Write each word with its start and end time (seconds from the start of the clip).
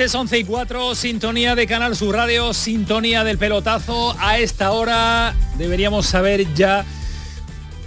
Noches, 0.00 0.14
11 0.14 0.38
y 0.38 0.44
4, 0.44 0.94
sintonía 0.94 1.54
de 1.54 1.66
Canal 1.66 1.94
Sur 1.94 2.14
Radio, 2.14 2.54
sintonía 2.54 3.22
del 3.22 3.36
pelotazo. 3.36 4.16
A 4.18 4.38
esta 4.38 4.70
hora 4.70 5.34
deberíamos 5.58 6.06
saber 6.06 6.54
ya 6.54 6.86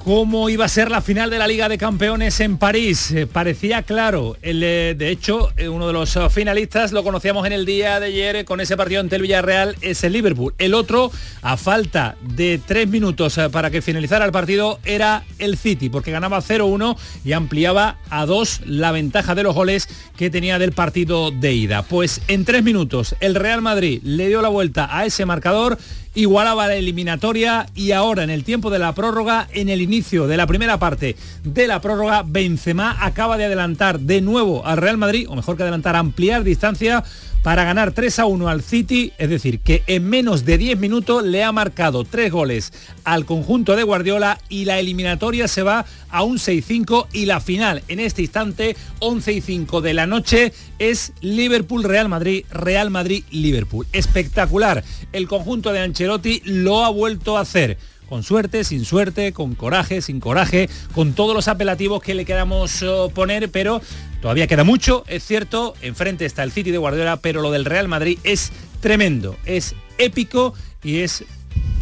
cómo 0.03 0.49
iba 0.49 0.65
a 0.65 0.69
ser 0.69 0.91
la 0.91 1.01
final 1.01 1.29
de 1.29 1.39
la 1.39 1.47
Liga 1.47 1.69
de 1.69 1.77
Campeones 1.77 2.39
en 2.41 2.57
París. 2.57 3.11
Eh, 3.11 3.25
parecía 3.25 3.83
claro. 3.83 4.35
El, 4.41 4.61
eh, 4.61 4.95
de 4.97 5.09
hecho, 5.09 5.51
eh, 5.55 5.69
uno 5.69 5.87
de 5.87 5.93
los 5.93 6.17
finalistas 6.29 6.91
lo 6.91 7.03
conocíamos 7.03 7.47
en 7.47 7.53
el 7.53 7.65
día 7.65 7.99
de 8.01 8.07
ayer 8.07 8.43
con 8.43 8.59
ese 8.59 8.75
partido 8.75 8.99
ante 8.99 9.15
el 9.15 9.21
Villarreal, 9.21 9.77
es 9.81 10.03
el 10.03 10.13
Liverpool. 10.13 10.53
El 10.57 10.73
otro, 10.73 11.09
a 11.41 11.55
falta 11.55 12.17
de 12.21 12.59
tres 12.65 12.87
minutos 12.89 13.39
para 13.51 13.71
que 13.71 13.81
finalizara 13.81 14.25
el 14.25 14.31
partido, 14.31 14.79
era 14.83 15.23
el 15.39 15.57
City, 15.57 15.89
porque 15.89 16.11
ganaba 16.11 16.41
0-1 16.41 16.97
y 17.23 17.31
ampliaba 17.31 17.97
a 18.09 18.25
dos 18.25 18.61
la 18.65 18.91
ventaja 18.91 19.35
de 19.35 19.43
los 19.43 19.55
goles 19.55 19.88
que 20.17 20.29
tenía 20.29 20.59
del 20.59 20.73
partido 20.73 21.31
de 21.31 21.53
ida. 21.53 21.83
Pues 21.83 22.21
en 22.27 22.43
tres 22.43 22.63
minutos 22.63 23.15
el 23.21 23.35
Real 23.35 23.61
Madrid 23.61 24.01
le 24.03 24.27
dio 24.27 24.41
la 24.41 24.49
vuelta 24.49 24.89
a 24.91 25.05
ese 25.05 25.25
marcador 25.25 25.77
igualaba 26.16 26.67
la 26.67 26.75
eliminatoria 26.75 27.66
y 27.75 27.92
ahora 27.92 28.23
en 28.23 28.30
el 28.30 28.44
tiempo 28.44 28.69
de 28.69 28.80
la 28.80 28.94
prórroga, 28.94 29.47
en 29.52 29.69
el 29.69 29.81
inicio 29.81 30.28
de 30.28 30.38
la 30.38 30.47
primera 30.47 30.78
parte 30.78 31.16
de 31.44 31.67
la 31.67 31.81
prórroga, 31.81 32.23
Benzema 32.25 32.97
acaba 33.00 33.38
de 33.38 33.45
adelantar 33.45 34.00
de 34.00 34.22
nuevo 34.22 34.66
al 34.66 34.78
Real 34.78 34.97
Madrid, 34.97 35.28
o 35.30 35.36
mejor 35.36 35.58
que 35.58 35.64
adelantar, 35.64 35.95
ampliar 35.95 36.44
distancia 36.44 37.03
para 37.44 37.66
ganar 37.66 37.91
3 37.91 38.19
a 38.19 38.25
1 38.25 38.47
al 38.47 38.63
City, 38.63 39.11
es 39.17 39.30
decir, 39.30 39.59
que 39.59 39.83
en 39.88 40.09
menos 40.09 40.45
de 40.45 40.58
10 40.58 40.80
minutos 40.80 41.23
le 41.23 41.44
ha 41.44 41.52
marcado 41.52 42.05
tres 42.05 42.31
goles 42.31 42.72
al 43.03 43.25
conjunto 43.25 43.75
de 43.75 43.83
Guardiola 43.83 44.39
y 44.47 44.66
la 44.66 44.80
eliminatoria 44.80 45.50
se 45.50 45.61
va 45.61 45.85
a 46.09 46.23
un 46.23 46.38
6-5 46.38 47.08
y 47.11 47.25
la 47.25 47.41
final 47.41 47.83
en 47.89 48.00
este 48.00 48.22
instante 48.22 48.77
11 49.00 49.33
y 49.33 49.41
5 49.41 49.81
de 49.81 49.94
la 49.94 50.08
noche 50.08 50.53
es 50.80 51.11
Liverpool 51.19 51.83
Real 51.83 52.08
Madrid, 52.08 52.45
Real 52.50 52.89
Madrid 52.89 53.23
Liverpool. 53.30 53.85
Espectacular. 53.91 54.83
El 55.11 55.28
conjunto 55.28 55.73
de 55.73 55.80
Ancelotti 55.80 56.41
lo 56.45 56.85
ha 56.85 56.89
vuelto 56.89 57.38
a 57.38 57.41
hacer 57.41 57.78
con 58.07 58.22
suerte, 58.23 58.63
sin 58.63 58.85
suerte, 58.85 59.33
con 59.33 59.55
coraje, 59.55 60.02
sin 60.02 60.19
coraje, 60.19 60.69
con 60.94 61.13
todos 61.13 61.33
los 61.33 61.47
apelativos 61.47 62.02
que 62.02 62.13
le 62.13 62.25
queramos 62.25 62.81
uh, 62.83 63.09
poner, 63.11 63.50
pero 63.50 63.81
todavía 64.23 64.47
queda 64.47 64.63
mucho, 64.63 65.03
es 65.07 65.25
cierto, 65.25 65.73
enfrente 65.81 66.23
está 66.25 66.44
el 66.44 66.53
City 66.53 66.72
de 66.72 66.78
Guardiola, 66.78 67.17
pero 67.17 67.41
lo 67.41 67.51
del 67.51 67.66
Real 67.66 67.89
Madrid 67.89 68.17
es 68.23 68.53
tremendo, 68.79 69.35
es 69.45 69.75
épico 69.97 70.53
y 70.81 71.00
es 71.00 71.25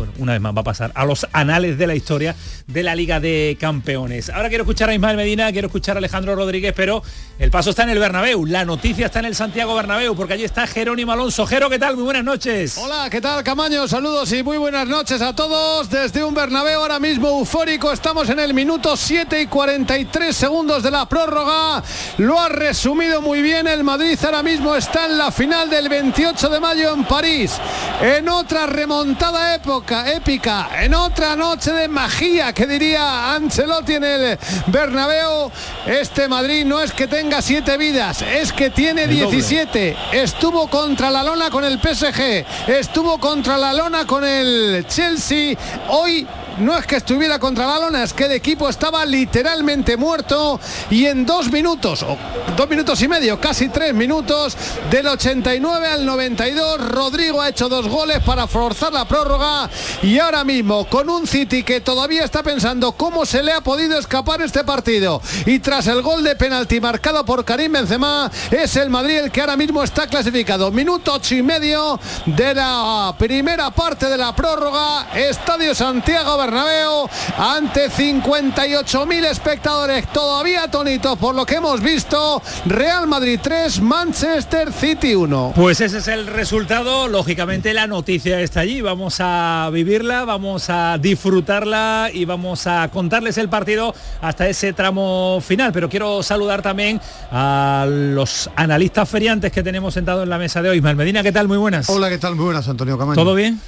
bueno, 0.01 0.13
una 0.17 0.31
vez 0.31 0.41
más 0.41 0.55
va 0.55 0.61
a 0.61 0.63
pasar 0.63 0.91
a 0.95 1.05
los 1.05 1.27
anales 1.31 1.77
de 1.77 1.85
la 1.85 1.93
historia 1.93 2.35
de 2.65 2.81
la 2.81 2.95
Liga 2.95 3.19
de 3.19 3.55
Campeones. 3.59 4.31
Ahora 4.31 4.49
quiero 4.49 4.63
escuchar 4.63 4.89
a 4.89 4.95
Ismael 4.95 5.15
Medina, 5.15 5.51
quiero 5.51 5.67
escuchar 5.67 5.95
a 5.95 5.99
Alejandro 5.99 6.35
Rodríguez, 6.35 6.73
pero 6.75 7.03
el 7.37 7.51
paso 7.51 7.69
está 7.69 7.83
en 7.83 7.89
el 7.89 7.99
Bernabéu, 7.99 8.45
la 8.47 8.65
noticia 8.65 9.05
está 9.05 9.19
en 9.19 9.25
el 9.25 9.35
Santiago 9.35 9.75
Bernabéu, 9.75 10.15
porque 10.15 10.33
allí 10.33 10.43
está 10.43 10.65
Jerónimo 10.65 11.11
Alonso. 11.11 11.45
Jero, 11.45 11.69
¿qué 11.69 11.77
tal? 11.77 11.95
Muy 11.95 12.05
buenas 12.05 12.23
noches. 12.23 12.79
Hola, 12.79 13.09
¿qué 13.11 13.21
tal 13.21 13.43
Camaño? 13.43 13.87
Saludos 13.87 14.31
y 14.33 14.41
muy 14.41 14.57
buenas 14.57 14.87
noches 14.87 15.21
a 15.21 15.35
todos 15.35 15.89
desde 15.91 16.23
un 16.23 16.33
Bernabéu 16.33 16.79
ahora 16.79 16.99
mismo 16.99 17.29
eufórico. 17.29 17.91
Estamos 17.91 18.27
en 18.29 18.39
el 18.39 18.55
minuto 18.55 18.97
7 18.97 19.39
y 19.39 19.45
43 19.45 20.35
segundos 20.35 20.81
de 20.81 20.89
la 20.89 21.07
prórroga. 21.07 21.83
Lo 22.17 22.39
ha 22.39 22.49
resumido 22.49 23.21
muy 23.21 23.43
bien. 23.43 23.67
El 23.67 23.83
Madrid 23.83 24.17
ahora 24.23 24.41
mismo 24.41 24.75
está 24.75 25.05
en 25.05 25.19
la 25.19 25.31
final 25.31 25.69
del 25.69 25.89
28 25.89 26.49
de 26.49 26.59
mayo 26.59 26.93
en 26.93 27.03
París. 27.03 27.53
En 28.01 28.27
otra 28.29 28.65
remontada 28.65 29.55
época, 29.55 29.90
épica, 29.91 30.69
en 30.81 30.93
otra 30.93 31.35
noche 31.35 31.71
de 31.73 31.87
magia 31.87 32.53
que 32.53 32.65
diría 32.65 33.33
Ancelotti 33.33 33.95
en 33.95 34.03
el 34.03 34.39
Bernabéu. 34.67 35.51
Este 35.85 36.27
Madrid 36.29 36.65
no 36.65 36.79
es 36.79 36.93
que 36.93 37.07
tenga 37.07 37.41
siete 37.41 37.77
vidas, 37.77 38.21
es 38.21 38.53
que 38.53 38.69
tiene 38.69 39.03
El 39.03 39.19
doble. 39.19 39.35
17. 39.35 39.97
Estuvo 40.13 40.67
contra 40.69 41.11
la 41.11 41.23
lona 41.23 41.49
con 41.49 41.65
el 41.65 41.79
PSG, 41.79 42.45
estuvo 42.67 43.19
contra 43.19 43.57
la 43.57 43.73
lona 43.73 44.05
con 44.05 44.23
el 44.23 44.85
Chelsea. 44.87 45.57
Hoy 45.89 46.25
no 46.61 46.77
es 46.77 46.85
que 46.85 46.97
estuviera 46.97 47.39
contra 47.39 47.65
la 47.65 47.79
lona, 47.79 48.03
es 48.03 48.13
que 48.13 48.25
el 48.25 48.33
equipo 48.33 48.69
estaba 48.69 49.05
literalmente 49.05 49.97
muerto 49.97 50.59
y 50.89 51.05
en 51.07 51.25
dos 51.25 51.51
minutos, 51.51 52.03
o 52.03 52.17
dos 52.55 52.69
minutos 52.69 53.01
y 53.01 53.07
medio, 53.07 53.39
casi 53.39 53.69
tres 53.69 53.93
minutos, 53.93 54.55
del 54.89 55.07
89 55.07 55.87
al 55.87 56.05
92, 56.05 56.89
Rodrigo 56.89 57.41
ha 57.41 57.49
hecho 57.49 57.67
dos 57.67 57.87
goles 57.87 58.19
para 58.19 58.47
forzar 58.47 58.93
la 58.93 59.05
prórroga 59.05 59.69
y 60.03 60.19
ahora 60.19 60.43
mismo 60.43 60.85
con 60.85 61.09
un 61.09 61.25
City 61.25 61.63
que 61.63 61.81
todavía 61.81 62.23
está 62.23 62.43
pensando 62.43 62.91
cómo 62.91 63.25
se 63.25 63.41
le 63.41 63.51
ha 63.53 63.61
podido 63.61 63.97
escapar 63.97 64.41
este 64.41 64.63
partido 64.63 65.21
y 65.45 65.59
tras 65.59 65.87
el 65.87 66.01
gol 66.01 66.23
de 66.23 66.35
penalti 66.35 66.79
marcado 66.79 67.25
por 67.25 67.43
Karim 67.43 67.71
Benzema, 67.71 68.29
es 68.51 68.75
el 68.75 68.89
Madrid 68.89 69.17
el 69.17 69.31
que 69.31 69.41
ahora 69.41 69.57
mismo 69.57 69.83
está 69.83 70.07
clasificado. 70.07 70.71
Minuto 70.71 71.13
ocho 71.13 71.35
y 71.35 71.41
medio 71.41 71.99
de 72.25 72.53
la 72.53 73.15
primera 73.17 73.71
parte 73.71 74.07
de 74.07 74.17
la 74.17 74.35
prórroga, 74.35 75.07
Estadio 75.15 75.73
Santiago 75.73 76.37
Bernabéu 76.37 76.50
ante 76.51 77.89
58.000 77.89 79.25
espectadores 79.25 80.07
todavía 80.11 80.63
atónitos 80.63 81.17
por 81.17 81.33
lo 81.33 81.45
que 81.45 81.55
hemos 81.55 81.81
visto. 81.81 82.41
Real 82.65 83.07
Madrid 83.07 83.39
3, 83.41 83.81
Manchester 83.81 84.73
City 84.73 85.15
1. 85.15 85.53
Pues 85.55 85.79
ese 85.79 85.99
es 85.99 86.07
el 86.09 86.27
resultado, 86.27 87.07
lógicamente 87.07 87.73
la 87.73 87.87
noticia 87.87 88.41
está 88.41 88.61
allí, 88.61 88.81
vamos 88.81 89.17
a 89.19 89.69
vivirla, 89.71 90.25
vamos 90.25 90.69
a 90.69 90.97
disfrutarla 90.97 92.09
y 92.13 92.25
vamos 92.25 92.67
a 92.67 92.89
contarles 92.89 93.37
el 93.37 93.47
partido 93.47 93.95
hasta 94.21 94.47
ese 94.49 94.73
tramo 94.73 95.39
final, 95.41 95.71
pero 95.71 95.89
quiero 95.89 96.21
saludar 96.21 96.61
también 96.61 96.99
a 97.31 97.85
los 97.87 98.49
analistas 98.57 99.07
feriantes 99.07 99.51
que 99.51 99.63
tenemos 99.63 99.93
sentados 99.93 100.23
en 100.23 100.29
la 100.29 100.37
mesa 100.37 100.61
de 100.61 100.69
hoy. 100.69 100.77
Ismael 100.77 100.97
Medina, 100.97 101.23
¿qué 101.23 101.31
tal? 101.31 101.47
Muy 101.47 101.57
buenas. 101.57 101.89
Hola, 101.89 102.09
¿qué 102.09 102.17
tal? 102.17 102.35
Muy 102.35 102.45
buenas, 102.45 102.67
Antonio 102.67 102.97
Camaño. 102.97 103.15
¿Todo 103.15 103.35
bien? 103.35 103.59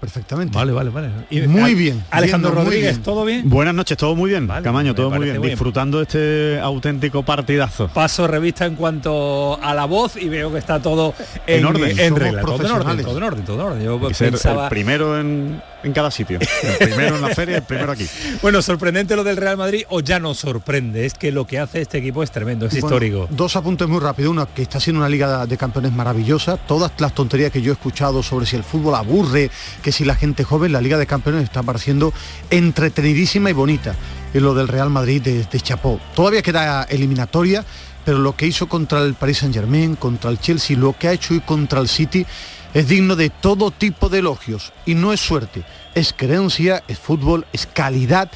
Perfectamente. 0.00 0.56
Vale, 0.56 0.72
vale, 0.72 0.90
vale. 0.90 1.08
Y- 1.30 1.40
Muy 1.42 1.72
a- 1.72 1.74
bien, 1.74 2.04
Alejandro 2.10 2.50
Rodríguez, 2.50 2.92
bien. 2.92 3.02
¿todo 3.02 3.24
bien? 3.24 3.48
Buenas 3.48 3.74
noches, 3.74 3.96
todo 3.96 4.14
muy 4.14 4.28
bien, 4.30 4.46
Vale, 4.46 4.62
Camaño, 4.62 4.94
todo 4.94 5.10
muy 5.10 5.24
bien, 5.24 5.40
disfrutando 5.40 6.02
este 6.02 6.60
auténtico 6.60 7.22
partidazo. 7.22 7.88
Paso 7.88 8.26
revista 8.26 8.66
en 8.66 8.74
cuanto 8.74 9.58
a 9.62 9.72
la 9.74 9.86
voz 9.86 10.16
y 10.16 10.28
veo 10.28 10.52
que 10.52 10.58
está 10.58 10.80
todo 10.80 11.14
en, 11.46 11.60
En 11.60 11.64
orden. 11.64 11.98
en 11.98 12.14
regla, 12.16 12.42
todo 12.42 12.64
en 12.64 12.70
orden, 12.72 13.02
todo 13.04 13.16
en 13.16 13.22
orden, 13.24 13.44
todo 13.44 13.56
en 13.56 13.66
orden. 13.66 13.82
Yo 13.84 14.00
pensaba, 14.08 14.64
el 14.64 14.68
primero 14.70 15.18
en, 15.18 15.62
en 15.86 15.92
cada 15.92 16.10
sitio. 16.10 16.38
El 16.62 16.76
primero 16.88 17.16
en 17.16 17.22
la 17.22 17.34
feria, 17.34 17.56
el 17.56 17.62
primero 17.62 17.92
aquí. 17.92 18.06
bueno, 18.42 18.60
sorprendente 18.60 19.16
lo 19.16 19.24
del 19.24 19.36
Real 19.36 19.56
Madrid 19.56 19.84
o 19.88 20.00
ya 20.00 20.18
no 20.18 20.34
sorprende, 20.34 21.06
es 21.06 21.14
que 21.14 21.32
lo 21.32 21.46
que 21.46 21.58
hace 21.58 21.80
este 21.80 21.98
equipo 21.98 22.22
es 22.22 22.30
tremendo, 22.30 22.66
es 22.66 22.72
Bueno, 22.72 22.86
histórico. 22.86 23.28
Dos 23.30 23.56
apuntes 23.56 23.88
muy 23.88 24.00
rápido. 24.00 24.30
Uno, 24.30 24.46
que 24.52 24.62
está 24.62 24.80
siendo 24.80 25.00
una 25.00 25.08
liga 25.08 25.46
de 25.46 25.56
campeones 25.56 25.92
maravillosa. 25.92 26.56
Todas 26.56 26.92
las 26.98 27.14
tonterías 27.14 27.50
que 27.52 27.62
yo 27.62 27.72
he 27.72 27.74
escuchado 27.74 28.22
sobre 28.22 28.46
si 28.46 28.56
el 28.56 28.64
fútbol 28.64 28.94
aburre, 28.94 29.50
que 29.82 29.92
si 29.92 30.04
la 30.04 30.14
gente 30.14 30.44
joven, 30.44 30.72
la 30.72 30.80
liga 30.80 30.98
de 30.98 31.06
campeones 31.06 31.44
está 31.44 31.62
pareciendo 31.62 32.12
entretenidísima 32.50 33.50
y 33.50 33.52
bonita. 33.52 33.94
Y 34.34 34.40
lo 34.40 34.54
del 34.54 34.68
Real 34.68 34.90
Madrid 34.90 35.22
de, 35.22 35.44
de 35.44 35.60
Chapó. 35.60 36.00
Todavía 36.14 36.42
queda 36.42 36.82
eliminatoria, 36.84 37.64
pero 38.04 38.18
lo 38.18 38.36
que 38.36 38.46
hizo 38.46 38.68
contra 38.68 39.02
el 39.02 39.14
Paris 39.14 39.38
Saint 39.38 39.54
Germain, 39.54 39.96
contra 39.96 40.30
el 40.30 40.38
Chelsea, 40.38 40.76
lo 40.76 40.92
que 40.92 41.08
ha 41.08 41.12
hecho 41.12 41.34
hoy 41.34 41.40
contra 41.40 41.80
el 41.80 41.88
City, 41.88 42.26
es 42.74 42.88
digno 42.88 43.16
de 43.16 43.30
todo 43.30 43.70
tipo 43.70 44.08
de 44.08 44.18
elogios. 44.18 44.72
Y 44.84 44.94
no 44.94 45.12
es 45.12 45.20
suerte, 45.20 45.64
es 45.94 46.12
creencia, 46.12 46.82
es 46.88 46.98
fútbol, 46.98 47.46
es 47.52 47.66
calidad. 47.66 48.30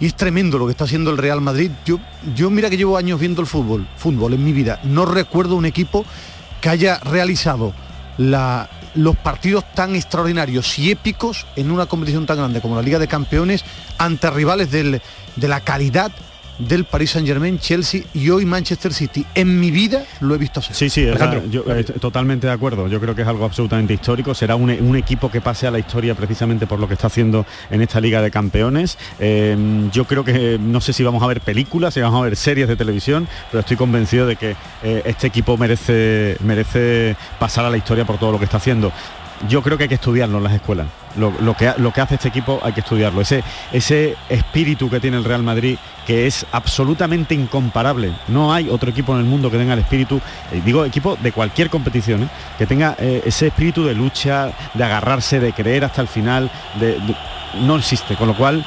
Y 0.00 0.06
es 0.06 0.16
tremendo 0.16 0.58
lo 0.58 0.66
que 0.66 0.72
está 0.72 0.84
haciendo 0.84 1.10
el 1.10 1.18
Real 1.18 1.40
Madrid. 1.40 1.70
Yo, 1.84 1.98
yo 2.34 2.50
mira 2.50 2.70
que 2.70 2.76
llevo 2.76 2.96
años 2.96 3.20
viendo 3.20 3.40
el 3.40 3.46
fútbol, 3.46 3.86
fútbol 3.96 4.34
en 4.34 4.44
mi 4.44 4.52
vida. 4.52 4.80
No 4.82 5.06
recuerdo 5.06 5.54
un 5.54 5.66
equipo 5.66 6.04
que 6.60 6.68
haya 6.68 6.98
realizado 6.98 7.72
los 8.18 9.16
partidos 9.16 9.64
tan 9.74 9.94
extraordinarios 9.94 10.78
y 10.78 10.90
épicos 10.90 11.46
en 11.56 11.70
una 11.70 11.86
competición 11.86 12.26
tan 12.26 12.38
grande 12.38 12.60
como 12.60 12.76
la 12.76 12.82
Liga 12.82 12.98
de 12.98 13.08
Campeones 13.08 13.64
ante 13.98 14.30
rivales 14.30 14.70
de 14.70 15.00
la 15.36 15.60
calidad 15.60 16.12
del 16.68 16.84
Paris 16.84 17.10
Saint 17.10 17.26
Germain, 17.26 17.58
Chelsea 17.58 18.02
y 18.14 18.30
hoy 18.30 18.44
Manchester 18.44 18.92
City. 18.92 19.24
En 19.34 19.60
mi 19.60 19.70
vida 19.70 20.04
lo 20.20 20.34
he 20.34 20.38
visto 20.38 20.60
así. 20.60 20.72
Sí, 20.74 20.90
sí, 20.90 21.06
yo, 21.50 21.64
eh, 21.68 21.84
totalmente 21.84 22.46
de 22.46 22.52
acuerdo. 22.52 22.88
Yo 22.88 23.00
creo 23.00 23.14
que 23.14 23.22
es 23.22 23.28
algo 23.28 23.44
absolutamente 23.44 23.94
histórico. 23.94 24.34
Será 24.34 24.56
un, 24.56 24.72
equipo 24.96 25.30
que 25.30 25.40
pase 25.40 25.66
a 25.66 25.70
la 25.70 25.78
historia 25.78 26.14
precisamente 26.14 26.66
por 26.66 26.78
lo 26.78 26.86
que 26.86 26.94
está 26.94 27.06
haciendo 27.06 27.46
en 27.70 27.82
esta 27.82 28.00
Liga 28.00 28.20
de 28.22 28.30
Campeones. 28.30 28.98
Eh, 29.18 29.56
yo 29.92 30.04
creo 30.04 30.24
que 30.24 30.58
no 30.60 30.80
sé 30.80 30.92
si 30.92 31.02
vamos 31.02 31.22
a 31.22 31.26
ver 31.26 31.40
películas, 31.40 31.94
si 31.94 32.00
vamos 32.00 32.20
a 32.20 32.24
ver 32.24 32.36
series 32.36 32.68
de 32.68 32.76
televisión, 32.76 33.26
pero 33.50 33.60
estoy 33.60 33.76
convencido 33.76 34.26
de 34.26 34.36
que 34.36 34.54
eh, 34.82 35.02
este 35.04 35.26
equipo 35.26 35.56
merece, 35.56 36.36
merece 36.44 37.16
pasar 37.38 37.64
a 37.64 37.70
la 37.70 37.76
historia 37.76 38.04
por 38.04 38.18
todo 38.18 38.32
lo 38.32 38.38
que 38.38 38.44
está 38.44 38.58
haciendo 38.58 38.92
yo 39.48 39.62
creo 39.62 39.76
que 39.76 39.84
hay 39.84 39.88
que 39.88 39.96
estudiarlo 39.96 40.38
en 40.38 40.44
las 40.44 40.52
escuelas. 40.52 40.86
Lo, 41.16 41.54
que, 41.54 41.70
lo 41.76 41.92
que 41.92 42.00
hace 42.00 42.14
este 42.14 42.28
equipo 42.28 42.58
hay 42.62 42.72
que 42.72 42.80
estudiarlo. 42.80 43.20
Ese, 43.20 43.44
ese 43.70 44.16
espíritu 44.30 44.88
que 44.88 44.98
tiene 44.98 45.18
el 45.18 45.24
Real 45.24 45.42
Madrid, 45.42 45.76
que 46.06 46.26
es 46.26 46.46
absolutamente 46.52 47.34
incomparable. 47.34 48.12
No 48.28 48.52
hay 48.52 48.70
otro 48.70 48.90
equipo 48.90 49.12
en 49.12 49.18
el 49.18 49.26
mundo 49.26 49.50
que 49.50 49.58
tenga 49.58 49.74
el 49.74 49.80
espíritu, 49.80 50.20
eh, 50.50 50.62
digo 50.64 50.84
equipo 50.84 51.16
de 51.16 51.32
cualquier 51.32 51.68
competición, 51.68 52.22
¿eh? 52.22 52.28
que 52.56 52.66
tenga 52.66 52.96
eh, 52.98 53.22
ese 53.26 53.48
espíritu 53.48 53.84
de 53.84 53.94
lucha, 53.94 54.52
de 54.72 54.84
agarrarse, 54.84 55.38
de 55.38 55.52
creer 55.52 55.84
hasta 55.84 56.00
el 56.00 56.08
final. 56.08 56.50
no 57.60 57.76
existe. 57.76 58.16
Con 58.16 58.28
lo 58.28 58.34
cual 58.34 58.64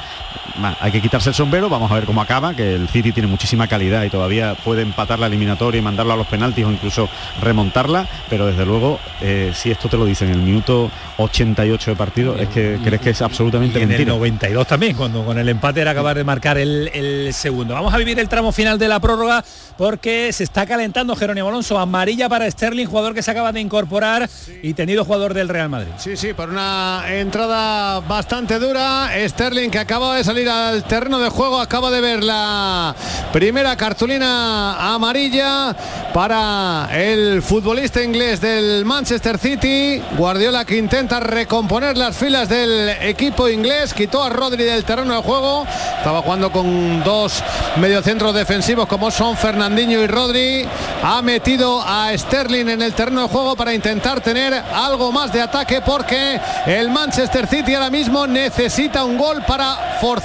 hay 0.79 0.91
que 0.91 1.01
quitarse 1.01 1.29
el 1.29 1.35
sombrero, 1.35 1.69
vamos 1.69 1.91
a 1.91 1.95
ver 1.95 2.05
cómo 2.05 2.21
acaba, 2.21 2.53
que 2.53 2.75
el 2.75 2.87
City 2.87 3.11
tiene 3.11 3.27
muchísima 3.27 3.67
calidad 3.67 4.03
y 4.03 4.09
todavía 4.09 4.55
puede 4.55 4.81
empatar 4.81 5.19
la 5.19 5.27
eliminatoria 5.27 5.79
y 5.79 5.81
mandarla 5.81 6.13
a 6.13 6.17
los 6.17 6.27
penaltis 6.27 6.65
o 6.65 6.71
incluso 6.71 7.09
remontarla, 7.41 8.07
pero 8.29 8.45
desde 8.45 8.65
luego, 8.65 8.99
eh, 9.21 9.51
si 9.53 9.71
esto 9.71 9.89
te 9.89 9.97
lo 9.97 10.05
dicen 10.05 10.29
en 10.29 10.35
el 10.35 10.41
minuto 10.41 10.89
88 11.17 11.91
de 11.91 11.95
partido, 11.95 12.35
es 12.37 12.49
que 12.49 12.79
crees 12.83 13.01
que 13.01 13.09
es 13.11 13.21
absolutamente 13.21 13.79
y 13.79 13.83
en 13.83 13.91
el 13.91 14.07
92 14.07 14.67
también, 14.67 14.95
cuando 14.95 15.23
con 15.25 15.37
el 15.37 15.49
empate 15.49 15.81
era 15.81 15.91
acabar 15.91 16.15
de 16.15 16.23
marcar 16.23 16.57
el, 16.57 16.89
el, 16.93 17.33
segundo. 17.33 17.73
Vamos 17.73 17.93
a 17.93 17.97
vivir 17.97 18.19
el 18.19 18.29
tramo 18.29 18.51
final 18.51 18.77
de 18.77 18.87
la 18.87 18.99
prórroga 18.99 19.43
porque 19.77 20.31
se 20.31 20.43
está 20.43 20.65
calentando 20.65 21.15
Jerónimo 21.15 21.49
Alonso, 21.49 21.77
amarilla 21.79 22.29
para 22.29 22.49
Sterling, 22.49 22.85
jugador 22.85 23.13
que 23.13 23.21
se 23.21 23.31
acaba 23.31 23.51
de 23.51 23.59
incorporar 23.59 24.29
y 24.61 24.73
tenido 24.73 25.03
jugador 25.03 25.33
del 25.33 25.49
Real 25.49 25.69
Madrid. 25.69 25.91
Sí, 25.97 26.15
sí, 26.15 26.33
por 26.33 26.49
una 26.49 27.03
entrada 27.07 27.99
bastante 28.01 28.59
dura, 28.59 29.09
Sterling 29.27 29.69
que 29.69 29.79
acaba 29.79 30.15
de 30.15 30.23
salir 30.23 30.34
al 30.43 30.83
terreno 30.83 31.19
de 31.19 31.29
juego. 31.29 31.61
Acaba 31.61 31.89
de 31.89 32.01
ver 32.01 32.23
la 32.23 32.93
primera 33.31 33.77
cartulina 33.77 34.93
amarilla 34.93 35.73
para 36.13 36.89
el 36.91 37.41
futbolista 37.41 38.03
inglés 38.03 38.41
del 38.41 38.83
Manchester 38.83 39.37
City. 39.37 40.01
Guardiola 40.17 40.65
que 40.65 40.75
intenta 40.75 41.21
recomponer 41.21 41.97
las 41.97 42.17
filas 42.17 42.49
del 42.49 42.89
equipo 43.01 43.47
inglés. 43.47 43.93
Quitó 43.93 44.23
a 44.23 44.29
Rodri 44.29 44.65
del 44.65 44.83
terreno 44.83 45.15
de 45.15 45.21
juego. 45.21 45.65
Estaba 45.97 46.21
jugando 46.21 46.51
con 46.51 47.01
dos 47.03 47.41
mediocentros 47.77 48.33
defensivos 48.35 48.87
como 48.87 49.11
son 49.11 49.37
Fernandinho 49.37 50.01
y 50.01 50.07
Rodri. 50.07 50.65
Ha 51.01 51.21
metido 51.21 51.81
a 51.81 52.09
Sterling 52.15 52.67
en 52.67 52.81
el 52.81 52.93
terreno 52.93 53.21
de 53.21 53.27
juego 53.29 53.55
para 53.55 53.73
intentar 53.73 54.19
tener 54.19 54.53
algo 54.53 55.13
más 55.13 55.31
de 55.31 55.41
ataque 55.41 55.79
porque 55.79 56.39
el 56.65 56.89
Manchester 56.89 57.47
City 57.47 57.73
ahora 57.73 57.89
mismo 57.89 58.27
necesita 58.27 59.05
un 59.05 59.17
gol 59.17 59.41
para 59.47 59.97
forzar 60.01 60.24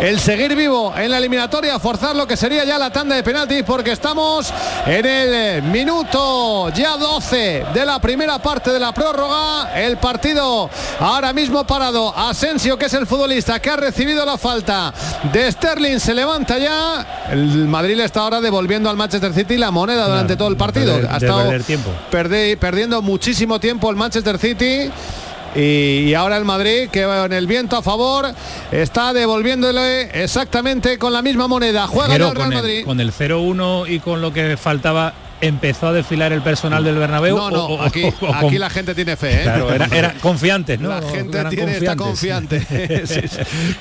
el 0.00 0.18
seguir 0.18 0.56
vivo 0.56 0.92
en 0.96 1.10
la 1.10 1.18
eliminatoria, 1.18 1.78
forzar 1.78 2.16
lo 2.16 2.26
que 2.26 2.36
sería 2.36 2.64
ya 2.64 2.78
la 2.78 2.90
tanda 2.90 3.14
de 3.14 3.22
penaltis 3.22 3.62
porque 3.64 3.92
estamos 3.92 4.52
en 4.86 5.06
el 5.06 5.62
minuto 5.62 6.68
ya 6.70 6.96
12 6.96 7.66
de 7.72 7.86
la 7.86 7.98
primera 8.00 8.38
parte 8.40 8.70
de 8.70 8.80
la 8.80 8.92
prórroga. 8.92 9.72
El 9.74 9.98
partido 9.98 10.68
ahora 11.00 11.32
mismo 11.32 11.64
parado. 11.64 12.16
Asensio, 12.16 12.76
que 12.78 12.86
es 12.86 12.94
el 12.94 13.06
futbolista 13.06 13.60
que 13.60 13.70
ha 13.70 13.76
recibido 13.76 14.24
la 14.24 14.38
falta 14.38 14.92
de 15.32 15.50
Sterling, 15.50 15.98
se 15.98 16.14
levanta 16.14 16.58
ya. 16.58 17.26
El 17.30 17.66
Madrid 17.68 17.96
le 17.96 18.04
está 18.04 18.20
ahora 18.20 18.40
devolviendo 18.40 18.88
al 18.90 18.96
Manchester 18.96 19.32
City 19.32 19.56
la 19.56 19.70
moneda 19.70 20.08
durante 20.08 20.36
todo 20.36 20.48
el 20.48 20.56
partido. 20.56 20.94
ha 21.08 21.16
estado 21.16 21.50
perdiendo 22.58 23.02
muchísimo 23.02 23.60
tiempo 23.60 23.90
el 23.90 23.96
Manchester 23.96 24.38
City. 24.38 24.90
Y, 25.54 26.14
ahora 26.14 26.36
el 26.36 26.44
Madrid, 26.44 26.88
que 26.90 27.02
en 27.02 27.32
el 27.32 27.46
viento 27.46 27.76
a 27.76 27.82
favor, 27.82 28.32
está 28.70 29.12
devolviéndole 29.12 30.22
exactamente 30.22 30.98
con 30.98 31.12
la 31.12 31.22
misma 31.22 31.48
moneda. 31.48 31.86
Juega 31.86 32.16
el 32.16 32.34
Real 32.34 32.52
Madrid. 32.52 32.84
con 32.84 33.00
el 33.00 33.12
0-1 33.12 33.88
y 33.88 34.00
con 34.00 34.20
lo 34.20 34.32
que 34.32 34.56
faltaba 34.56 35.12
empezó 35.42 35.88
a 35.88 35.92
desfilar 35.92 36.32
el 36.32 36.40
personal 36.40 36.84
del 36.84 36.96
Bernabéu. 36.96 37.36
No, 37.36 37.50
no, 37.50 37.82
aquí, 37.82 38.04
aquí 38.32 38.58
la 38.58 38.70
gente 38.70 38.94
tiene 38.94 39.16
fe, 39.16 39.40
¿eh? 39.40 39.42
Claro, 39.42 39.72
era, 39.72 40.14
confiantes, 40.14 40.80
¿no? 40.80 40.88
La 40.88 41.02
gente 41.02 41.44
tiene, 41.50 41.72
está 41.76 41.96
confiante. 41.96 42.62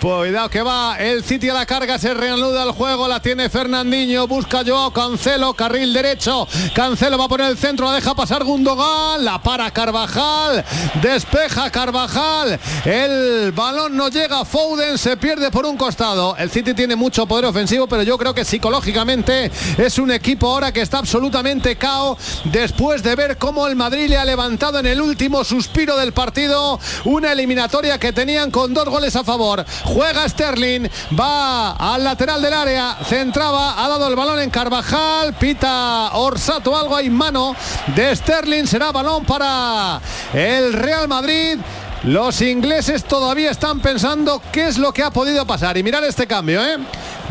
Pues 0.01 0.31
cuidado 0.31 0.49
que 0.49 0.61
va 0.61 0.97
el 0.97 1.23
City 1.23 1.49
a 1.49 1.53
la 1.53 1.65
carga, 1.65 1.99
se 1.99 2.13
reanuda 2.13 2.63
el 2.63 2.71
juego, 2.71 3.07
la 3.07 3.21
tiene 3.21 3.49
Fernandinho, 3.49 4.27
busca 4.27 4.63
Joao 4.65 4.91
Cancelo, 4.91 5.53
carril 5.53 5.93
derecho, 5.93 6.47
Cancelo 6.73 7.17
va 7.17 7.25
a 7.25 7.27
poner 7.27 7.49
el 7.49 7.57
centro, 7.57 7.85
la 7.85 7.93
deja 7.93 8.15
pasar 8.15 8.43
Gundogan, 8.43 9.23
la 9.23 9.39
para 9.41 9.69
Carvajal, 9.71 10.63
despeja 11.01 11.69
Carvajal, 11.69 12.59
el 12.85 13.51
balón 13.51 13.95
no 13.95 14.09
llega, 14.09 14.43
Foden 14.43 14.97
se 14.97 15.17
pierde 15.17 15.51
por 15.51 15.65
un 15.65 15.77
costado. 15.77 16.35
El 16.37 16.49
City 16.49 16.73
tiene 16.73 16.95
mucho 16.95 17.27
poder 17.27 17.45
ofensivo, 17.45 17.87
pero 17.87 18.01
yo 18.03 18.17
creo 18.17 18.33
que 18.33 18.43
psicológicamente 18.43 19.51
es 19.77 19.99
un 19.99 20.11
equipo 20.11 20.47
ahora 20.47 20.71
que 20.71 20.81
está 20.81 20.99
absolutamente 20.99 21.50
cao 21.59 22.17
después 22.45 23.03
de 23.03 23.15
ver 23.15 23.37
cómo 23.37 23.67
el 23.67 23.75
Madrid 23.75 24.07
le 24.07 24.17
ha 24.17 24.23
levantado 24.23 24.79
en 24.79 24.85
el 24.85 25.01
último 25.01 25.43
suspiro 25.43 25.97
del 25.97 26.13
partido 26.13 26.79
una 27.03 27.33
eliminatoria 27.33 27.99
que 27.99 28.13
tenían 28.13 28.51
con 28.51 28.73
dos 28.73 28.85
goles 28.85 29.15
a 29.15 29.23
favor. 29.23 29.65
Juega 29.83 30.27
Sterling, 30.27 30.87
va 31.19 31.71
al 31.71 32.03
lateral 32.03 32.41
del 32.41 32.53
área, 32.53 32.97
centraba, 33.05 33.83
ha 33.83 33.89
dado 33.89 34.07
el 34.07 34.15
balón 34.15 34.39
en 34.39 34.49
Carvajal, 34.49 35.33
pita 35.33 36.11
Orsato, 36.13 36.75
algo 36.77 36.95
hay 36.95 37.09
mano 37.09 37.55
de 37.95 38.15
Sterling, 38.15 38.65
será 38.65 38.91
balón 38.91 39.25
para 39.25 39.99
el 40.33 40.73
Real 40.73 41.07
Madrid. 41.07 41.57
Los 42.03 42.41
ingleses 42.41 43.03
todavía 43.03 43.51
están 43.51 43.79
pensando 43.79 44.41
qué 44.51 44.67
es 44.67 44.79
lo 44.79 44.91
que 44.91 45.03
ha 45.03 45.11
podido 45.11 45.45
pasar. 45.45 45.77
Y 45.77 45.83
mirar 45.83 46.03
este 46.03 46.25
cambio, 46.25 46.59
¿eh? 46.65 46.77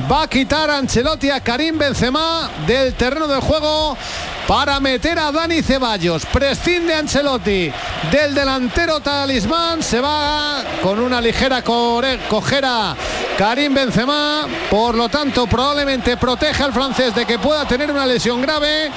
Va 0.09 0.23
a 0.23 0.29
quitar 0.29 0.71
Ancelotti 0.71 1.31
a 1.31 1.41
Karim 1.41 1.77
Benzema 1.77 2.49
del 2.67 2.95
terreno 2.95 3.27
de 3.27 3.41
juego 3.41 3.97
para 4.47 4.79
meter 4.81 5.19
a 5.19 5.33
Dani 5.33 5.63
Ceballos. 5.63 6.27
Prescinde 6.27 6.95
Ancelotti 6.95 7.73
del 8.11 8.35
delantero 8.35 9.01
talismán. 9.01 9.83
Se 9.83 10.01
va 10.01 10.63
con 10.83 11.01
una 11.01 11.21
ligera 11.21 11.63
cojera 11.63 12.97
Karim 13.37 13.75
Benzema. 13.75 14.47
Por 14.71 14.95
lo 14.95 15.09
tanto, 15.09 15.47
probablemente 15.47 16.17
protege 16.17 16.63
al 16.63 16.73
francés 16.73 17.15
de 17.15 17.25
que 17.25 17.39
pueda 17.39 17.67
tener 17.67 17.91
una 17.91 18.07
lesión 18.07 18.43
grave. 18.43 18.91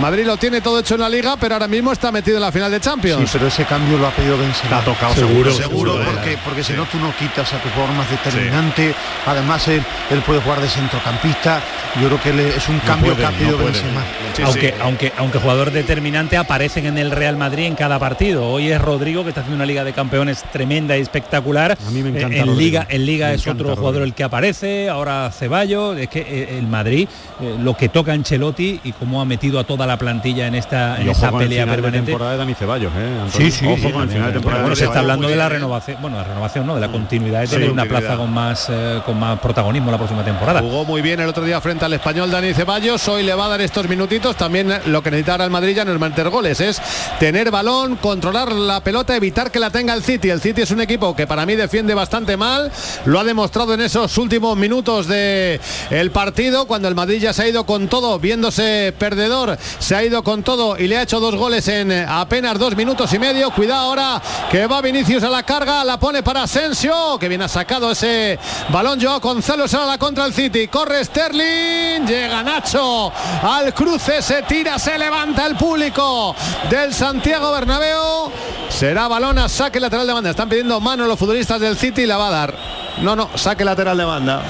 Madrid 0.00 0.26
lo 0.26 0.36
tiene 0.36 0.60
todo 0.60 0.78
hecho 0.78 0.94
en 0.94 1.00
la 1.00 1.08
liga, 1.08 1.36
pero 1.36 1.54
ahora 1.54 1.68
mismo 1.68 1.92
está 1.92 2.12
metido 2.12 2.36
en 2.36 2.42
la 2.42 2.52
final 2.52 2.70
de 2.70 2.80
Champions. 2.80 3.22
Sí, 3.22 3.28
pero 3.32 3.48
ese 3.48 3.64
cambio 3.64 3.98
lo 3.98 4.06
ha 4.06 4.10
pedido 4.10 4.38
Benzema. 4.38 4.78
ha 4.78 4.84
tocado 4.84 5.14
seguro. 5.14 5.52
Seguro, 5.52 5.98
porque, 6.04 6.38
porque 6.44 6.62
si 6.62 6.74
no 6.74 6.84
tú 6.86 6.98
no 6.98 7.14
quitas 7.16 7.52
a 7.52 7.58
tu 7.62 7.68
jugador 7.70 7.94
más 7.94 8.10
determinante. 8.10 8.94
Además, 9.26 9.66
él, 9.68 9.84
él, 10.10 10.22
puede 10.22 10.40
jugar 10.40 10.47
de 10.56 10.68
centrocampista. 10.68 11.60
Yo 12.00 12.06
creo 12.08 12.22
que 12.22 12.56
es 12.56 12.68
un 12.68 12.78
cambio 12.80 13.14
que 13.14 13.24
ha 13.24 13.30
pedido 13.30 13.58
Benzema. 13.58 14.02
aunque, 14.44 14.74
aunque 14.80 15.12
aunque, 15.18 15.38
jugador 15.38 15.72
determinante, 15.72 16.38
aparecen 16.38 16.86
en 16.86 16.96
el 16.96 17.10
Real 17.10 17.36
Madrid 17.36 17.66
en 17.66 17.74
cada 17.74 17.98
partido. 17.98 18.48
Hoy 18.48 18.70
es 18.70 18.80
Rodrigo, 18.80 19.24
que 19.24 19.30
está 19.30 19.42
haciendo 19.42 19.56
una 19.56 19.66
Liga 19.66 19.84
de 19.84 19.92
Campeones 19.92 20.42
tremenda 20.50 20.96
y 20.96 21.02
espectacular. 21.02 21.76
A 21.86 21.90
mí 21.90 22.02
me 22.02 22.10
encanta 22.10 22.38
en 22.38 22.56
Liga, 22.56 22.86
en 22.88 23.04
Liga 23.04 23.32
es 23.32 23.46
otro 23.46 23.76
jugador 23.76 24.02
el 24.02 24.14
que 24.14 24.24
aparece, 24.24 24.88
ahora 24.88 25.30
Ceballos. 25.30 25.98
Es 25.98 26.08
que 26.08 26.20
eh, 26.20 26.58
el 26.58 26.66
Madrid, 26.66 27.08
eh, 27.40 27.56
lo 27.60 27.76
que 27.76 27.90
toca 27.90 28.12
Ancelotti 28.12 28.80
y 28.84 28.92
cómo 28.92 29.20
ha 29.20 29.26
metido 29.26 29.58
a 29.58 29.64
toda 29.64 29.86
la 29.86 29.98
plantilla 29.98 30.46
en 30.46 30.54
esta, 30.54 30.98
en 31.00 31.10
esta 31.10 31.30
pelea 31.30 31.66
permanente. 31.66 31.98
De 31.98 32.06
temporada 32.06 32.32
de 32.32 32.38
Dani 32.38 32.54
Ceballos, 32.54 32.92
¿eh? 32.96 33.28
sí, 33.30 33.50
sí, 33.50 33.66
con 33.92 34.02
el 34.02 34.08
final 34.08 34.28
de 34.28 34.32
temporada. 34.32 34.62
Bueno, 34.62 34.76
se 34.76 34.86
está 34.86 35.00
hablando 35.00 35.28
de 35.28 35.36
la 35.36 35.48
renovación, 35.50 36.00
bueno, 36.00 36.16
la 36.16 36.24
renovación 36.24 36.66
no, 36.66 36.74
de 36.74 36.80
la 36.80 36.88
continuidad 36.88 37.42
de 37.42 37.48
tener 37.48 37.70
una 37.70 37.84
plaza 37.84 38.16
con 38.16 38.32
más 38.32 38.68
eh, 38.70 39.00
con 39.04 39.18
más 39.18 39.38
protagonismo 39.38 39.90
la 39.90 39.96
próxima 39.96 40.24
temporada. 40.24 40.37
Jugó 40.38 40.84
muy 40.84 41.02
bien 41.02 41.18
el 41.20 41.28
otro 41.28 41.44
día 41.44 41.60
frente 41.60 41.84
al 41.84 41.92
español 41.92 42.30
Dani 42.30 42.54
Ceballos, 42.54 43.06
hoy 43.08 43.24
le 43.24 43.34
va 43.34 43.46
a 43.46 43.48
dar 43.48 43.60
estos 43.60 43.88
minutitos, 43.88 44.36
también 44.36 44.72
lo 44.86 45.02
que 45.02 45.10
necesita 45.10 45.42
el 45.44 45.50
Madrid 45.50 45.74
ya 45.74 45.84
no 45.84 45.92
es 45.92 45.98
meter 45.98 46.30
goles, 46.30 46.60
es 46.60 46.80
tener 47.18 47.50
balón, 47.50 47.96
controlar 47.96 48.52
la 48.52 48.80
pelota, 48.82 49.16
evitar 49.16 49.50
que 49.50 49.58
la 49.58 49.70
tenga 49.70 49.94
el 49.94 50.02
City. 50.02 50.30
El 50.30 50.40
City 50.40 50.62
es 50.62 50.70
un 50.70 50.80
equipo 50.80 51.14
que 51.16 51.26
para 51.26 51.44
mí 51.44 51.56
defiende 51.56 51.92
bastante 51.92 52.36
mal, 52.36 52.70
lo 53.04 53.18
ha 53.18 53.24
demostrado 53.24 53.74
en 53.74 53.80
esos 53.80 54.16
últimos 54.16 54.56
minutos 54.56 55.08
de 55.08 55.60
el 55.90 56.10
partido, 56.12 56.66
cuando 56.66 56.88
el 56.88 56.94
Madrid 56.94 57.20
ya 57.20 57.32
se 57.32 57.42
ha 57.42 57.48
ido 57.48 57.66
con 57.66 57.88
todo, 57.88 58.18
viéndose 58.18 58.94
perdedor, 58.96 59.58
se 59.78 59.96
ha 59.96 60.04
ido 60.04 60.22
con 60.22 60.44
todo 60.44 60.78
y 60.78 60.86
le 60.86 60.98
ha 60.98 61.02
hecho 61.02 61.20
dos 61.20 61.34
goles 61.34 61.66
en 61.68 61.92
apenas 61.92 62.58
dos 62.58 62.76
minutos 62.76 63.12
y 63.12 63.18
medio. 63.18 63.50
Cuidado 63.50 63.80
ahora 63.80 64.22
que 64.50 64.66
va 64.66 64.80
Vinicius 64.80 65.24
a 65.24 65.30
la 65.30 65.42
carga, 65.42 65.84
la 65.84 65.98
pone 65.98 66.22
para 66.22 66.44
Asensio, 66.44 67.18
que 67.18 67.28
viene 67.28 67.44
ha 67.44 67.48
sacado 67.48 67.90
ese 67.90 68.38
balón. 68.70 69.00
Joao 69.00 69.20
Gonzalo 69.20 69.66
será 69.66 69.84
la 69.84 69.98
contra 69.98 70.17
el 70.24 70.32
City. 70.32 70.68
Corre 70.68 71.04
Sterling, 71.04 72.06
llega 72.06 72.42
Nacho 72.42 73.12
al 73.42 73.72
cruce, 73.74 74.22
se 74.22 74.42
tira, 74.42 74.78
se 74.78 74.98
levanta 74.98 75.46
el 75.46 75.56
público 75.56 76.34
del 76.70 76.92
Santiago 76.94 77.52
Bernabéu. 77.52 78.30
Será 78.68 79.08
balón 79.08 79.38
a 79.38 79.48
saque 79.48 79.80
lateral 79.80 80.06
de 80.06 80.12
banda. 80.12 80.30
Están 80.30 80.48
pidiendo 80.48 80.80
mano 80.80 81.06
los 81.06 81.18
futbolistas 81.18 81.60
del 81.60 81.76
City 81.76 82.02
y 82.02 82.06
la 82.06 82.16
va 82.16 82.28
a 82.28 82.30
dar. 82.30 82.54
No, 83.02 83.16
no, 83.16 83.30
saque 83.36 83.64
lateral 83.64 83.96
de 83.96 84.04
banda. 84.04 84.42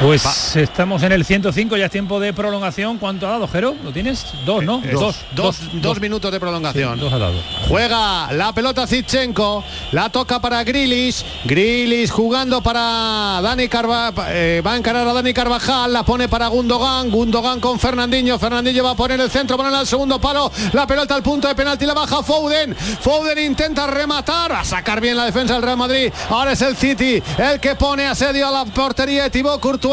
Pues 0.00 0.56
estamos 0.56 1.02
en 1.04 1.12
el 1.12 1.24
105, 1.24 1.74
ya 1.78 1.86
es 1.86 1.90
tiempo 1.90 2.20
de 2.20 2.34
prolongación. 2.34 2.98
¿Cuánto 2.98 3.26
ha 3.26 3.30
dado, 3.30 3.48
Jero? 3.48 3.74
¿Lo 3.82 3.92
tienes? 3.92 4.26
Dos, 4.44 4.62
¿no? 4.62 4.82
Eh, 4.84 4.90
dos, 4.92 5.16
dos, 5.34 5.58
dos, 5.72 6.00
minutos 6.00 6.30
de 6.30 6.38
prolongación. 6.38 6.98
Sí, 6.98 7.00
dos 7.00 7.12
ha 7.14 7.18
dado. 7.18 7.40
Juega 7.66 8.30
la 8.32 8.52
pelota 8.52 8.86
Zichenko, 8.86 9.64
la 9.92 10.10
toca 10.10 10.38
para 10.38 10.62
Grilis, 10.64 11.24
Grilis 11.44 12.10
jugando 12.10 12.62
para 12.62 13.40
Dani 13.42 13.68
Carvajal, 13.68 14.26
eh, 14.28 14.62
va 14.64 14.74
a 14.74 14.76
encarar 14.76 15.08
a 15.08 15.14
Dani 15.14 15.32
Carvajal, 15.32 15.90
la 15.90 16.02
pone 16.02 16.28
para 16.28 16.48
Gundogan, 16.48 17.10
Gundogan 17.10 17.58
con 17.58 17.80
Fernandinho, 17.80 18.38
Fernandinho 18.38 18.84
va 18.84 18.90
a 18.90 18.96
poner 18.96 19.18
el 19.18 19.30
centro, 19.30 19.56
poner 19.56 19.72
al 19.72 19.86
segundo 19.86 20.20
palo, 20.20 20.52
la 20.74 20.86
pelota 20.86 21.14
al 21.14 21.22
punto 21.22 21.48
de 21.48 21.54
penalti, 21.54 21.86
la 21.86 21.94
baja 21.94 22.22
Foden, 22.22 22.76
Foden 22.76 23.38
intenta 23.38 23.86
rematar, 23.86 24.52
a 24.52 24.62
sacar 24.64 25.00
bien 25.00 25.16
la 25.16 25.24
defensa 25.24 25.54
del 25.54 25.62
Real 25.62 25.78
Madrid, 25.78 26.12
ahora 26.28 26.52
es 26.52 26.60
el 26.60 26.76
City 26.76 27.22
el 27.38 27.60
que 27.60 27.74
pone 27.76 28.06
asedio 28.06 28.46
a 28.46 28.50
la 28.50 28.64
portería 28.66 29.24
de 29.24 29.30
Thibaut 29.30 29.60
Courtois 29.60 29.85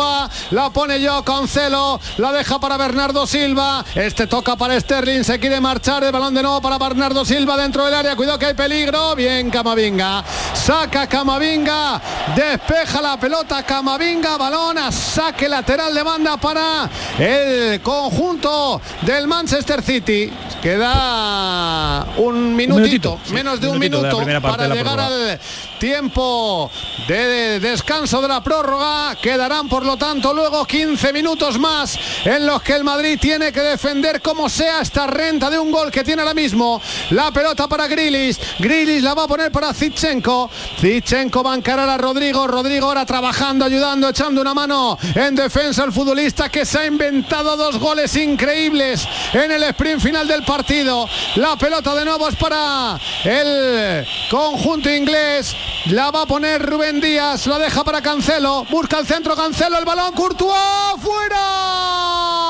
la 0.52 0.70
pone 0.72 1.00
yo 1.00 1.24
Cancelo, 1.24 2.00
la 2.18 2.32
deja 2.32 2.60
para 2.60 2.78
Bernardo 2.78 3.28
Silva, 3.28 3.86
este 3.96 4.28
toca 4.28 4.56
para 4.56 4.80
Sterling, 4.80 5.24
se 5.24 5.40
quiere 5.40 5.60
marchar, 5.60 6.04
el 6.04 6.12
balón 6.12 6.34
de 6.34 6.42
nuevo 6.42 6.62
para 6.62 6.78
Bernardo 6.78 7.24
Silva 7.26 7.58
dentro 7.58 7.86
del 7.86 7.94
área, 7.94 8.16
cuidado 8.16 8.40
que 8.40 8.48
hay 8.48 8.54
peligro, 8.54 9.16
bien 9.16 9.50
Camavinga, 9.50 10.24
saca 10.54 11.08
Camavinga, 11.08 12.02
despeja 12.36 13.02
la 13.02 13.20
pelota 13.20 13.64
Camavinga, 13.64 14.38
balón 14.38 14.78
a 14.78 14.92
saque 14.92 15.48
lateral 15.48 15.94
de 15.94 16.04
banda 16.04 16.38
para 16.38 16.90
el 17.20 17.82
conjunto 17.82 18.82
del 19.02 19.28
Manchester 19.28 19.82
City. 19.82 20.32
Queda 20.62 22.06
un 22.18 22.56
minutito, 22.56 23.20
menos 23.32 23.60
de 23.60 23.68
un 23.68 23.78
minuto 23.78 24.24
para 24.42 24.68
llegar 24.68 25.00
al 25.00 25.40
tiempo 25.84 26.72
de 27.10 27.60
descanso 27.60 28.22
de 28.22 28.30
la 28.30 28.42
prórroga. 28.42 29.18
Quedarán 29.22 29.68
por 29.68 29.86
lo 29.86 29.98
tanto 29.98 30.34
luego 30.34 30.64
15 30.64 31.12
minutos 31.12 31.60
más 31.60 32.00
en 32.24 32.46
los 32.48 32.62
que 32.62 32.72
el 32.72 32.86
Madrid 32.86 33.20
tiene 33.20 33.52
que 33.52 33.60
defender 33.60 34.22
como 34.22 34.48
sea 34.48 34.80
esta 34.80 35.08
renta 35.08 35.50
de 35.50 35.60
un 35.60 35.72
gol 35.72 35.92
que 35.92 36.06
tiene 36.06 36.22
ahora 36.22 36.34
mismo. 36.34 36.82
La 37.10 37.32
pelota 37.32 37.68
para 37.68 37.88
Grilis. 37.88 38.40
Grilis 38.60 39.04
la 39.04 39.14
va 39.14 39.26
a 39.26 39.28
poner 39.28 39.52
para 39.52 39.74
Zichenko. 39.74 40.50
Zichenko 40.80 41.44
va 41.44 41.52
a 41.52 41.58
encarar 41.58 41.90
a 41.90 41.98
Rodrigo. 41.98 42.48
Rodrigo 42.48 42.88
ahora 42.88 43.06
trabajando, 43.06 43.66
ayudando, 43.66 44.08
echando 44.08 44.40
una 44.40 44.54
mano 44.54 44.98
en 45.14 45.36
defensa 45.36 45.84
al 45.84 45.92
futbolista 45.92 46.48
que 46.48 46.66
se 46.66 46.80
ha 46.80 46.86
inventado 46.86 47.58
dos 47.58 47.78
goles 47.78 48.16
increíbles 48.16 49.06
en 49.34 49.52
el 49.52 49.64
sprint 49.64 50.00
final 50.00 50.30
del 50.30 50.44
partido. 50.44 51.10
La 51.36 51.58
pelota 51.58 51.94
de 51.94 52.06
nuevo 52.06 52.30
es 52.30 52.38
para 52.38 52.98
el 53.26 54.08
conjunto 54.32 54.90
inglés. 54.90 55.54
La 55.88 56.12
va 56.12 56.22
a 56.22 56.26
poner 56.26 56.66
Rubén 56.66 57.02
Díaz, 57.02 57.46
la 57.46 57.60
deja 57.60 57.84
para 57.84 58.02
Cancelo, 58.02 58.66
busca 58.70 59.00
el 59.00 59.06
centro 59.06 59.36
Cancelo, 59.36 59.78
el 59.78 59.84
balón 59.84 60.14
Courtois, 60.14 60.56
fuera. 61.02 62.43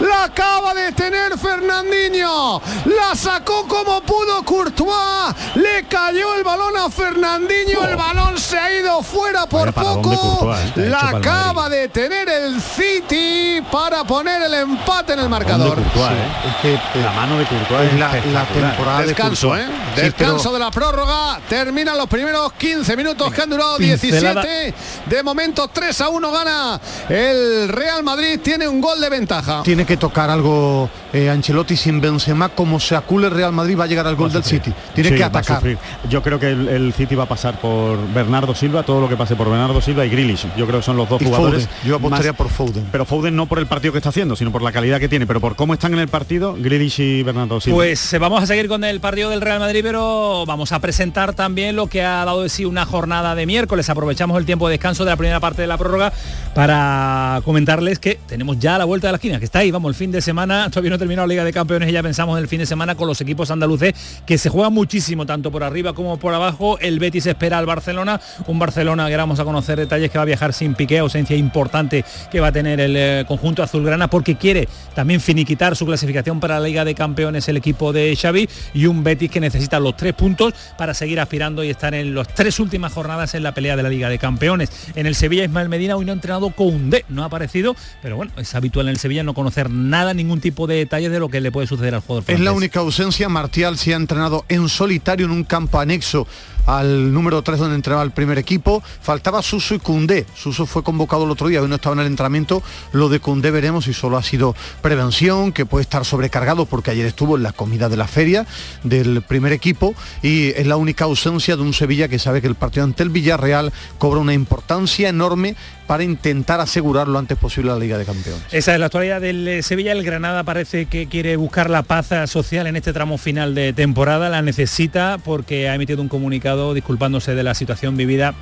La 0.00 0.24
acaba 0.24 0.74
de 0.74 0.92
tener 0.92 1.38
Fernandinho, 1.38 2.60
la 2.84 3.14
sacó 3.14 3.66
como 3.66 4.00
pudo 4.02 4.42
Courtois, 4.44 5.34
le 5.54 5.84
cayó 5.88 6.34
el 6.36 6.44
balón 6.44 6.76
a 6.76 6.90
Fernandinho, 6.90 7.86
el 7.88 7.96
balón 7.96 8.38
se 8.38 8.58
ha 8.58 8.72
ido 8.72 9.02
fuera 9.02 9.46
por 9.46 9.72
poco. 9.72 10.54
¿eh? 10.76 10.88
La 10.88 11.08
acaba 11.08 11.68
de 11.68 11.88
tener 11.88 12.28
el 12.28 12.60
City 12.60 13.62
para 13.70 14.04
poner 14.04 14.42
el 14.42 14.54
empate 14.54 15.14
en 15.14 15.20
el 15.20 15.28
marcador. 15.28 15.78
¿eh? 15.78 16.80
la 17.02 17.12
mano 17.12 17.38
de 17.38 17.44
Courtois 17.46 17.92
es 17.92 17.98
la, 17.98 18.46
temporada 18.46 19.02
descanso, 19.02 19.56
¿eh? 19.56 19.66
Descanso 19.96 20.52
de 20.52 20.58
la 20.58 20.70
prórroga, 20.70 21.40
termina 21.48 21.94
los 21.94 22.06
primeros 22.06 22.52
15 22.54 22.96
minutos 22.96 23.32
que 23.32 23.42
han 23.42 23.50
durado 23.50 23.78
17. 23.78 24.74
De 25.06 25.22
momento 25.22 25.68
3 25.68 26.00
a 26.00 26.08
1 26.08 26.32
gana 26.32 26.80
el 27.08 27.68
Real 27.68 28.02
Madrid. 28.02 28.40
Tiene 28.42 28.68
un 28.68 28.80
gol 28.80 29.00
de 29.00 29.08
ventaja. 29.08 29.31
Tiene 29.64 29.86
que 29.86 29.96
tocar 29.96 30.30
algo 30.30 30.88
eh, 31.12 31.30
Ancelotti 31.30 31.76
sin 31.76 32.00
Benzema. 32.00 32.48
Como 32.50 32.80
se 32.80 32.96
acule 32.96 33.28
el 33.28 33.34
Real 33.34 33.52
Madrid 33.52 33.78
va 33.78 33.84
a 33.84 33.86
llegar 33.86 34.06
al 34.06 34.16
gol 34.16 34.32
del 34.32 34.44
City. 34.44 34.72
Tiene 34.94 35.14
que 35.14 35.24
atacar. 35.24 35.62
Yo 36.08 36.22
creo 36.22 36.38
que 36.38 36.50
el, 36.50 36.92
City 36.92 37.14
va 37.14 37.24
a 37.24 37.28
pasar 37.28 37.60
por 37.60 37.98
Bernardo 38.12 38.54
Silva, 38.54 38.82
todo 38.82 39.00
lo 39.00 39.08
que 39.08 39.16
pase 39.16 39.36
por 39.36 39.48
Bernardo 39.48 39.80
Silva 39.80 40.04
y 40.04 40.10
Grealish. 40.10 40.46
Yo 40.56 40.66
creo 40.66 40.80
que 40.80 40.84
son 40.84 40.96
los 40.96 41.08
dos 41.08 41.22
jugadores. 41.22 41.68
Yo 41.84 41.96
apostaría 41.96 42.32
por 42.32 42.48
Foden. 42.48 42.86
Pero 42.92 43.04
Foden 43.04 43.36
no 43.36 43.46
por 43.46 43.58
el 43.58 43.66
partido 43.66 43.92
que 43.92 43.98
está 43.98 44.10
haciendo, 44.10 44.36
sino 44.36 44.52
por 44.52 44.62
la 44.62 44.72
calidad 44.72 45.00
que 45.00 45.08
tiene, 45.08 45.26
pero 45.26 45.40
por 45.40 45.56
cómo 45.56 45.74
están 45.74 45.92
en 45.94 46.00
el 46.00 46.08
partido 46.08 46.54
Grealish 46.58 47.00
y 47.00 47.22
Bernardo 47.22 47.60
Silva. 47.60 47.76
Pues 47.76 48.12
eh, 48.12 48.18
vamos 48.18 48.42
a 48.42 48.46
seguir 48.46 48.68
con 48.68 48.84
el 48.84 49.00
partido 49.00 49.30
del 49.30 49.40
Real 49.40 49.60
Madrid, 49.60 49.80
pero 49.82 50.44
vamos 50.46 50.72
a 50.72 50.80
presentar 50.80 51.34
también 51.34 51.76
lo 51.76 51.86
que 51.86 52.02
ha 52.02 52.24
dado 52.24 52.42
de 52.42 52.48
sí 52.48 52.64
una 52.64 52.84
jornada 52.84 53.34
de 53.34 53.46
miércoles. 53.46 53.88
Aprovechamos 53.88 54.38
el 54.38 54.46
tiempo 54.46 54.68
de 54.68 54.72
descanso 54.72 55.04
de 55.04 55.10
la 55.10 55.16
primera 55.16 55.40
parte 55.40 55.62
de 55.62 55.68
la 55.68 55.78
prórroga 55.78 56.12
para 56.54 57.40
comentarles 57.44 57.98
que 57.98 58.18
tenemos 58.26 58.58
ya 58.58 58.78
la 58.78 58.84
vuelta 58.84 59.08
de 59.08 59.12
la 59.12 59.16
esquina, 59.16 59.38
que 59.38 59.44
está 59.44 59.60
ahí, 59.60 59.70
vamos, 59.70 59.90
el 59.90 59.94
fin 59.94 60.10
de 60.10 60.20
semana, 60.20 60.68
todavía 60.70 60.90
no 60.90 60.96
ha 60.96 61.01
terminado 61.02 61.26
la 61.26 61.32
Liga 61.32 61.44
de 61.44 61.52
Campeones 61.52 61.88
y 61.88 61.92
ya 61.92 62.00
pensamos 62.00 62.38
en 62.38 62.44
el 62.44 62.48
fin 62.48 62.60
de 62.60 62.66
semana 62.66 62.94
con 62.94 63.08
los 63.08 63.20
equipos 63.20 63.50
andaluces 63.50 63.92
que 64.24 64.38
se 64.38 64.48
juegan 64.48 64.72
muchísimo, 64.72 65.26
tanto 65.26 65.50
por 65.50 65.64
arriba 65.64 65.94
como 65.94 66.16
por 66.16 66.32
abajo. 66.32 66.78
El 66.78 67.00
Betis 67.00 67.26
espera 67.26 67.58
al 67.58 67.66
Barcelona, 67.66 68.20
un 68.46 68.60
Barcelona 68.60 69.08
que 69.08 69.16
vamos 69.16 69.40
a 69.40 69.44
conocer 69.44 69.80
detalles 69.80 70.12
que 70.12 70.18
va 70.18 70.22
a 70.22 70.26
viajar 70.26 70.52
sin 70.52 70.76
pique, 70.76 71.00
ausencia 71.00 71.34
importante 71.34 72.04
que 72.30 72.38
va 72.38 72.48
a 72.48 72.52
tener 72.52 72.78
el 72.78 72.94
eh, 72.96 73.24
conjunto 73.26 73.64
azulgrana 73.64 74.08
porque 74.08 74.36
quiere 74.36 74.68
también 74.94 75.20
finiquitar 75.20 75.74
su 75.74 75.86
clasificación 75.86 76.38
para 76.38 76.60
la 76.60 76.66
Liga 76.68 76.84
de 76.84 76.94
Campeones 76.94 77.48
el 77.48 77.56
equipo 77.56 77.92
de 77.92 78.14
Xavi 78.14 78.48
y 78.74 78.86
un 78.86 79.02
Betis 79.02 79.28
que 79.28 79.40
necesita 79.40 79.80
los 79.80 79.96
tres 79.96 80.14
puntos 80.14 80.54
para 80.78 80.94
seguir 80.94 81.18
aspirando 81.18 81.64
y 81.64 81.70
estar 81.70 81.94
en 81.94 82.14
las 82.14 82.28
tres 82.28 82.60
últimas 82.60 82.92
jornadas 82.92 83.34
en 83.34 83.42
la 83.42 83.52
pelea 83.54 83.74
de 83.74 83.82
la 83.82 83.88
Liga 83.88 84.08
de 84.08 84.20
Campeones. 84.20 84.70
En 84.94 85.06
el 85.06 85.16
Sevilla 85.16 85.42
Ismael 85.42 85.68
Medina 85.68 85.96
hoy 85.96 86.04
no 86.04 86.12
ha 86.12 86.14
entrenado 86.14 86.50
con 86.50 86.90
D, 86.90 87.04
no 87.08 87.24
ha 87.24 87.26
aparecido, 87.26 87.74
pero 88.02 88.16
bueno, 88.16 88.30
es 88.36 88.54
habitual 88.54 88.86
en 88.86 88.90
el 88.90 88.98
Sevilla 88.98 89.24
no 89.24 89.34
conocer 89.34 89.68
nada, 89.68 90.14
ningún 90.14 90.40
tipo 90.40 90.68
de 90.68 90.86
detalle 90.92 91.08
de 91.08 91.18
lo 91.18 91.30
que 91.30 91.40
le 91.40 91.50
puede 91.50 91.66
suceder 91.66 91.94
al 91.94 92.02
jugador. 92.02 92.24
Es 92.26 92.40
la 92.40 92.52
única 92.52 92.80
ausencia, 92.80 93.30
Martial 93.30 93.78
se 93.78 93.94
ha 93.94 93.96
entrenado 93.96 94.44
en 94.50 94.68
solitario 94.68 95.24
en 95.24 95.32
un 95.32 95.44
campo 95.44 95.80
anexo 95.80 96.26
al 96.66 97.12
número 97.12 97.42
3 97.42 97.58
donde 97.58 97.76
entrenaba 97.76 98.02
el 98.02 98.10
primer 98.10 98.38
equipo. 98.38 98.82
Faltaba 99.00 99.42
Suso 99.42 99.74
y 99.74 99.78
Cundé. 99.78 100.26
Suso 100.34 100.66
fue 100.66 100.82
convocado 100.82 101.24
el 101.24 101.30
otro 101.30 101.48
día, 101.48 101.62
hoy 101.62 101.68
no 101.68 101.76
estaba 101.76 101.94
en 101.94 102.00
el 102.00 102.06
entrenamiento. 102.06 102.62
Lo 102.92 103.08
de 103.08 103.20
Cundé 103.20 103.50
veremos 103.50 103.84
si 103.84 103.92
solo 103.92 104.16
ha 104.16 104.22
sido 104.22 104.54
prevención, 104.80 105.52
que 105.52 105.66
puede 105.66 105.82
estar 105.82 106.04
sobrecargado 106.04 106.66
porque 106.66 106.90
ayer 106.90 107.06
estuvo 107.06 107.36
en 107.36 107.42
la 107.42 107.52
comida 107.52 107.88
de 107.88 107.96
la 107.96 108.06
feria 108.06 108.46
del 108.82 109.22
primer 109.22 109.52
equipo 109.52 109.94
y 110.22 110.48
es 110.50 110.66
la 110.66 110.76
única 110.76 111.04
ausencia 111.04 111.56
de 111.56 111.62
un 111.62 111.74
Sevilla 111.74 112.08
que 112.08 112.18
sabe 112.18 112.40
que 112.40 112.46
el 112.46 112.54
partido 112.54 112.84
ante 112.84 113.02
el 113.02 113.10
Villarreal 113.10 113.72
cobra 113.98 114.20
una 114.20 114.34
importancia 114.34 115.08
enorme 115.08 115.56
para 115.86 116.04
intentar 116.04 116.60
asegurar 116.60 117.08
lo 117.08 117.18
antes 117.18 117.36
posible 117.36 117.70
la 117.70 117.78
Liga 117.78 117.98
de 117.98 118.04
Campeones. 118.04 118.42
Esa 118.52 118.72
es 118.72 118.80
la 118.80 118.86
actualidad 118.86 119.20
del 119.20 119.46
eh, 119.46 119.62
Sevilla. 119.62 119.92
El 119.92 120.04
Granada 120.04 120.42
parece 120.44 120.86
que 120.86 121.06
quiere 121.06 121.36
buscar 121.36 121.68
la 121.68 121.82
paz 121.82 122.08
social 122.30 122.66
en 122.66 122.76
este 122.76 122.92
tramo 122.92 123.18
final 123.18 123.54
de 123.54 123.72
temporada. 123.72 124.30
La 124.30 124.42
necesita 124.42 125.18
porque 125.22 125.68
ha 125.68 125.74
emitido 125.74 126.00
un 126.00 126.08
comunicado 126.08 126.51
disculpándose 126.74 127.34
de 127.34 127.42
la 127.42 127.54
situación 127.54 127.96
vivida 127.96 128.34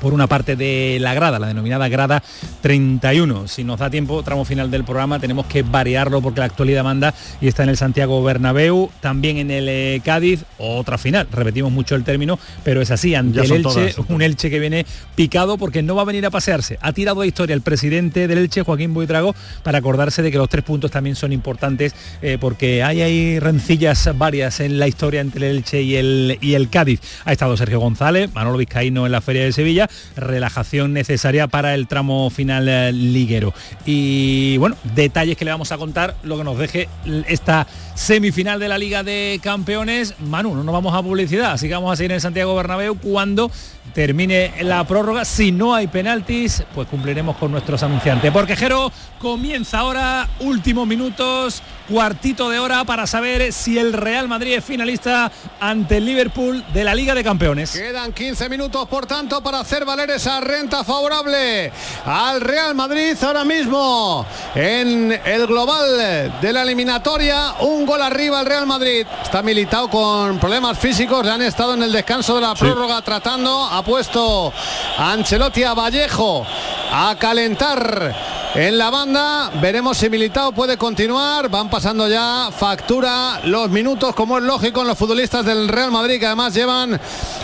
por 0.00 0.14
una 0.14 0.26
parte 0.26 0.56
de 0.56 0.98
la 1.00 1.14
grada, 1.14 1.38
la 1.38 1.48
denominada 1.48 1.88
grada 1.88 2.22
31. 2.60 3.48
Si 3.48 3.64
nos 3.64 3.78
da 3.78 3.90
tiempo, 3.90 4.22
tramo 4.22 4.44
final 4.44 4.70
del 4.70 4.84
programa, 4.84 5.18
tenemos 5.18 5.46
que 5.46 5.62
variarlo 5.62 6.20
porque 6.20 6.40
la 6.40 6.46
actualidad 6.46 6.84
manda 6.84 7.14
y 7.40 7.48
está 7.48 7.62
en 7.62 7.70
el 7.70 7.76
Santiago 7.76 8.22
Bernabéu, 8.22 8.90
también 9.00 9.38
en 9.38 9.50
el 9.50 9.68
eh, 9.68 10.00
Cádiz, 10.04 10.44
otra 10.58 10.98
final. 10.98 11.26
Repetimos 11.30 11.72
mucho 11.72 11.94
el 11.94 12.04
término, 12.04 12.38
pero 12.64 12.80
es 12.80 12.90
así, 12.90 13.14
ante 13.14 13.40
el 13.40 13.52
Elche, 13.52 13.94
un 14.08 14.22
Elche 14.22 14.50
que 14.50 14.58
viene 14.58 14.86
picado 15.14 15.58
porque 15.58 15.82
no 15.82 15.94
va 15.94 16.02
a 16.02 16.06
venir 16.06 16.26
a 16.26 16.30
pasearse. 16.30 16.78
Ha 16.80 16.92
tirado 16.92 17.20
de 17.20 17.26
historia 17.26 17.54
el 17.54 17.62
presidente 17.62 18.28
del 18.28 18.38
Elche, 18.38 18.62
Joaquín 18.62 18.94
Buitrago, 18.94 19.34
para 19.62 19.78
acordarse 19.78 20.22
de 20.22 20.30
que 20.30 20.38
los 20.38 20.48
tres 20.48 20.64
puntos 20.64 20.90
también 20.90 21.16
son 21.16 21.32
importantes 21.32 21.94
eh, 22.22 22.38
porque 22.40 22.82
hay 22.82 23.02
ahí 23.02 23.38
rencillas 23.38 24.08
varias 24.16 24.60
en 24.60 24.78
la 24.78 24.88
historia 24.88 25.20
entre 25.20 25.50
el 25.50 25.56
Elche 25.58 25.82
y 25.82 25.96
el, 25.96 26.38
y 26.40 26.54
el 26.54 26.68
Cádiz. 26.68 27.00
Ha 27.24 27.32
estado 27.32 27.56
Sergio 27.56 27.80
González, 27.80 28.32
Manolo 28.34 28.58
Vizcaíno 28.58 29.06
en 29.06 29.12
la 29.12 29.20
Feria 29.20 29.44
de 29.44 29.52
Sevilla 29.52 29.85
relajación 30.16 30.92
necesaria 30.92 31.46
para 31.48 31.74
el 31.74 31.86
tramo 31.86 32.30
final 32.30 32.68
eh, 32.68 32.92
liguero. 32.92 33.54
Y 33.84 34.56
bueno, 34.58 34.76
detalles 34.94 35.36
que 35.36 35.44
le 35.44 35.50
vamos 35.50 35.72
a 35.72 35.78
contar, 35.78 36.16
lo 36.22 36.36
que 36.36 36.44
nos 36.44 36.58
deje 36.58 36.88
esta 37.28 37.66
semifinal 37.94 38.60
de 38.60 38.68
la 38.68 38.78
Liga 38.78 39.02
de 39.02 39.40
Campeones. 39.42 40.14
Manu, 40.20 40.54
no 40.54 40.62
nos 40.62 40.72
vamos 40.72 40.94
a 40.94 41.02
publicidad, 41.02 41.52
así 41.52 41.68
que 41.68 41.74
vamos 41.74 41.92
a 41.92 41.96
seguir 41.96 42.12
en 42.12 42.20
Santiago 42.20 42.54
Bernabéu 42.54 42.96
cuando 42.96 43.50
termine 43.94 44.52
la 44.62 44.84
prórroga. 44.86 45.24
Si 45.24 45.52
no 45.52 45.74
hay 45.74 45.86
penaltis, 45.86 46.62
pues 46.74 46.88
cumpliremos 46.88 47.36
con 47.36 47.50
nuestros 47.50 47.82
anunciantes. 47.82 48.30
Porque 48.32 48.56
Jero 48.56 48.92
comienza 49.18 49.78
ahora, 49.78 50.28
últimos 50.40 50.86
minutos, 50.86 51.62
cuartito 51.88 52.50
de 52.50 52.58
hora 52.58 52.84
para 52.84 53.06
saber 53.06 53.52
si 53.52 53.78
el 53.78 53.92
Real 53.92 54.28
Madrid 54.28 54.54
es 54.54 54.64
finalista 54.64 55.30
ante 55.60 55.98
el 55.98 56.04
Liverpool 56.04 56.64
de 56.72 56.84
la 56.84 56.94
Liga 56.94 57.14
de 57.14 57.24
Campeones. 57.24 57.72
Quedan 57.72 58.12
15 58.12 58.48
minutos, 58.48 58.86
por 58.88 59.06
tanto, 59.06 59.42
para 59.42 59.60
hacer 59.60 59.84
valer 59.84 60.10
esa 60.10 60.40
renta 60.40 60.84
favorable 60.84 61.72
al 62.04 62.40
Real 62.40 62.74
Madrid 62.74 63.16
ahora 63.22 63.44
mismo 63.44 64.26
en 64.54 65.18
el 65.24 65.46
global 65.46 66.32
de 66.40 66.52
la 66.52 66.62
eliminatoria. 66.62 67.54
Un 67.60 67.86
gol 67.86 68.02
arriba 68.02 68.40
al 68.40 68.46
Real 68.46 68.66
Madrid. 68.66 69.06
Está 69.22 69.42
militado 69.42 69.88
con 69.88 70.38
problemas 70.38 70.78
físicos, 70.78 71.24
le 71.24 71.32
han 71.32 71.42
estado 71.42 71.74
en 71.74 71.82
el 71.82 71.92
descanso 71.92 72.34
de 72.34 72.40
la 72.40 72.54
prórroga 72.54 73.00
tratando. 73.02 73.64
Ha 73.64 73.82
puesto 73.82 74.52
a 74.98 75.12
Ancelotti 75.12 75.62
a 75.62 75.74
Vallejo 75.74 76.46
a 76.90 77.16
calentar 77.18 78.14
en 78.54 78.78
la 78.78 78.90
banda. 78.90 79.50
Veremos 79.60 79.98
si 79.98 80.08
Militao 80.08 80.52
puede 80.52 80.76
continuar. 80.76 81.48
Van 81.48 81.68
pasando 81.76 82.08
ya 82.08 82.48
factura 82.50 83.42
los 83.44 83.68
minutos, 83.68 84.14
como 84.14 84.38
es 84.38 84.44
lógico 84.44 84.80
en 84.80 84.86
los 84.86 84.96
futbolistas 84.96 85.44
del 85.44 85.68
Real 85.68 85.90
Madrid, 85.90 86.18
que 86.18 86.24
además 86.24 86.54
llevan 86.54 86.98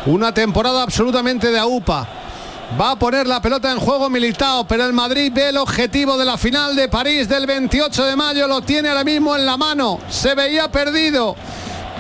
una 0.07 0.33
temporada 0.33 0.83
absolutamente 0.83 1.51
de 1.51 1.59
AUPA. 1.59 2.09
Va 2.81 2.93
a 2.93 2.99
poner 2.99 3.27
la 3.27 3.43
pelota 3.43 3.71
en 3.71 3.79
juego 3.79 4.09
Militao, 4.09 4.67
pero 4.67 4.87
el 4.87 4.95
Madrid 4.95 5.31
ve 5.35 5.51
el 5.51 5.59
objetivo 5.59 6.17
de 6.17 6.25
la 6.25 6.39
final 6.39 6.75
de 6.75 6.89
París 6.89 7.29
del 7.29 7.45
28 7.45 8.07
de 8.07 8.17
mayo, 8.17 8.49
lo 8.49 8.63
tiene 8.63 8.89
ahora 8.89 9.05
mismo 9.05 9.37
en 9.37 9.45
la 9.45 9.59
mano. 9.59 9.99
Se 10.09 10.35
veía 10.35 10.73
perdido 10.73 11.37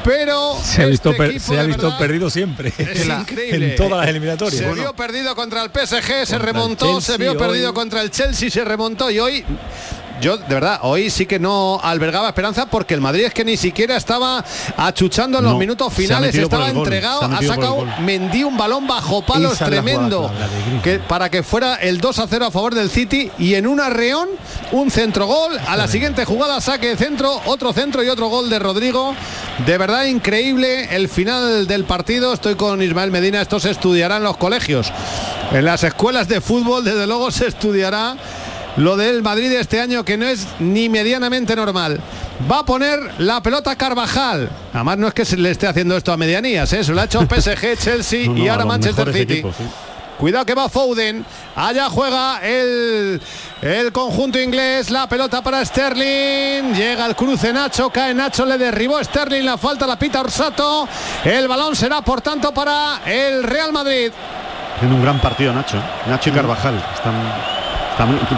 pero 0.02 0.56
se 0.64 0.82
ha 0.82 0.86
visto, 0.86 1.12
se 1.38 1.58
ha 1.58 1.62
visto 1.62 1.96
perdido 1.96 2.28
siempre 2.28 2.72
es 2.76 3.06
increíble. 3.06 3.70
en 3.70 3.76
todas 3.76 4.00
las 4.00 4.08
eliminatorias. 4.08 4.60
Se 4.60 4.72
vio 4.72 4.94
perdido 4.94 5.34
contra 5.36 5.62
el 5.62 5.70
PSG, 5.70 6.26
se 6.26 6.38
remontó, 6.38 7.00
se 7.00 7.18
vio 7.18 7.36
perdido 7.36 7.72
contra 7.72 8.02
el 8.02 8.10
Chelsea, 8.10 8.50
se 8.50 8.64
remontó 8.64 9.10
y 9.10 9.20
hoy 9.20 9.44
yo 10.22 10.36
de 10.36 10.54
verdad 10.54 10.78
hoy 10.82 11.10
sí 11.10 11.26
que 11.26 11.38
no 11.38 11.80
albergaba 11.82 12.28
esperanza 12.28 12.66
porque 12.66 12.94
el 12.94 13.00
Madrid 13.00 13.24
es 13.24 13.34
que 13.34 13.44
ni 13.44 13.56
siquiera 13.56 13.96
estaba 13.96 14.42
achuchando 14.76 15.38
en 15.38 15.44
los 15.44 15.58
minutos 15.58 15.92
finales, 15.92 16.34
estaba 16.34 16.70
entregado, 16.70 17.22
ha, 17.24 17.42
sacado 17.42 17.84
Mendy 18.00 18.44
un 18.44 18.56
balón 18.56 18.86
bajo 18.86 19.22
palos 19.22 19.58
tremendo 19.58 20.30
que, 20.82 21.00
para 21.00 21.28
que 21.28 21.42
fuera 21.42 21.74
el 21.74 22.00
2 22.00 22.18
a 22.20 22.26
0 22.28 22.46
a 22.46 22.50
favor 22.50 22.74
del 22.74 22.88
City 22.88 23.30
y 23.38 23.54
en 23.54 23.66
un 23.66 23.80
arreón 23.80 24.28
un 24.70 24.90
centro 24.90 25.26
gol, 25.26 25.58
a 25.66 25.76
la 25.76 25.88
siguiente 25.88 26.24
jugada 26.24 26.60
saque 26.60 26.88
de 26.88 26.96
centro, 26.96 27.40
otro 27.46 27.72
centro 27.72 28.02
y 28.02 28.08
otro 28.08 28.28
gol 28.28 28.48
de 28.48 28.58
Rodrigo. 28.58 29.14
De 29.66 29.76
verdad 29.76 30.04
increíble 30.04 30.94
el 30.94 31.08
final 31.08 31.66
del 31.66 31.84
partido. 31.84 32.32
Estoy 32.32 32.54
con 32.54 32.80
Ismael 32.80 33.10
Medina, 33.10 33.42
esto 33.42 33.60
se 33.60 33.70
estudiará 33.70 34.16
en 34.16 34.22
los 34.22 34.36
colegios. 34.36 34.92
En 35.52 35.64
las 35.64 35.84
escuelas 35.84 36.28
de 36.28 36.40
fútbol 36.40 36.84
desde 36.84 37.06
luego 37.06 37.30
se 37.30 37.48
estudiará 37.48 38.16
lo 38.76 38.96
del 38.96 39.22
Madrid 39.22 39.52
este 39.52 39.80
año 39.80 40.04
que 40.04 40.16
no 40.16 40.26
es 40.26 40.46
ni 40.58 40.88
medianamente 40.88 41.54
normal. 41.56 42.00
Va 42.50 42.60
a 42.60 42.64
poner 42.64 42.98
la 43.18 43.42
pelota 43.42 43.76
Carvajal. 43.76 44.50
Además 44.72 44.98
no 44.98 45.08
es 45.08 45.14
que 45.14 45.24
se 45.24 45.36
le 45.36 45.50
esté 45.50 45.66
haciendo 45.66 45.96
esto 45.96 46.12
a 46.12 46.16
medianías, 46.16 46.72
¿eh? 46.72 46.82
se 46.82 46.92
lo 46.92 47.00
ha 47.00 47.04
hecho 47.04 47.20
PSG, 47.28 47.76
Chelsea 47.78 48.30
y 48.32 48.48
ahora 48.48 48.64
Manchester 48.64 49.12
City. 49.12 49.44
Cuidado 50.18 50.46
que 50.46 50.54
va 50.54 50.68
Foden. 50.68 51.24
Allá 51.56 51.88
juega 51.90 52.38
el, 52.42 53.20
el 53.60 53.90
conjunto 53.90 54.38
inglés. 54.38 54.88
La 54.90 55.08
pelota 55.08 55.42
para 55.42 55.64
Sterling. 55.64 56.74
Llega 56.74 57.06
el 57.06 57.16
cruce 57.16 57.52
Nacho. 57.52 57.90
Cae 57.90 58.14
Nacho. 58.14 58.46
Le 58.46 58.56
derribó 58.56 59.02
Sterling. 59.02 59.42
La 59.42 59.58
falta 59.58 59.84
la 59.84 59.98
pita 59.98 60.20
Orsato. 60.20 60.86
El 61.24 61.48
balón 61.48 61.74
será 61.74 62.02
por 62.02 62.20
tanto 62.20 62.54
para 62.54 63.00
el 63.04 63.42
Real 63.42 63.72
Madrid. 63.72 64.12
En 64.80 64.92
un 64.92 65.02
gran 65.02 65.20
partido 65.20 65.52
Nacho. 65.52 65.82
Nacho 66.06 66.30
y 66.30 66.32
Carvajal. 66.32 66.80
Están 66.94 67.14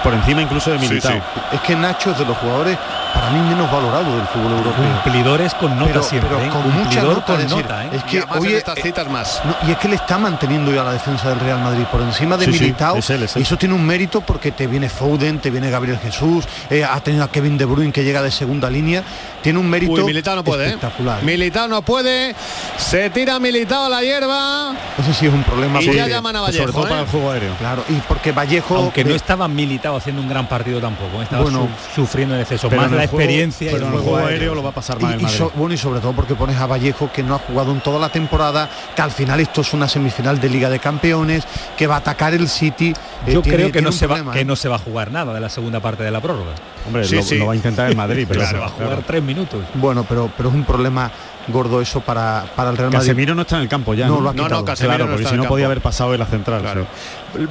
por 0.02 0.14
encima 0.14 0.42
incluso 0.42 0.70
de 0.70 0.78
Militao. 0.78 1.20
Es 1.52 1.60
que 1.60 1.76
Nacho 1.76 2.10
es 2.10 2.18
de 2.18 2.24
los 2.24 2.36
jugadores 2.38 2.78
para 3.14 3.30
mí 3.30 3.40
menos 3.48 3.70
valorado 3.70 4.16
del 4.16 4.26
fútbol 4.26 4.52
europeo. 4.52 5.00
Cumplidores 5.02 5.54
con 5.54 5.78
nota 5.78 6.02
siempre, 6.02 6.30
pero 6.34 6.44
¿eh? 6.44 6.50
con 6.50 6.74
mucha 6.74 7.02
nota, 7.02 7.38
nota, 7.38 7.84
¿eh? 7.84 7.90
Es 7.92 8.04
que 8.04 8.24
hoy 8.38 8.54
estas 8.54 8.78
citas 8.80 9.08
más. 9.08 9.40
y 9.66 9.70
es 9.70 9.78
que 9.78 9.88
le 9.88 9.96
está 9.96 10.18
manteniendo 10.18 10.72
ya 10.72 10.82
la 10.82 10.92
defensa 10.92 11.28
del 11.30 11.40
Real 11.40 11.60
Madrid 11.60 11.84
por 11.90 12.02
encima 12.02 12.36
de 12.36 12.48
Militao. 12.48 12.98
Y 13.36 13.42
eso 13.42 13.56
tiene 13.56 13.74
un 13.74 13.86
mérito 13.86 14.20
porque 14.20 14.50
te 14.50 14.66
viene 14.66 14.88
Foden, 14.88 15.38
te 15.38 15.50
viene 15.50 15.70
Gabriel 15.70 15.98
Jesús, 15.98 16.44
eh, 16.68 16.84
ha 16.84 17.00
tenido 17.00 17.24
a 17.24 17.30
Kevin 17.30 17.56
De 17.56 17.64
Bruyne 17.64 17.92
que 17.92 18.02
llega 18.02 18.22
de 18.22 18.30
segunda 18.30 18.68
línea. 18.68 19.04
Tiene 19.42 19.58
un 19.58 19.68
mérito 19.68 19.92
Uy, 19.92 20.04
Militao 20.04 20.36
no 20.36 20.44
puede, 20.44 20.66
espectacular. 20.66 21.22
Militao 21.22 21.68
no 21.68 21.82
puede. 21.82 22.34
Se 22.78 23.10
tira 23.10 23.38
Militao 23.38 23.86
a 23.86 23.88
la 23.88 24.02
hierba. 24.02 24.72
Eso 24.98 25.12
sí 25.12 25.26
es 25.26 25.32
un 25.32 25.44
problema. 25.44 25.80
Y 25.80 25.92
ya 25.94 26.08
llaman 26.08 26.34
a 26.36 26.40
Vallejo. 26.40 26.62
Sobre 26.62 26.72
todo 26.72 26.88
para 26.88 27.00
el 27.02 27.06
juego 27.06 27.30
aéreo. 27.30 27.54
Claro, 27.58 27.84
y 27.88 27.94
porque 28.08 28.32
Vallejo. 28.32 28.76
Aunque 28.76 29.04
no 29.04 29.14
estaba 29.14 29.43
Militao 29.48 29.96
haciendo 29.96 30.22
un 30.22 30.28
gran 30.28 30.46
partido 30.48 30.80
tampoco. 30.80 31.22
Estaba 31.22 31.42
bueno, 31.42 31.68
sufriendo 31.94 32.34
en 32.34 32.42
exceso. 32.42 32.70
Más 32.70 32.90
la 32.90 33.04
experiencia 33.04 33.70
el 33.70 33.84
juego 33.84 34.16
aéreo 34.16 34.54
lo 34.54 34.62
va 34.62 34.70
a 34.70 34.74
pasar 34.74 35.00
mal. 35.00 35.20
Y, 35.20 35.26
bueno, 35.56 35.74
y 35.74 35.78
sobre 35.78 36.00
todo 36.00 36.12
porque 36.12 36.34
pones 36.34 36.56
a 36.56 36.66
Vallejo 36.66 37.10
que 37.12 37.22
no 37.22 37.34
ha 37.34 37.38
jugado 37.38 37.72
en 37.72 37.80
toda 37.80 37.98
la 37.98 38.08
temporada, 38.08 38.68
que 38.94 39.02
al 39.02 39.10
final 39.10 39.40
esto 39.40 39.60
es 39.60 39.72
una 39.72 39.88
semifinal 39.88 40.40
de 40.40 40.48
Liga 40.48 40.70
de 40.70 40.78
Campeones, 40.78 41.44
que 41.76 41.86
va 41.86 41.96
a 41.96 41.98
atacar 41.98 42.34
el 42.34 42.48
City. 42.48 42.94
Eh, 43.26 43.32
Yo 43.32 43.42
creo 43.42 43.70
que 43.70 43.82
no 43.82 43.92
se 43.92 44.06
va 44.06 44.32
que 44.32 44.40
¿eh? 44.40 44.44
no 44.44 44.56
se 44.56 44.68
va 44.68 44.76
a 44.76 44.78
jugar 44.78 45.10
nada 45.10 45.32
de 45.32 45.40
la 45.40 45.48
segunda 45.48 45.80
parte 45.80 46.02
de 46.02 46.10
la 46.10 46.20
prórroga. 46.20 46.52
Hombre, 46.86 47.06
lo, 47.08 47.46
va 47.46 47.52
a 47.52 47.56
intentar 47.56 47.90
en 47.90 47.96
Madrid, 47.96 48.26
pero 48.28 48.46
se 48.46 48.56
va 48.56 48.66
a 48.66 48.70
jugar 48.70 49.02
tres 49.06 49.22
minutos. 49.22 49.64
Bueno, 49.74 50.04
pero 50.08 50.30
pero 50.36 50.48
es 50.48 50.54
un 50.54 50.64
problema 50.64 51.10
gordo 51.48 51.80
eso 51.80 52.00
para, 52.00 52.44
para 52.56 52.70
el 52.70 52.76
Real 52.76 52.90
Madrid. 52.90 53.08
Casemiro 53.08 53.34
no 53.34 53.42
está 53.42 53.56
en 53.56 53.62
el 53.62 53.68
campo 53.68 53.94
ya. 53.94 54.06
No, 54.06 54.20
no, 54.20 54.32
no, 54.32 54.48
no 54.48 54.64
claro, 54.64 55.08
porque 55.08 55.26
si 55.26 55.36
no 55.36 55.44
podía 55.44 55.66
haber 55.66 55.80
pasado 55.80 56.14
en 56.14 56.20
la 56.20 56.26
central. 56.26 56.60
Claro. 56.62 56.86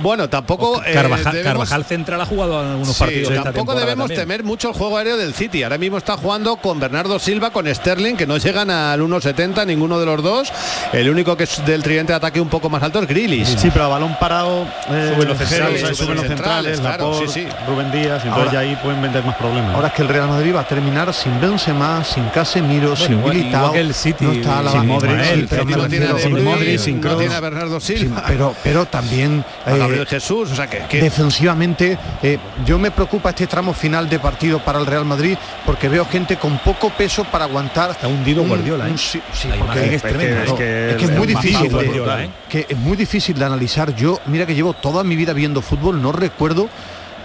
Bueno, 0.02 0.30
tampoco 0.30 0.82
eh, 0.86 0.94
Carvajal, 0.94 1.84
central 1.84 2.22
ha 2.22 2.26
jugado 2.26 2.62
en 2.64 2.70
algunos 2.72 2.98
partidos. 2.98 3.44
tampoco 3.44 3.76
debemos 3.76 4.10
temer 4.10 4.44
mucho 4.44 4.70
el 4.70 4.76
juego 4.76 4.98
aéreo 4.98 5.18
del 5.18 5.34
City. 5.34 5.64
Ahora 5.64 5.78
mismo 5.78 5.98
está 5.98 6.18
jugando 6.18 6.56
con 6.58 6.80
Bernardo 6.80 7.20
Silva, 7.20 7.52
con 7.52 7.74
Sterling, 7.74 8.16
que 8.16 8.26
no 8.26 8.38
llegan 8.38 8.70
al 8.70 9.02
1.70 9.02 9.66
ninguno 9.66 10.00
de 10.00 10.06
los 10.06 10.24
dos. 10.24 10.54
El 10.94 11.10
único 11.10 11.36
que 11.36 11.44
es 11.44 11.66
del 11.66 11.84
tridente 11.84 12.14
de 12.14 12.18
ataque 12.18 12.40
un 12.40 12.50
poco 12.50 12.70
más 12.70 12.82
alto 12.84 13.00
es 13.00 13.08
Grilis. 13.08 13.50
Sí, 13.58 13.70
pero 13.72 13.86
a 13.86 13.88
balón 13.90 14.16
parado 14.20 14.66
eh, 14.90 15.12
suben 15.14 15.28
los 15.28 15.38
centrales, 15.38 15.98
suben 15.98 16.16
los 16.16 16.26
centrales, 16.28 16.80
claro, 16.80 17.20
sí, 17.20 17.26
sí. 17.28 17.48
Rubén 17.68 17.92
Díaz, 17.92 18.24
entonces 18.24 18.52
ya 18.52 18.60
ahí 18.60 18.78
pueden 18.82 19.02
vender 19.02 19.24
más 19.24 19.36
problemas. 19.36 19.76
Ahora 19.76 19.90
es 19.90 19.94
que 19.94 20.02
el 20.02 20.08
Real 20.08 20.30
Madrid 20.30 20.56
va 20.56 20.62
a 20.62 20.68
terminar 20.68 21.14
sin 21.14 21.40
Benzema, 21.42 22.04
sin 22.04 22.26
Casemiro, 22.30 22.96
sin 22.96 23.22
Militao. 23.24 23.74
El 23.84 23.94
City, 23.94 24.26
sin 24.26 24.88
Modric, 24.88 26.80
sin 26.80 27.02
no 27.02 27.18
tiene 27.18 27.36
a 27.36 27.40
Bernardo 27.40 27.80
Silva. 27.80 28.24
pero, 28.28 28.56
pero 28.64 28.86
también 28.86 29.44
eh, 29.66 30.06
Jesús, 30.08 30.52
o 30.52 30.56
sea 30.56 30.68
que, 30.68 31.00
defensivamente 31.00 31.98
eh, 32.22 32.38
yo 32.66 32.80
me 32.80 32.92
preocupa 32.92 33.30
este 33.30 33.48
tramo 33.48 33.74
final 33.74 34.10
de 34.10 34.20
partido 34.20 34.60
para 34.60 34.80
el 34.80 34.86
Real 34.86 35.06
Madrid 35.06 35.38
porque 35.66 35.90
veo 35.90 36.06
gente 36.06 36.38
con 36.38 36.58
poco 36.60 36.90
peso 36.90 37.24
para 37.26 37.46
aguantar. 37.46 37.92
Está 37.92 38.08
hundido 38.08 38.44
Guardiola. 38.44 38.90
¿eh? 38.90 38.94
sí, 38.98 39.22
porque 39.58 39.96
es, 39.96 40.02
que, 40.02 40.96
es, 41.00 41.12
muy 41.12 41.28
difícil. 41.28 41.72
De, 41.72 42.30
que 42.50 42.66
es 42.70 42.78
muy 42.78 42.98
difícil 42.98 43.38
de 43.38 43.46
analizar. 43.46 43.96
Yo, 43.96 44.20
mira 44.26 44.46
que 44.46 44.56
llevo 44.56 44.74
toda 44.74 45.04
mi 45.04 45.16
vida 45.16 45.34
viendo 45.34 45.62
fútbol, 45.62 46.02
no 46.02 46.12
recuerdo 46.12 46.70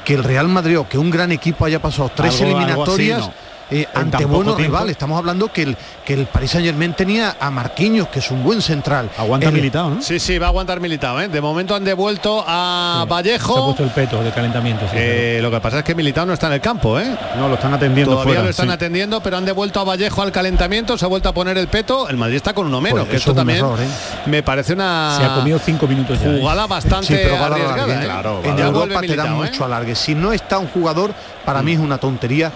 que 0.05 0.15
el 0.15 0.25
Real 0.25 0.49
Madrid 0.49 0.79
o 0.79 0.89
que 0.89 0.97
un 0.99 1.11
gran 1.11 1.33
equipo 1.33 1.65
haya 1.65 1.81
pasado 1.81 2.11
tres 2.15 2.41
eliminatorias. 2.41 3.31
Eh, 3.71 3.87
ante 3.95 4.25
buenos 4.25 4.57
rivales. 4.57 4.93
Estamos 4.93 5.19
hablando 5.19 5.53
que 5.53 5.63
el, 5.63 5.77
que 6.05 6.15
el 6.15 6.27
Paris 6.27 6.53
Saint 6.53 6.67
Germain 6.67 6.95
tenía 6.95 7.37
a 7.39 7.51
Marquinhos, 7.51 8.09
que 8.09 8.21
es 8.21 8.31
un 8.31 8.43
buen 8.43 8.63
central. 8.63 9.11
Aguanta 9.19 9.51
militado, 9.51 9.91
¿no? 9.91 10.03
Sí, 10.03 10.19
sí, 10.19 10.39
va 10.39 10.47
a 10.47 10.49
aguantar 10.49 10.81
militado. 10.81 11.21
¿eh? 11.21 11.29
De 11.29 11.41
momento 11.41 11.75
han 11.75 11.85
devuelto 11.85 12.45
a 12.47 13.05
Vallejo. 13.09 13.55
Se 13.55 13.61
ha 13.61 13.65
puesto 13.65 13.85
el 13.85 13.91
peto 13.91 14.23
de 14.23 14.31
calentamiento. 14.31 14.87
Eh, 14.95 15.39
lo 15.43 15.51
que 15.51 15.61
pasa 15.61 15.79
es 15.79 15.85
que 15.85 15.95
militado 15.95 16.27
no 16.29 16.33
está 16.33 16.47
en 16.47 16.55
el 16.55 16.61
campo, 16.61 16.99
¿eh? 16.99 17.15
No, 17.37 17.49
lo 17.49 17.55
están 17.55 17.75
atendiendo. 17.75 18.13
Todavía 18.13 18.43
lo 18.43 18.49
están 18.49 18.71
atendiendo, 18.71 19.21
pero 19.21 19.37
han 19.37 19.45
devuelto 19.45 19.81
a 19.81 19.85
Vallejo 19.85 20.23
al 20.23 20.33
calentamiento, 20.33 20.97
se 20.97 21.05
ha 21.05 21.09
vuelto 21.09 21.29
a 21.29 21.33
poner 21.33 21.59
el 21.59 21.69
peto. 21.69 22.09
El 22.09 22.17
Madrid 22.17 22.37
está 22.37 22.55
con 22.55 22.67
uno 22.67 22.81
menos, 22.81 23.01
pues 23.01 23.11
que 23.11 23.17
esto 23.17 23.35
también 23.35 23.65
me 24.27 24.43
parece 24.43 24.73
una. 24.73 25.17
Se 25.19 25.25
ha 25.25 25.35
comido 25.35 25.59
cinco 25.59 25.87
minutos 25.87 26.19
ya. 26.21 26.31
Jugada 26.31 26.67
bastante 26.67 27.07
sí, 27.07 27.15
pero 27.23 27.37
arriesgada. 27.37 28.01
Claro, 28.01 28.41
en 28.45 28.59
Europa 28.59 29.01
te 29.01 29.15
dan 29.15 29.35
mucho 29.35 29.65
alargue. 29.65 29.95
Si 29.95 30.15
no 30.15 30.33
está 30.33 30.59
un 30.59 30.69
jugador, 30.69 31.13
para 31.45 31.63
mí 31.63 31.73
es 31.73 31.79
una 31.79 31.99
tontería 31.99 32.51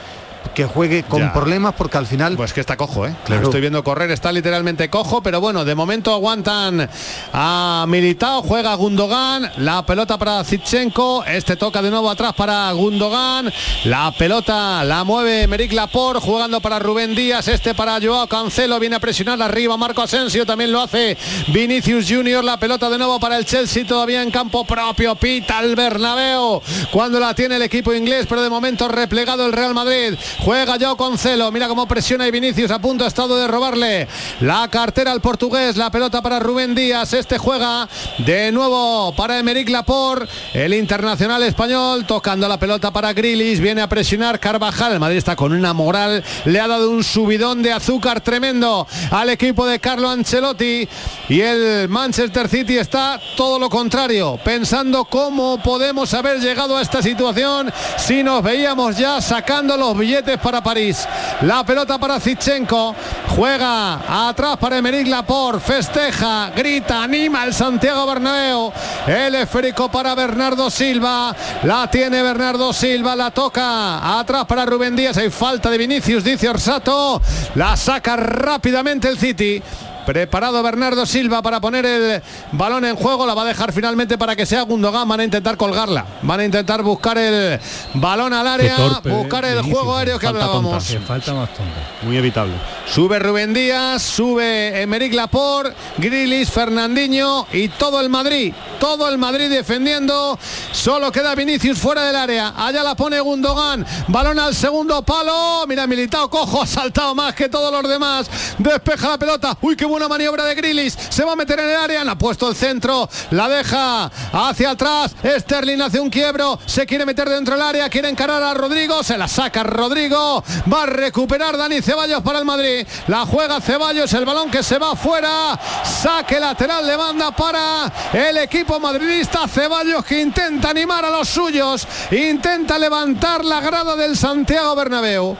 que 0.54 0.64
juegue 0.66 1.02
con 1.04 1.20
Ya. 1.20 1.32
problemas 1.32 1.74
porque 1.74 1.98
al 1.98 2.06
final 2.06 2.36
Pues 2.36 2.52
que 2.52 2.60
está 2.60 2.76
cojo, 2.76 3.06
¿eh? 3.06 3.14
Claro. 3.24 3.42
Lo 3.42 3.48
estoy 3.48 3.60
viendo 3.60 3.82
correr, 3.84 4.10
está 4.10 4.32
literalmente 4.32 4.88
cojo, 4.90 5.22
pero 5.22 5.40
bueno, 5.40 5.64
de 5.64 5.74
momento 5.74 6.12
aguantan 6.12 6.88
a 7.32 7.84
Militao, 7.88 8.42
juega 8.42 8.74
Gundogan, 8.74 9.50
la 9.58 9.84
pelota 9.84 10.18
para 10.18 10.42
Zichenko, 10.44 11.24
este 11.24 11.56
toca 11.56 11.82
de 11.82 11.90
nuevo 11.90 12.10
atrás 12.10 12.32
para 12.34 12.70
Gundogan, 12.72 13.52
la 13.84 14.12
pelota 14.12 14.84
la 14.84 15.04
mueve 15.04 15.46
Meric 15.46 15.72
Laporte, 15.72 16.20
jugando 16.24 16.60
para 16.60 16.78
Rubén 16.78 17.14
Díaz, 17.14 17.48
este 17.48 17.74
para 17.74 17.98
Joao 18.00 18.26
Cancelo, 18.26 18.78
viene 18.78 18.96
a 18.96 19.00
presionar 19.00 19.40
arriba 19.42 19.76
Marco 19.76 20.02
Asensio, 20.02 20.44
también 20.46 20.72
lo 20.72 20.80
hace 20.80 21.16
Vinicius 21.48 22.06
Junior, 22.08 22.42
la 22.44 22.58
pelota 22.58 22.88
de 22.90 22.98
nuevo 22.98 23.18
para 23.20 23.38
el 23.38 23.44
Chelsea, 23.44 23.86
todavía 23.86 24.22
en 24.22 24.30
campo 24.30 24.64
propio, 24.64 25.14
pita 25.16 25.60
el 25.60 25.74
Bernabéu, 25.76 26.60
cuando 26.90 27.18
la 27.20 27.34
tiene 27.34 27.56
el 27.56 27.62
equipo 27.62 27.92
inglés, 27.92 28.26
pero 28.28 28.42
de 28.42 28.50
momento 28.50 28.88
replegado 28.88 29.46
el 29.46 29.52
Real 29.52 29.74
Madrid, 29.74 30.14
juega 30.44 30.76
Joao 30.80 30.96
Cancelo, 30.96 31.52
mira 31.52 31.68
cómo 31.68 31.86
presiona 31.86 32.26
y 32.26 32.30
Vinicius 32.32 32.70
a 32.70 32.80
punto 32.80 33.04
ha 33.04 33.08
estado 33.08 33.38
de 33.38 33.46
robarle 33.46 34.08
la 34.40 34.66
cartera 34.68 35.12
al 35.12 35.20
portugués, 35.20 35.76
la 35.76 35.90
pelota 35.90 36.20
para 36.20 36.40
Rubén 36.40 36.74
Díaz, 36.74 37.12
este 37.12 37.38
juega 37.38 37.88
de 38.18 38.50
nuevo 38.50 39.14
para 39.14 39.38
Emeric 39.38 39.68
Laporte, 39.68 40.26
el 40.52 40.74
internacional 40.74 41.42
español 41.44 42.04
tocando 42.06 42.48
la 42.48 42.58
pelota 42.58 42.90
para 42.90 43.12
Grilis, 43.12 43.60
viene 43.60 43.82
a 43.82 43.88
presionar 43.88 44.40
Carvajal, 44.40 44.92
el 44.92 45.00
Madrid 45.00 45.18
está 45.18 45.36
con 45.36 45.52
una 45.52 45.72
moral, 45.72 46.24
le 46.44 46.60
ha 46.60 46.66
dado 46.66 46.90
un 46.90 47.04
subidón 47.04 47.62
de 47.62 47.72
azúcar 47.72 48.20
tremendo 48.20 48.86
al 49.10 49.30
equipo 49.30 49.66
de 49.66 49.78
Carlo 49.78 50.08
Ancelotti. 50.08 50.88
Y 51.28 51.40
el 51.40 51.88
Manchester 51.88 52.48
City 52.48 52.78
está 52.78 53.20
todo 53.36 53.58
lo 53.58 53.70
contrario, 53.70 54.38
pensando 54.44 55.04
cómo 55.04 55.62
podemos 55.62 56.12
haber 56.14 56.40
llegado 56.40 56.76
a 56.76 56.82
esta 56.82 57.02
situación 57.02 57.72
si 57.96 58.22
nos 58.22 58.42
veíamos 58.42 58.96
ya 58.96 59.20
sacando 59.20 59.76
los 59.76 59.96
billetes 59.96 60.31
para 60.40 60.62
París. 60.62 61.06
La 61.42 61.64
pelota 61.64 61.98
para 61.98 62.20
Zichenko, 62.20 62.94
juega 63.36 64.28
atrás 64.28 64.56
para 64.58 64.78
Emeric 64.78 65.08
Laporte, 65.08 65.60
festeja, 65.60 66.50
grita, 66.54 67.02
anima 67.02 67.44
el 67.44 67.54
Santiago 67.54 68.06
Bernabéu. 68.06 68.72
El 69.06 69.34
esférico 69.34 69.90
para 69.90 70.14
Bernardo 70.14 70.70
Silva, 70.70 71.34
la 71.64 71.90
tiene 71.90 72.22
Bernardo 72.22 72.72
Silva, 72.72 73.16
la 73.16 73.30
toca 73.30 74.18
atrás 74.18 74.44
para 74.46 74.66
Rubén 74.66 74.96
Díaz, 74.96 75.16
hay 75.16 75.30
falta 75.30 75.70
de 75.70 75.78
Vinicius, 75.78 76.24
dice 76.24 76.48
Orsato, 76.48 77.20
la 77.54 77.76
saca 77.76 78.16
rápidamente 78.16 79.08
el 79.08 79.18
City. 79.18 79.62
Preparado 80.06 80.62
Bernardo 80.62 81.06
Silva 81.06 81.42
para 81.42 81.60
poner 81.60 81.86
el 81.86 82.22
balón 82.52 82.84
en 82.84 82.96
juego, 82.96 83.26
la 83.26 83.34
va 83.34 83.42
a 83.42 83.46
dejar 83.46 83.72
finalmente 83.72 84.18
para 84.18 84.36
que 84.36 84.46
sea 84.46 84.62
Gundogan, 84.62 85.08
van 85.08 85.20
a 85.20 85.24
intentar 85.24 85.56
colgarla, 85.56 86.04
van 86.22 86.40
a 86.40 86.44
intentar 86.44 86.82
buscar 86.82 87.18
el 87.18 87.60
balón 87.94 88.32
al 88.32 88.46
área, 88.46 88.76
torpe, 88.76 89.10
buscar 89.10 89.44
el 89.44 89.62
juego 89.62 89.96
aéreo 89.96 90.18
que 90.18 90.26
falta 90.26 90.40
tonta. 90.40 90.56
hablábamos. 90.56 90.84
Que 90.88 90.98
falta 91.00 91.34
más 91.34 91.48
tonta. 91.54 91.72
Muy 92.02 92.16
evitable. 92.16 92.54
Sube 92.86 93.18
Rubén 93.18 93.54
Díaz, 93.54 94.02
sube 94.02 94.82
Emeric 94.82 95.14
Laporte, 95.14 95.74
Grilis, 95.98 96.50
Fernandinho 96.50 97.46
y 97.52 97.68
todo 97.68 98.00
el 98.00 98.08
Madrid. 98.08 98.52
Todo 98.80 99.08
el 99.08 99.18
Madrid 99.18 99.48
defendiendo. 99.48 100.38
Solo 100.72 101.12
queda 101.12 101.34
Vinicius 101.34 101.78
fuera 101.78 102.02
del 102.04 102.16
área. 102.16 102.54
Allá 102.56 102.82
la 102.82 102.96
pone 102.96 103.20
Gundogan. 103.20 103.86
Balón 104.08 104.38
al 104.38 104.54
segundo 104.54 105.02
palo. 105.02 105.64
Mira, 105.68 105.86
Militao 105.86 106.28
cojo, 106.28 106.62
ha 106.62 106.66
saltado 106.66 107.14
más 107.14 107.34
que 107.34 107.48
todos 107.48 107.72
los 107.72 107.90
demás. 107.90 108.28
Despeja 108.58 109.10
la 109.10 109.18
pelota. 109.18 109.56
Uy, 109.62 109.76
qué 109.76 109.86
buena 109.92 110.08
maniobra 110.08 110.44
de 110.44 110.54
Grilis. 110.54 110.96
Se 111.10 111.22
va 111.22 111.32
a 111.32 111.36
meter 111.36 111.60
en 111.60 111.68
el 111.68 111.76
área. 111.76 112.02
Ha 112.02 112.16
puesto 112.16 112.48
el 112.48 112.56
centro. 112.56 113.08
La 113.30 113.48
deja 113.48 114.10
hacia 114.32 114.70
atrás. 114.70 115.14
Sterling 115.22 115.80
hace 115.82 116.00
un 116.00 116.08
quiebro. 116.08 116.58
Se 116.66 116.86
quiere 116.86 117.04
meter 117.04 117.28
dentro 117.28 117.54
del 117.54 117.62
área. 117.62 117.88
Quiere 117.90 118.08
encarar 118.08 118.42
a 118.42 118.54
Rodrigo. 118.54 119.02
Se 119.02 119.18
la 119.18 119.28
saca 119.28 119.62
Rodrigo. 119.62 120.42
Va 120.72 120.84
a 120.84 120.86
recuperar 120.86 121.56
Dani 121.56 121.82
Ceballos 121.82 122.22
para 122.22 122.38
el 122.38 122.44
Madrid. 122.44 122.86
La 123.08 123.26
juega 123.26 123.60
Ceballos. 123.60 124.12
El 124.14 124.24
balón 124.24 124.50
que 124.50 124.62
se 124.62 124.78
va 124.78 124.96
fuera. 124.96 125.58
Saque 125.84 126.40
lateral 126.40 126.86
de 126.86 126.96
banda 126.96 127.30
para 127.32 127.92
el 128.12 128.38
equipo 128.38 128.80
madridista. 128.80 129.46
Ceballos 129.46 130.04
que 130.04 130.20
intenta 130.20 130.70
animar 130.70 131.04
a 131.04 131.10
los 131.10 131.28
suyos. 131.28 131.86
Intenta 132.10 132.78
levantar 132.78 133.44
la 133.44 133.60
grada 133.60 133.94
del 133.94 134.16
Santiago 134.16 134.74
Bernabéu. 134.74 135.36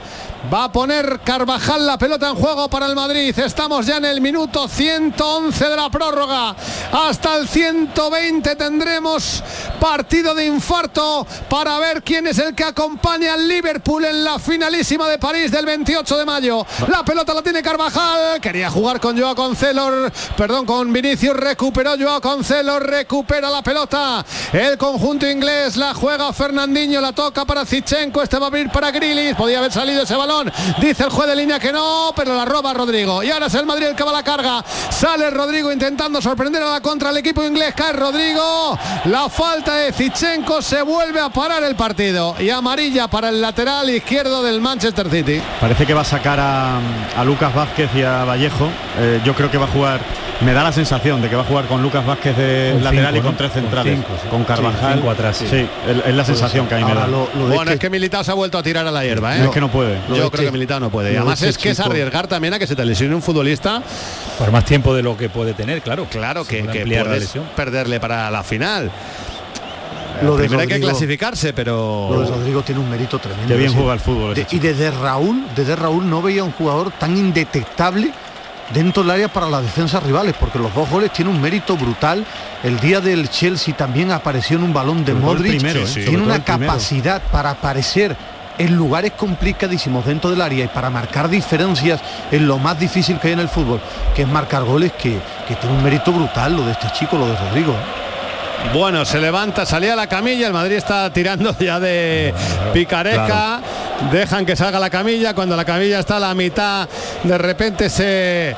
Va 0.51 0.65
a 0.65 0.71
poner 0.71 1.21
Carvajal 1.23 1.87
la 1.87 1.97
pelota 1.97 2.29
en 2.29 2.35
juego 2.35 2.69
para 2.69 2.85
el 2.85 2.95
Madrid. 2.95 3.37
Estamos 3.39 3.85
ya 3.85 3.97
en 3.97 4.05
el 4.05 4.19
minuto 4.19 4.67
111 4.67 5.69
de 5.69 5.75
la 5.75 5.89
prórroga. 5.89 6.53
Hasta 6.91 7.37
el 7.37 7.47
120 7.47 8.55
tendremos 8.57 9.41
partido 9.79 10.35
de 10.35 10.45
infarto 10.45 11.25
para 11.49 11.79
ver 11.79 12.03
quién 12.03 12.27
es 12.27 12.39
el 12.39 12.53
que 12.53 12.65
acompaña 12.65 13.35
al 13.35 13.47
Liverpool 13.47 14.03
en 14.03 14.23
la 14.23 14.37
finalísima 14.37 15.07
de 15.07 15.17
París 15.17 15.49
del 15.49 15.65
28 15.65 16.17
de 16.17 16.25
mayo. 16.25 16.65
La 16.89 17.05
pelota 17.05 17.33
la 17.33 17.41
tiene 17.41 17.63
Carvajal. 17.63 18.41
Quería 18.41 18.69
jugar 18.69 18.99
con 18.99 19.17
Joao 19.17 19.35
Cancelo, 19.35 20.11
perdón, 20.35 20.65
con 20.65 20.91
Vinicius. 20.91 21.37
Recuperó 21.37 21.95
Joao 21.97 22.19
Cancelo, 22.19 22.79
recupera 22.79 23.49
la 23.49 23.61
pelota. 23.61 24.25
El 24.51 24.77
conjunto 24.77 25.27
inglés 25.27 25.77
la 25.77 25.93
juega 25.93 26.33
Fernandinho, 26.33 26.99
la 26.99 27.13
toca 27.13 27.45
para 27.45 27.65
Zichenko. 27.65 28.21
Este 28.21 28.37
va 28.37 28.47
a 28.47 28.49
abrir 28.49 28.69
para 28.69 28.91
Grilis. 28.91 29.35
Podía 29.35 29.59
haber 29.59 29.71
salido 29.71 30.03
ese 30.03 30.15
balón. 30.15 30.32
Dice 30.79 31.03
el 31.03 31.09
juez 31.09 31.27
de 31.27 31.35
línea 31.35 31.59
que 31.59 31.71
no, 31.71 32.11
pero 32.15 32.35
la 32.35 32.45
roba 32.45 32.73
Rodrigo. 32.73 33.21
Y 33.23 33.31
ahora 33.31 33.47
es 33.47 33.53
el 33.55 33.65
Madrid 33.65 33.87
el 33.87 33.95
que 33.95 34.03
va 34.03 34.09
a 34.11 34.13
la 34.13 34.23
carga. 34.23 34.63
Sale 34.89 35.29
Rodrigo 35.29 35.71
intentando 35.71 36.21
sorprender 36.21 36.61
a 36.63 36.71
la 36.71 36.81
contra 36.81 37.09
el 37.11 37.17
equipo 37.17 37.43
inglés. 37.43 37.73
Cae 37.75 37.93
Rodrigo. 37.93 38.77
La 39.05 39.29
falta 39.29 39.75
de 39.75 39.91
Zichenko 39.91 40.61
se 40.61 40.81
vuelve 40.81 41.19
a 41.19 41.29
parar 41.29 41.63
el 41.63 41.75
partido. 41.75 42.35
Y 42.39 42.49
amarilla 42.49 43.07
para 43.07 43.29
el 43.29 43.41
lateral 43.41 43.89
izquierdo 43.89 44.41
del 44.43 44.61
Manchester 44.61 45.09
City. 45.09 45.41
Parece 45.59 45.85
que 45.85 45.93
va 45.93 46.01
a 46.01 46.05
sacar 46.05 46.39
a, 46.39 46.77
a 47.17 47.23
Lucas 47.23 47.53
Vázquez 47.53 47.89
y 47.95 48.01
a 48.03 48.23
Vallejo. 48.23 48.69
Eh, 48.99 49.21
yo 49.25 49.33
creo 49.35 49.49
que 49.51 49.57
va 49.57 49.65
a 49.65 49.69
jugar. 49.69 49.99
Me 50.41 50.51
da 50.51 50.63
la 50.63 50.73
sensación 50.73 51.21
de 51.21 51.29
que 51.29 51.35
va 51.35 51.43
a 51.43 51.45
jugar 51.45 51.65
con 51.67 51.81
Lucas 51.81 52.05
Vázquez 52.05 52.35
de 52.35 52.71
Con 52.73 52.83
lateral 52.83 53.13
cinco, 53.13 53.17
y 53.17 53.21
con 53.21 53.31
¿no? 53.31 53.37
tres 53.37 53.51
Con 53.51 53.61
centrales. 53.61 53.93
cinco, 53.95 54.09
sí. 54.21 54.27
Con 54.29 54.43
Carvajal. 54.43 54.93
Sí, 54.93 54.97
cinco 54.97 55.11
atrás, 55.11 55.37
sí. 55.37 55.45
es, 55.45 56.05
es 56.05 56.15
la 56.15 56.25
sensación 56.25 56.67
que 56.67 56.75
a 56.75 56.77
mí 56.79 56.83
me 56.83 56.93
da. 56.95 57.07
lo, 57.07 57.29
lo 57.35 57.47
de 57.47 57.55
Bueno, 57.55 57.71
es 57.71 57.79
que 57.79 57.89
Militao 57.89 58.23
se 58.25 58.31
ha 58.31 58.33
vuelto 58.33 58.57
a 58.57 58.63
tirar 58.63 58.85
a 58.85 58.91
la 58.91 59.03
hierba, 59.05 59.35
¿eh? 59.37 59.39
No, 59.39 59.45
es 59.45 59.51
que 59.51 59.61
no 59.61 59.69
puede. 59.71 59.99
lo 60.09 60.22
Yo 60.23 60.31
creo 60.31 60.41
este- 60.41 60.45
que 60.45 60.51
Militao 60.51 60.79
no 60.79 60.89
puede. 60.89 61.15
Además 61.17 61.41
este 61.41 61.49
es 61.49 61.57
que 61.57 61.69
es 61.71 61.79
arriesgar 61.79 62.27
también 62.27 62.53
a 62.53 62.59
que 62.59 62.67
se 62.67 62.75
te 62.75 62.85
lesione 62.85 63.13
un 63.15 63.21
futbolista. 63.21 63.81
Por 64.37 64.51
más 64.51 64.65
tiempo 64.65 64.93
de 64.95 65.03
lo 65.03 65.15
que 65.17 65.29
puede 65.29 65.53
tener, 65.53 65.81
claro. 65.81 66.05
Claro 66.09 66.43
que, 66.45 66.65
que 66.67 66.85
puedes 66.85 67.21
lesión. 67.21 67.45
perderle 67.55 67.99
para 67.99 68.29
la 68.31 68.43
final. 68.43 68.91
Lo 70.21 70.33
de 70.37 70.43
Primero 70.43 70.61
hay 70.61 70.67
que 70.67 70.73
Rodrigo- 70.75 70.89
clasificarse, 70.89 71.47
Lo 71.47 71.51
de 71.51 71.53
pero 71.53 72.25
Rodrigo 72.29 72.61
tiene 72.61 72.79
un 72.81 72.89
mérito 72.89 73.19
tremendo. 73.19 73.47
Qué 73.47 73.55
bien 73.55 73.67
decir, 73.69 73.77
juega 73.77 73.93
el 73.93 73.99
fútbol 73.99 74.31
ese 74.33 74.41
de- 74.43 74.55
y 74.55 74.59
desde 74.59 74.91
Raúl, 74.91 75.43
desde 75.55 75.75
Raúl 75.75 76.07
no 76.09 76.21
veía 76.21 76.43
un 76.43 76.51
jugador 76.51 76.91
tan 76.91 77.17
indetectable 77.17 78.11
dentro 78.73 79.03
del 79.03 79.11
área 79.11 79.27
para 79.27 79.49
las 79.49 79.63
defensas 79.63 80.01
rivales, 80.03 80.35
porque 80.39 80.59
los 80.59 80.73
dos 80.73 80.89
goles 80.89 81.11
tienen 81.11 81.33
un 81.35 81.41
mérito 81.41 81.75
brutal. 81.75 82.25
El 82.63 82.79
día 82.79 83.01
del 83.01 83.27
Chelsea 83.29 83.75
también 83.75 84.11
apareció 84.11 84.57
en 84.57 84.63
un 84.63 84.73
balón 84.73 85.03
de 85.03 85.13
Modric. 85.13 85.57
primero, 85.59 85.81
¿eh? 85.81 85.85
Tiene 86.05 86.21
una 86.23 86.43
capacidad 86.43 87.21
para 87.31 87.49
aparecer 87.51 88.15
en 88.57 88.75
lugares 88.75 89.13
complicadísimos 89.17 90.05
dentro 90.05 90.29
del 90.29 90.41
área 90.41 90.65
y 90.65 90.67
para 90.67 90.89
marcar 90.89 91.29
diferencias 91.29 92.01
en 92.31 92.47
lo 92.47 92.57
más 92.57 92.79
difícil 92.79 93.19
que 93.19 93.27
hay 93.27 93.33
en 93.33 93.39
el 93.39 93.49
fútbol, 93.49 93.79
que 94.15 94.23
es 94.23 94.27
marcar 94.27 94.63
goles, 94.63 94.91
que, 94.93 95.19
que 95.47 95.55
tiene 95.55 95.75
un 95.75 95.83
mérito 95.83 96.11
brutal 96.11 96.55
lo 96.55 96.65
de 96.65 96.73
este 96.73 96.87
chico, 96.91 97.17
lo 97.17 97.27
de 97.27 97.35
Rodrigo. 97.35 97.75
bueno, 98.73 99.05
se 99.05 99.19
levanta, 99.19 99.65
salía 99.65 99.93
a 99.93 99.95
la 99.95 100.07
camilla, 100.07 100.47
el 100.47 100.53
Madrid 100.53 100.75
está 100.75 101.11
tirando 101.11 101.55
ya 101.59 101.79
de 101.79 102.33
picaresca, 102.73 103.61
dejan 104.11 104.45
que 104.45 104.55
salga 104.55 104.79
la 104.79 104.89
camilla, 104.89 105.33
cuando 105.33 105.55
la 105.55 105.65
camilla 105.65 105.99
está 105.99 106.17
a 106.17 106.19
la 106.19 106.33
mitad, 106.33 106.87
de 107.23 107.37
repente 107.37 107.89
se 107.89 108.55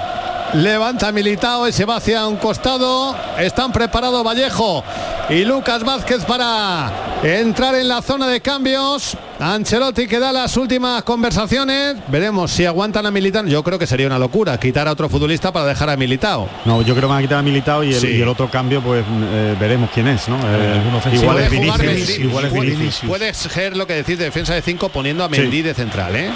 levanta 0.53 1.11
Militao 1.11 1.67
y 1.67 1.73
se 1.73 1.85
va 1.85 1.97
hacia 1.97 2.27
un 2.27 2.37
costado, 2.37 3.15
están 3.37 3.71
preparados 3.71 4.23
Vallejo 4.23 4.83
y 5.29 5.43
Lucas 5.43 5.83
Vázquez 5.83 6.23
para 6.25 6.91
entrar 7.23 7.75
en 7.75 7.87
la 7.87 8.01
zona 8.01 8.27
de 8.27 8.41
cambios. 8.41 9.17
Ancelotti 9.39 10.07
que 10.07 10.17
da 10.19 10.31
las 10.31 10.55
últimas 10.55 11.03
conversaciones. 11.03 11.95
Veremos 12.07 12.51
si 12.51 12.65
aguantan 12.65 13.05
a 13.05 13.11
Militao. 13.11 13.45
Yo 13.45 13.63
creo 13.63 13.77
que 13.77 13.85
sería 13.85 14.07
una 14.07 14.17
locura 14.17 14.57
quitar 14.57 14.87
a 14.87 14.91
otro 14.93 15.09
futbolista 15.09 15.51
para 15.51 15.65
dejar 15.65 15.89
a 15.89 15.97
Militao. 15.97 16.47
No, 16.63 16.81
yo 16.81 16.93
creo 16.95 17.07
que 17.09 17.13
van 17.13 17.17
a 17.19 17.21
quitar 17.21 17.39
a 17.39 17.41
Militao 17.41 17.83
y 17.83 17.93
el, 17.93 17.99
Sí. 17.99 18.07
y 18.07 18.21
el 18.21 18.27
otro 18.29 18.49
cambio, 18.49 18.81
pues 18.81 19.03
eh, 19.05 19.55
veremos 19.59 19.89
quién 19.93 20.07
es, 20.07 20.27
¿no? 20.29 20.37
Eh, 20.37 20.81
ofensivo. 20.95 21.23
igual 21.23 21.35
Puede 21.37 21.47
es 21.47 21.53
jugar 21.63 21.81
Vinicius, 21.81 22.07
Mendy, 22.09 22.23
igual 22.29 22.45
es 22.45 22.51
puede- 22.53 22.69
Vinicius. 22.71 23.09
Puede 23.09 23.33
ser 23.33 23.75
lo 23.77 23.85
que 23.87 23.93
decís 23.93 24.17
de 24.17 24.23
defensa 24.25 24.53
de 24.53 24.61
5 24.61 24.87
poniendo 24.89 25.23
a 25.25 25.29
Sí. 25.29 25.41
Mendy 25.41 25.61
de 25.63 25.73
central, 25.73 26.15
¿eh? 26.15 26.29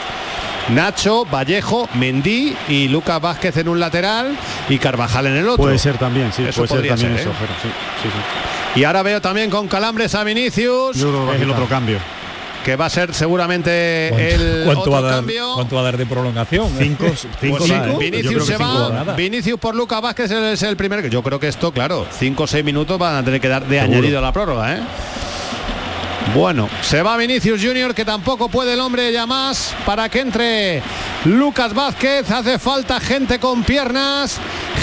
Nacho, 0.70 1.26
Vallejo, 1.26 1.88
Mendy 1.96 2.56
y 2.68 2.90
Lucas 2.90 3.20
Vázquez 3.22 3.56
en 3.58 3.70
un 3.70 3.80
lateral 3.80 4.38
y 4.68 4.78
Carvajal 4.78 5.26
en 5.28 5.38
el 5.38 5.48
otro. 5.48 5.64
Puede 5.64 5.80
ser 5.80 5.98
también, 5.98 6.32
sí, 6.34 6.44
Eso 6.44 6.66
puede 6.66 6.82
ser 6.82 6.90
también 6.90 7.12
ser, 7.14 7.22
eso, 7.22 7.30
¿eh? 7.30 7.34
pero 7.40 7.54
sí, 7.64 7.70
sí, 8.04 8.10
sí. 8.10 8.80
Y 8.82 8.84
ahora 8.84 9.02
veo 9.02 9.20
también 9.20 9.50
con 9.50 9.68
calambres 9.68 10.14
a 10.14 10.24
Vinicius, 10.24 10.96
Yo 10.98 11.10
creo 11.10 11.30
que 11.32 11.36
Es 11.38 11.42
el 11.42 11.50
otro 11.50 11.66
cambio. 11.66 11.98
Que 12.64 12.76
va 12.76 12.86
a 12.86 12.90
ser 12.90 13.14
seguramente 13.14 14.08
¿Cuánto, 14.10 14.26
el 14.36 14.62
cuánto 14.66 14.82
otro 14.82 14.92
va 14.92 14.98
a 15.00 15.02
dar, 15.02 15.14
cambio. 15.16 15.54
¿Cuánto 15.56 15.76
va 15.76 15.82
a 15.82 15.84
dar 15.86 15.98
de 15.98 16.06
prolongación? 16.06 16.70
Cinco, 16.78 17.06
cinco, 17.40 17.58
Pues 17.58 17.72
¿eh? 17.72 17.96
Vinicius 18.00 18.46
se 18.46 18.58
cinco 18.58 18.94
va. 18.94 19.14
Vinicius 19.16 19.60
por 19.60 19.76
Lucas 19.76 20.02
Vázquez 20.02 20.32
es 20.32 20.64
el 20.64 20.76
primer 20.78 21.02
que 21.02 21.10
yo 21.10 21.24
creo 21.24 21.40
que 21.40 21.48
esto, 21.48 21.72
claro, 21.72 22.06
5 22.20 22.44
o 22.44 22.48
6 22.48 22.64
minutos 22.64 22.98
van 22.98 23.16
a 23.16 23.24
tener 23.24 23.40
que 23.40 23.48
dar 23.48 23.66
de 23.66 23.80
añadido 23.80 24.20
a 24.20 24.22
la 24.22 24.32
prórroga, 24.32 24.76
¿eh? 24.76 24.80
Bueno, 26.36 26.70
se 26.82 27.02
va 27.02 27.18
Vinicius 27.18 27.60
Junior 27.64 27.96
que 27.96 28.06
tampoco 28.06 28.50
puede 28.50 28.74
el 28.74 28.80
hombre 28.82 29.12
ya 29.12 29.26
más 29.26 29.74
para 29.86 30.10
que 30.10 30.20
entre 30.20 30.82
Lucas 31.26 31.74
Vázquez. 31.74 32.30
Hace 32.30 32.60
falta 32.60 33.00
gente 33.00 33.40
con 33.40 33.64
piernas, 33.64 34.38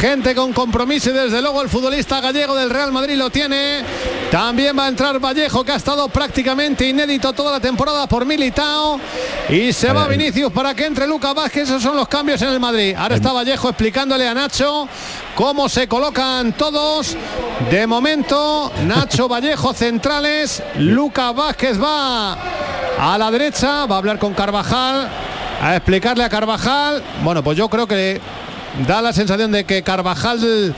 gente 0.07 0.37
con 0.37 0.53
compromiso 0.53 1.11
y 1.11 1.15
desde 1.15 1.43
luego 1.43 1.61
el 1.63 1.69
futbolista 1.69 2.21
gallego 2.21 2.55
del 2.55 2.71
Real 2.71 2.93
Madrid 2.93 3.17
lo 3.17 3.29
tiene. 3.29 3.83
También 4.31 4.79
va 4.79 4.85
a 4.85 4.89
entrar 4.89 5.19
Vallejo 5.19 5.65
que 5.65 5.73
ha 5.73 5.75
estado 5.77 6.09
prácticamente 6.09 6.87
inédito 6.87 7.33
toda 7.33 7.51
la 7.51 7.59
temporada 7.59 8.07
por 8.07 8.25
Militao. 8.25 9.01
Y 9.49 9.73
se 9.73 9.93
va 9.93 10.07
Vinicius 10.07 10.53
para 10.53 10.75
que 10.75 10.87
entre 10.87 11.09
Lucas 11.09 11.35
Vázquez. 11.35 11.65
Esos 11.65 11.83
son 11.83 11.97
los 11.97 12.07
cambios 12.07 12.41
en 12.43 12.51
el 12.51 12.61
Madrid. 12.61 12.95
Ahora 12.97 13.17
está 13.17 13.33
Vallejo 13.33 13.69
explicándole 13.69 14.29
a 14.29 14.35
Nacho 14.35 14.89
cómo 15.35 15.69
se 15.69 15.89
colocan 15.89 16.53
todos. 16.53 17.17
De 17.69 17.85
momento, 17.89 18.71
Nacho 18.85 19.27
Vallejo 19.29 19.75
centrales, 19.75 20.63
Lucas 20.79 21.35
Vázquez 21.35 21.83
va 21.83 22.35
a 22.97 23.19
la 23.19 23.29
derecha, 23.33 23.87
va 23.87 23.97
a 23.97 23.99
hablar 23.99 24.21
con 24.21 24.35
Carvajal, 24.35 25.09
a 25.61 25.75
explicarle 25.75 26.23
a 26.23 26.29
Carvajal. 26.29 27.03
Bueno, 27.25 27.43
pues 27.43 27.59
yo 27.59 27.69
creo 27.69 27.89
que 27.89 28.21
da 28.87 29.03
la 29.03 29.13
sensación 29.13 29.53
de 29.53 29.65
que 29.65 29.83
Carvajal 29.83 30.75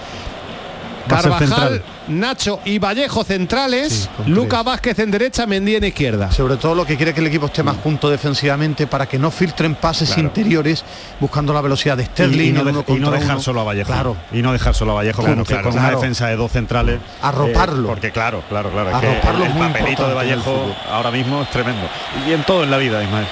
Carvajal, 1.08 1.82
Nacho 2.08 2.60
y 2.64 2.78
Vallejo 2.78 3.24
centrales, 3.24 4.08
Lucas 4.26 4.64
Vázquez 4.64 4.98
en 4.98 5.10
derecha, 5.10 5.46
Mendy 5.46 5.76
en 5.76 5.84
izquierda. 5.84 6.30
Sobre 6.30 6.56
todo 6.56 6.74
lo 6.74 6.84
que 6.84 6.96
quiere 6.96 7.14
que 7.14 7.20
el 7.20 7.26
equipo 7.26 7.46
esté 7.46 7.62
más 7.62 7.76
junto 7.82 8.10
defensivamente 8.10 8.86
para 8.86 9.06
que 9.06 9.18
no 9.18 9.30
filtren 9.30 9.74
pases 9.74 10.16
interiores 10.18 10.84
buscando 11.18 11.52
la 11.52 11.60
velocidad 11.60 11.96
de 11.96 12.04
Sterling 12.04 12.50
y, 12.50 12.98
no, 12.98 13.10
dejar 13.10 13.40
solo 13.40 13.60
a 13.60 13.64
Vallejo. 13.64 13.90
Claro. 13.90 14.16
Y 14.32 14.42
no 14.42 14.52
dejar 14.52 14.74
solo 14.74 14.92
a 14.92 14.96
Vallejo 14.96 15.22
con, 15.22 15.32
una 15.72 15.90
defensa 15.90 16.28
de 16.28 16.36
dos 16.36 16.52
centrales. 16.52 17.00
Arroparlo. 17.22 17.88
Eh, 17.88 17.90
porque 17.90 18.10
claro, 18.10 18.42
claro, 18.48 18.70
claro. 18.70 18.94
Arroparlo 18.94 19.44
el, 19.44 19.52
papelito 19.52 20.08
de 20.08 20.14
Vallejo 20.14 20.74
ahora 20.90 21.10
mismo 21.10 21.42
es 21.42 21.50
tremendo. 21.50 21.88
Y 22.26 22.32
en 22.32 22.44
todo 22.44 22.64
en 22.64 22.70
la 22.70 22.76
vida, 22.76 23.02
Ismael. 23.02 23.26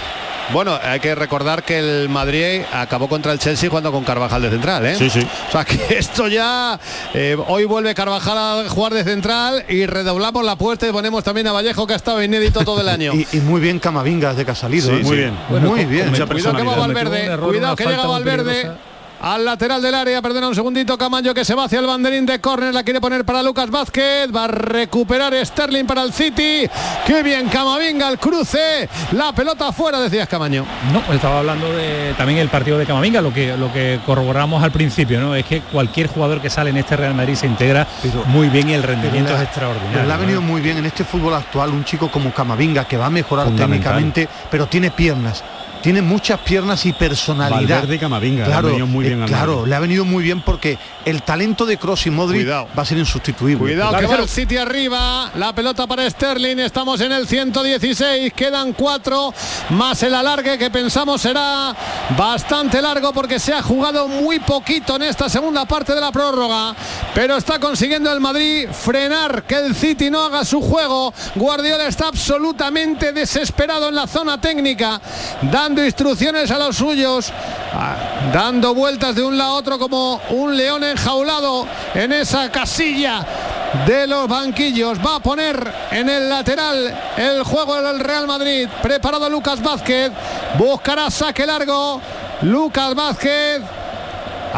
Bueno, 0.53 0.79
hay 0.81 1.01
que 1.01 1.15
recordar 1.15 1.65
que 1.65 1.79
el 1.79 2.09
Madrid 2.09 2.63
acabó 2.73 3.09
contra 3.09 3.33
el 3.33 3.39
Chelsea 3.39 3.69
jugando 3.69 3.91
con 3.91 4.05
Carvajal 4.05 4.43
de 4.43 4.51
central, 4.51 4.87
¿eh? 4.87 4.95
Sí, 4.95 5.11
sí. 5.11 5.27
O 5.49 5.53
sea 5.53 5.65
que 5.65 5.77
esto 5.99 6.29
ya 6.29 6.79
eh, 7.15 7.37
hoy 7.49 7.65
vuelve 7.65 7.95
Carvajal 7.95 8.39
a 8.39 8.69
jugar 8.69 8.95
de 8.95 9.05
central 9.05 9.65
y 9.69 9.87
redoblamos 9.87 10.45
la 10.45 10.57
puerta 10.57 10.89
y 10.89 10.93
ponemos 10.93 11.25
también 11.25 11.49
a 11.49 11.53
Vallejo 11.53 11.87
que 11.87 11.95
ha 11.95 11.97
estado 11.97 12.23
inédito 12.23 12.65
todo 12.65 12.81
el 12.81 12.89
año. 12.97 13.13
y, 13.13 13.39
muy 13.41 13.61
bien 13.61 13.79
Camavingas 13.79 14.37
de 14.37 14.45
que 14.45 14.53
ha 14.53 14.55
salido. 14.55 14.89
Sí, 14.89 14.97
¿eh? 14.97 15.03
Muy 15.03 15.17
bien. 15.17 15.35
muy 15.49 15.85
bien. 15.85 16.11
Cuidado 16.11 16.57
que 16.57 16.63
va 16.63 16.77
Valverde, 16.77 17.39
cuidado 17.39 17.77
que 17.77 17.85
llega 17.85 18.07
Valverde 18.07 18.86
al 19.21 19.45
lateral 19.45 19.83
del 19.83 19.95
área. 19.95 20.23
Perdona 20.23 20.49
un 20.49 20.55
segundito. 20.55 20.97
Camayo 20.99 21.35
que 21.35 21.45
se 21.45 21.55
va 21.55 21.65
hacia 21.65 21.81
el 21.81 21.87
banderín 21.87 22.27
de 22.27 22.41
córner. 22.41 22.75
La 22.75 22.83
quiere 22.83 23.01
poner 23.01 23.25
para 23.25 23.43
Lucas 23.43 23.71
Vázquez. 23.71 24.35
Va 24.35 24.45
a 24.45 24.49
recuperar 24.49 25.35
Sterling 25.45 25.85
para 25.85 26.03
el 26.03 26.13
City. 26.13 26.69
Qué 27.07 27.23
bien 27.23 27.49
Camavinga 27.49 28.09
el 28.09 28.19
cruce. 28.19 28.89
La 29.13 29.33
pelota 29.33 29.69
afuera, 29.69 30.01
decías 30.01 30.29
Camaño. 30.29 30.65
No, 30.93 31.13
estaba 31.13 31.41
hablando 31.41 31.71
de 31.73 32.15
también 32.17 32.39
el 32.39 32.49
partido 32.49 32.79
de 32.79 32.87
Camavinga. 32.87 33.21
Lo 33.21 33.33
que, 33.33 33.57
lo 33.57 33.73
que 33.73 34.01
corroboramos 34.05 34.63
al 34.63 34.73
principio, 34.73 35.21
¿no? 35.21 35.35
Es 35.35 35.45
que 35.45 35.61
cualquier 35.61 36.09
jugador 36.09 36.41
que 36.41 36.51
sale 36.51 36.71
en 36.71 36.77
este 36.77 36.97
Real 36.97 37.15
Madrid 37.15 37.35
se 37.35 37.47
integra 37.47 37.87
muy 38.27 38.49
bien 38.49 38.71
y 38.71 38.75
el 38.75 38.83
rendimiento 38.83 39.35
es 39.35 39.43
extraordinario. 39.43 40.05
le 40.05 40.13
ha 40.13 40.17
venido 40.17 40.41
muy 40.41 40.61
bien 40.61 40.79
en 40.79 40.87
este 40.87 41.05
fútbol 41.05 41.35
actual 41.35 41.71
un 41.71 41.85
chico 41.85 42.11
como 42.11 42.33
Camavinga 42.33 42.85
que 42.87 42.97
va 42.97 43.07
a 43.07 43.11
mejorar 43.11 43.51
técnicamente, 43.51 44.29
pero 44.51 44.67
tiene 44.67 44.91
piernas 44.91 45.43
tiene 45.87 46.03
muchas 46.03 46.41
piernas 46.41 46.85
y 46.85 46.93
personalidad. 46.93 47.77
Valverde 47.77 47.95
y 47.95 47.99
Camavinga, 48.01 48.45
claro, 48.45 48.77
le 48.77 48.85
muy 48.85 49.07
bien 49.07 49.23
eh, 49.23 49.27
Claro, 49.27 49.65
le 49.65 49.73
ha 49.73 49.79
venido 49.79 50.05
muy 50.05 50.25
bien 50.25 50.41
porque 50.41 50.77
el 51.05 51.23
talento 51.23 51.65
de 51.65 51.77
Cross 51.77 52.09
y 52.09 52.11
Modric 52.11 52.49
va 52.49 52.67
a 52.75 52.85
ser 52.85 52.99
insustituible. 52.99 53.57
Cuidado 53.57 53.97
que 53.97 54.07
va 54.07 54.17
el 54.17 54.29
City 54.29 54.57
arriba, 54.57 55.31
la 55.37 55.53
pelota 55.53 55.87
para 55.87 56.11
Sterling, 56.11 56.59
estamos 56.59 57.01
en 57.03 57.13
el 57.13 57.29
116, 57.29 58.33
quedan 58.33 58.73
cuatro, 58.73 59.33
más 59.71 60.03
el 60.03 60.17
alargue 60.17 60.59
que 60.59 60.73
pensamos 60.73 61.23
será 61.23 61.73
bastante 62.19 62.83
largo 62.83 63.13
porque 63.13 63.39
se 63.39 63.53
ha 63.53 63.63
jugado 63.63 64.09
muy 64.09 64.41
poquito 64.41 64.97
en 64.97 65.03
esta 65.03 65.29
segunda 65.29 65.67
parte 65.67 65.95
de 65.95 66.01
la 66.01 66.11
prórroga, 66.11 66.75
pero 67.15 67.37
está 67.37 67.61
consiguiendo 67.61 68.11
el 68.13 68.19
Madrid 68.19 68.67
frenar 68.73 69.45
que 69.45 69.55
el 69.55 69.77
City 69.77 70.11
no 70.11 70.25
haga 70.25 70.45
su 70.45 70.61
juego. 70.61 71.15
Guardiola 71.37 71.87
está 71.87 72.09
absolutamente 72.09 73.13
desesperado 73.13 73.89
en 73.89 73.95
la 73.95 74.09
zona 74.09 74.41
técnica, 74.41 75.01
dando 75.43 75.76
instrucciones 75.85 76.51
a 76.51 76.59
los 76.59 76.77
suyos, 76.77 77.33
ah, 77.73 77.97
dando 78.33 78.75
vueltas 78.75 79.15
de 79.15 79.23
un 79.23 79.37
lado 79.37 79.53
a 79.53 79.55
otro 79.57 79.79
como 79.79 80.21
un 80.31 80.57
león 80.57 80.85
enjaulado 80.85 81.67
en 81.95 82.13
esa 82.13 82.51
casilla 82.51 83.25
de 83.87 84.07
los 84.07 84.29
banquillos. 84.29 84.99
Va 85.05 85.17
a 85.17 85.21
poner 85.21 85.73
en 85.91 86.09
el 86.09 86.29
lateral 86.29 86.95
el 87.17 87.43
juego 87.43 87.81
del 87.83 88.01
Real 88.01 88.27
Madrid. 88.27 88.69
Preparado 88.83 89.29
Lucas 89.29 89.63
Vázquez. 89.63 90.13
Buscará 90.59 91.11
saque 91.11 91.47
largo. 91.47 92.01
Lucas 92.43 92.95
Vázquez 92.95 93.63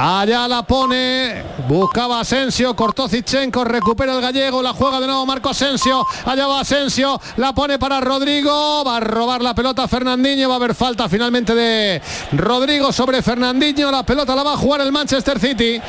Allá 0.00 0.46
la 0.46 0.62
pone, 0.62 1.42
buscaba 1.66 2.20
Asensio, 2.20 2.76
cortó 2.76 3.08
Zichenko, 3.08 3.64
recupera 3.64 4.14
el 4.14 4.20
gallego, 4.20 4.62
la 4.62 4.72
juega 4.72 5.00
de 5.00 5.08
nuevo 5.08 5.26
Marco 5.26 5.48
Asensio, 5.48 6.06
allá 6.24 6.46
va 6.46 6.60
Asensio, 6.60 7.20
la 7.36 7.52
pone 7.52 7.80
para 7.80 8.00
Rodrigo, 8.00 8.84
va 8.84 8.98
a 8.98 9.00
robar 9.00 9.42
la 9.42 9.56
pelota 9.56 9.88
Fernandinho, 9.88 10.48
va 10.48 10.54
a 10.54 10.58
haber 10.58 10.76
falta 10.76 11.08
finalmente 11.08 11.52
de 11.52 12.00
Rodrigo 12.30 12.92
sobre 12.92 13.22
Fernandinho, 13.22 13.90
la 13.90 14.04
pelota 14.04 14.36
la 14.36 14.44
va 14.44 14.52
a 14.52 14.56
jugar 14.56 14.82
el 14.82 14.92
Manchester 14.92 15.40
City, 15.40 15.80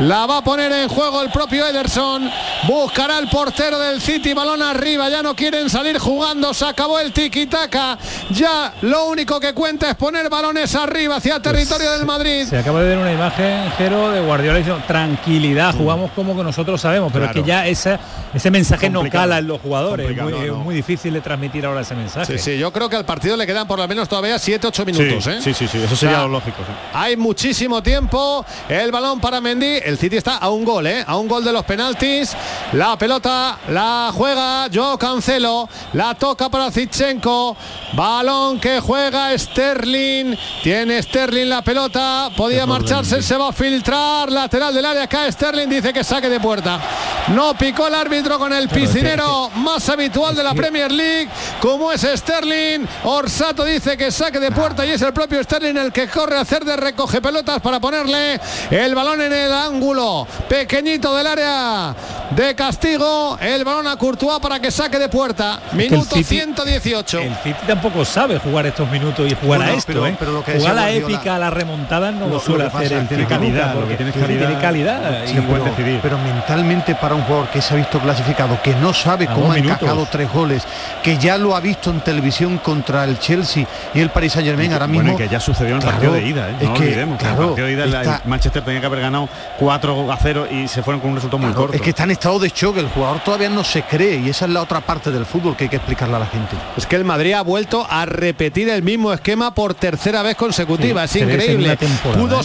la 0.00 0.26
va 0.26 0.38
a 0.38 0.44
poner 0.44 0.70
en 0.70 0.90
juego 0.90 1.22
el 1.22 1.30
propio 1.30 1.66
Ederson, 1.66 2.30
buscará 2.68 3.18
el 3.18 3.30
portero 3.30 3.78
del 3.78 4.02
City, 4.02 4.34
balón 4.34 4.60
arriba, 4.60 5.08
ya 5.08 5.22
no 5.22 5.34
quieren 5.34 5.70
salir 5.70 5.98
jugando, 5.98 6.52
se 6.52 6.66
acabó 6.66 7.00
el 7.00 7.14
tiki-taka, 7.14 7.96
ya 8.28 8.74
lo 8.82 9.06
único 9.06 9.40
que 9.40 9.54
cuenta 9.54 9.88
es 9.88 9.96
poner 9.96 10.28
balones 10.28 10.74
arriba 10.74 11.16
hacia 11.16 11.36
el 11.36 11.40
territorio 11.40 11.92
del 11.92 12.04
Madrid. 12.04 12.46
Se 12.46 12.58
acaba 12.58 12.82
de 12.82 12.88
ver 12.88 12.98
una 12.98 13.12
imagen 13.12 13.53
de 13.78 14.20
Guardiola 14.20 14.58
dice 14.58 14.72
tranquilidad, 14.86 15.74
jugamos 15.74 16.10
como 16.12 16.36
que 16.36 16.42
nosotros 16.42 16.80
sabemos, 16.80 17.12
pero 17.12 17.26
es 17.26 17.32
que 17.32 17.42
ya 17.42 17.66
ese, 17.66 17.98
ese 18.32 18.50
mensaje 18.50 18.88
no 18.90 19.08
cala 19.10 19.38
en 19.38 19.46
los 19.46 19.60
jugadores. 19.60 20.10
Es 20.10 20.52
muy, 20.52 20.74
difícil 20.74 21.14
de 21.14 21.20
transmitir 21.20 21.66
ahora 21.66 21.82
ese 21.82 21.94
mensaje. 21.94 22.38
Sí, 22.38 22.52
sí, 22.52 22.58
yo 22.58 22.72
creo 22.72 22.88
que 22.88 22.96
al 22.96 23.04
partido 23.04 23.36
le 23.36 23.46
quedan 23.46 23.66
por 23.66 23.78
lo 23.78 23.86
menos 23.86 24.08
todavía 24.08 24.36
7-8 24.36 24.86
minutos. 24.86 25.24
Sí, 25.24 25.30
¿eh? 25.30 25.38
sí, 25.40 25.54
sí, 25.54 25.68
sí, 25.68 25.78
eso 25.78 25.96
sería 25.96 26.22
lo 26.22 26.28
lógico. 26.28 26.58
Hay 26.92 27.16
muchísimo 27.16 27.82
tiempo. 27.82 28.44
El 28.68 28.90
balón 28.90 29.20
para 29.20 29.40
Mendy. 29.40 29.78
El 29.84 29.98
City 29.98 30.16
está 30.16 30.36
a 30.38 30.50
un 30.50 30.64
gol, 30.64 30.86
¿eh? 30.86 31.04
a 31.06 31.16
un 31.16 31.28
gol 31.28 31.44
de 31.44 31.52
los 31.52 31.64
penaltis. 31.64 32.36
La 32.72 32.96
pelota 32.98 33.58
la 33.68 34.10
juega 34.12 34.68
Yo 34.68 34.98
Cancelo. 34.98 35.68
La 35.92 36.14
toca 36.14 36.48
para 36.48 36.70
Zichenko. 36.70 37.56
Balón 37.94 38.58
que 38.58 38.80
juega 38.80 39.36
Sterling. 39.36 40.36
Tiene 40.62 41.02
Sterling 41.02 41.48
la 41.48 41.62
pelota. 41.62 42.30
Podía 42.36 42.66
marcharse, 42.66 43.22
se 43.34 43.38
va 43.38 43.48
a 43.48 43.52
filtrar. 43.52 44.30
Lateral 44.30 44.72
del 44.72 44.86
área. 44.86 45.02
Acá 45.02 45.30
Sterling 45.30 45.68
dice 45.68 45.92
que 45.92 46.04
saque 46.04 46.28
de 46.28 46.38
puerta. 46.38 46.80
No 47.28 47.54
picó 47.54 47.88
el 47.88 47.94
árbitro 47.94 48.38
con 48.38 48.52
el 48.52 48.68
piscinero 48.68 49.50
más 49.56 49.88
habitual 49.88 50.36
de 50.36 50.44
la 50.44 50.54
Premier 50.54 50.92
League, 50.92 51.28
como 51.60 51.90
es 51.90 52.02
Sterling. 52.02 52.86
Orsato 53.02 53.64
dice 53.64 53.96
que 53.96 54.12
saque 54.12 54.38
de 54.38 54.52
puerta 54.52 54.86
y 54.86 54.90
es 54.90 55.02
el 55.02 55.12
propio 55.12 55.42
Sterling 55.42 55.76
el 55.76 55.90
que 55.90 56.06
corre 56.06 56.36
a 56.36 56.42
hacer 56.42 56.64
de 56.64 56.76
recoge 56.76 57.20
pelotas 57.20 57.60
para 57.60 57.80
ponerle 57.80 58.38
el 58.70 58.94
balón 58.94 59.20
en 59.22 59.32
el 59.32 59.52
ángulo 59.52 60.28
pequeñito 60.48 61.16
del 61.16 61.26
área 61.26 61.96
de 62.30 62.54
castigo. 62.54 63.38
El 63.40 63.64
balón 63.64 63.88
a 63.88 63.96
Courtois 63.96 64.38
para 64.38 64.60
que 64.60 64.70
saque 64.70 64.98
de 64.98 65.08
puerta. 65.08 65.60
Minuto 65.72 66.16
118. 66.22 67.18
El 67.18 67.34
City 67.42 67.58
tampoco 67.66 68.04
sabe 68.04 68.38
jugar 68.38 68.66
estos 68.66 68.88
minutos 68.90 69.28
y 69.28 69.34
jugar 69.34 69.62
a 69.62 69.72
esto. 69.72 70.06
¿eh? 70.06 70.16
lo 70.20 70.44
que 70.44 70.58
jugar 70.58 70.74
la 70.74 70.90
épica, 70.92 71.38
la 71.38 71.50
remontada 71.50 72.12
no 72.12 72.28
lo, 72.28 72.38
suele 72.38 72.64
hacer. 72.64 72.92
Tiene 73.26 73.46
calidad, 73.46 73.74
porque 73.74 73.96
tiene 73.96 74.12
calidad, 74.12 74.46
tiene 74.46 74.60
calidad 74.60 75.24
y 75.26 75.40
puede 75.40 75.64
decidir. 75.64 76.00
Pero 76.02 76.18
mentalmente 76.18 76.94
para 76.94 77.14
un 77.14 77.22
jugador 77.22 77.48
que 77.48 77.60
se 77.60 77.74
ha 77.74 77.76
visto 77.76 77.98
clasificado, 78.00 78.60
que 78.62 78.74
no 78.76 78.92
sabe 78.92 79.26
cómo 79.26 79.52
ha 79.52 79.58
encajado 79.58 80.06
tres 80.10 80.32
goles, 80.32 80.64
que 81.02 81.18
ya 81.18 81.38
lo 81.38 81.54
ha 81.56 81.60
visto 81.60 81.90
en 81.90 82.00
televisión 82.00 82.58
contra 82.58 83.04
el 83.04 83.18
Chelsea 83.18 83.66
y 83.92 84.00
el 84.00 84.10
Paris 84.10 84.32
Saint 84.32 84.48
Germain 84.48 84.72
ahora 84.72 84.86
mismo. 84.86 85.16
que 85.16 85.28
ya 85.28 85.40
sucedió 85.40 85.76
en 85.76 85.82
el 85.82 85.88
partido 85.88 86.12
de 86.12 86.26
ida, 86.26 86.50
¿eh? 86.50 86.56
no 86.62 86.72
olvidemos. 86.72 87.18
Claro, 87.18 87.40
el 87.40 87.46
partido 87.48 87.66
de 87.66 87.72
ida 87.72 87.84
el 87.84 88.28
Manchester 88.28 88.62
tenía 88.62 88.80
que 88.80 88.86
haber 88.86 89.00
ganado 89.00 89.28
4 89.58 90.12
a 90.12 90.16
0 90.16 90.48
y 90.50 90.68
se 90.68 90.82
fueron 90.82 91.00
con 91.00 91.10
un 91.10 91.16
resultado 91.16 91.42
muy 91.42 91.52
corto. 91.52 91.74
Es 91.74 91.80
que 91.80 91.90
está 91.90 92.04
en 92.04 92.12
estado 92.12 92.38
de 92.38 92.50
choque, 92.50 92.80
el 92.80 92.88
jugador 92.88 93.20
todavía 93.20 93.48
no 93.48 93.64
se 93.64 93.82
cree 93.82 94.16
y 94.16 94.28
esa 94.28 94.44
es 94.46 94.50
la 94.50 94.62
otra 94.62 94.80
parte 94.80 95.10
del 95.10 95.26
fútbol 95.26 95.56
que 95.56 95.64
hay 95.64 95.70
que 95.70 95.76
explicarle 95.76 96.16
a 96.16 96.18
la 96.20 96.26
gente. 96.26 96.56
Es 96.76 96.86
que 96.86 96.96
el 96.96 97.04
Madrid 97.04 97.32
ha 97.32 97.42
vuelto 97.42 97.86
a 97.88 98.06
repetir 98.06 98.68
el 98.68 98.82
mismo 98.82 99.12
esquema 99.12 99.54
por 99.54 99.74
tercera 99.74 100.22
vez 100.22 100.36
consecutiva, 100.36 101.04
es 101.04 101.16
increíble. 101.16 101.76
Pudo 102.14 102.40
¿eh? 102.40 102.44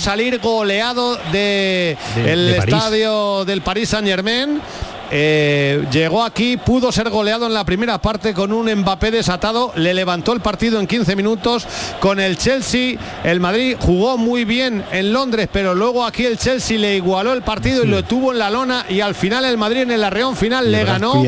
Goleado 0.69 1.17
de, 1.32 1.97
el 2.15 2.49
estadio 2.49 3.43
del 3.43 3.63
Paris 3.63 3.89
Saint 3.89 4.05
Germain 4.05 4.62
eh, 5.12 5.86
llegó 5.91 6.24
aquí, 6.24 6.58
pudo 6.58 6.91
ser 6.91 7.10
goleado 7.10 7.48
en 7.48 7.54
la 7.54 7.63
primera 7.63 8.00
parte 8.00 8.34
con 8.34 8.52
un 8.52 8.72
Mbappé 8.74 9.12
desatado, 9.12 9.72
le 9.76 9.93
levantó 9.93 10.34
el 10.34 10.39
partido 10.39 10.80
en 10.80 10.88
15 10.88 11.15
minutos 11.15 11.67
con 12.00 12.19
el 12.19 12.38
Chelsea. 12.38 12.98
El 13.24 13.39
Madrid 13.39 13.76
jugó 13.80 14.17
muy 14.17 14.45
bien 14.45 14.84
en 14.91 15.12
Londres, 15.13 15.50
pero 15.52 15.74
luego 15.74 16.06
aquí 16.06 16.26
el 16.26 16.38
Chelsea 16.38 16.78
le 16.78 16.98
igualó 16.98 17.34
el 17.34 17.41
partido 17.41 17.84
y 17.84 17.88
lo 17.88 18.04
tuvo 18.04 18.32
en 18.32 18.39
la 18.39 18.50
lona 18.50 18.86
y 18.88 19.02
al 19.02 19.15
final 19.15 19.45
el 19.45 19.58
Madrid 19.58 19.82
en 19.82 19.91
el 19.91 20.04
arreón 20.04 20.36
final 20.36 20.72
le 20.72 20.84
ganó. 20.84 21.24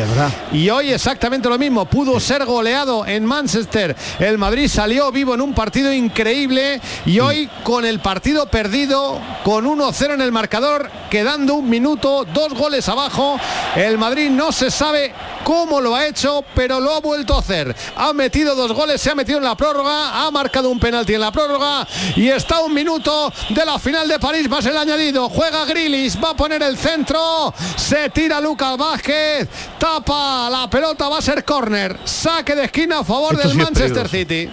Y 0.52 0.70
hoy 0.70 0.92
exactamente 0.92 1.50
lo 1.50 1.58
mismo, 1.58 1.86
pudo 1.86 2.20
ser 2.20 2.46
goleado 2.46 3.06
en 3.06 3.26
Manchester. 3.26 3.96
El 4.20 4.38
Madrid 4.38 4.68
salió 4.68 5.12
vivo 5.12 5.34
en 5.34 5.42
un 5.42 5.54
partido 5.54 5.92
increíble 5.92 6.82
y 7.06 7.20
hoy 7.20 7.50
con 7.64 7.86
el 7.86 8.00
partido 8.00 8.46
perdido, 8.48 9.20
con 9.44 9.66
1-0 9.66 10.14
en 10.14 10.22
el 10.22 10.32
marcador, 10.32 10.90
quedando 11.10 11.56
un 11.56 11.70
minuto, 11.70 12.26
dos 12.34 12.54
goles 12.54 12.88
abajo, 12.90 13.40
el 13.76 13.98
Madrid 13.98 14.30
no 14.30 14.52
se 14.52 14.70
sabe 14.70 15.14
cómo 15.44 15.82
lo 15.82 15.96
ha 15.96 16.06
hecho, 16.06 16.44
pero 16.54 16.80
lo 16.80 16.94
ha 16.94 17.00
vuelto 17.00 17.36
a 17.36 17.40
hacer. 17.40 17.76
Ha 17.96 18.14
metido 18.14 18.56
dos 18.56 18.74
goles, 18.74 19.02
se 19.02 19.12
ha 19.12 19.16
metido 19.16 19.38
en 19.38 19.44
la 19.44 19.56
prórroga, 19.56 20.26
ha 20.26 20.32
marcado 20.32 20.70
un 20.70 20.80
penalti 20.80 21.14
en 21.14 21.22
la 21.22 21.32
prórroga 21.32 21.88
y 22.16 22.28
está 22.28 22.62
un 22.62 22.74
minuto 22.74 23.32
de 23.50 23.66
la 23.66 23.80
final 23.80 24.08
de 24.08 24.20
París 24.20 24.50
más 24.50 24.66
el 24.66 24.78
añadido. 24.78 25.30
Juega 25.30 25.66
Grilis, 25.66 26.22
va 26.22 26.32
a 26.32 26.36
poner 26.36 26.62
el 26.64 26.78
centro, 26.78 27.54
se 27.76 28.10
tira 28.10 28.42
Lucas 28.42 28.78
Vázquez, 28.78 29.48
tapa 29.80 30.50
la 30.50 30.70
pelota, 30.70 31.10
va 31.10 31.18
a 31.18 31.22
ser 31.22 31.44
córner, 31.44 31.98
saque 32.04 32.56
de 32.56 32.66
esquina 32.66 33.00
a 33.00 33.04
favor 33.04 33.38
del 33.38 33.56
Manchester 33.56 34.08
City. 34.08 34.50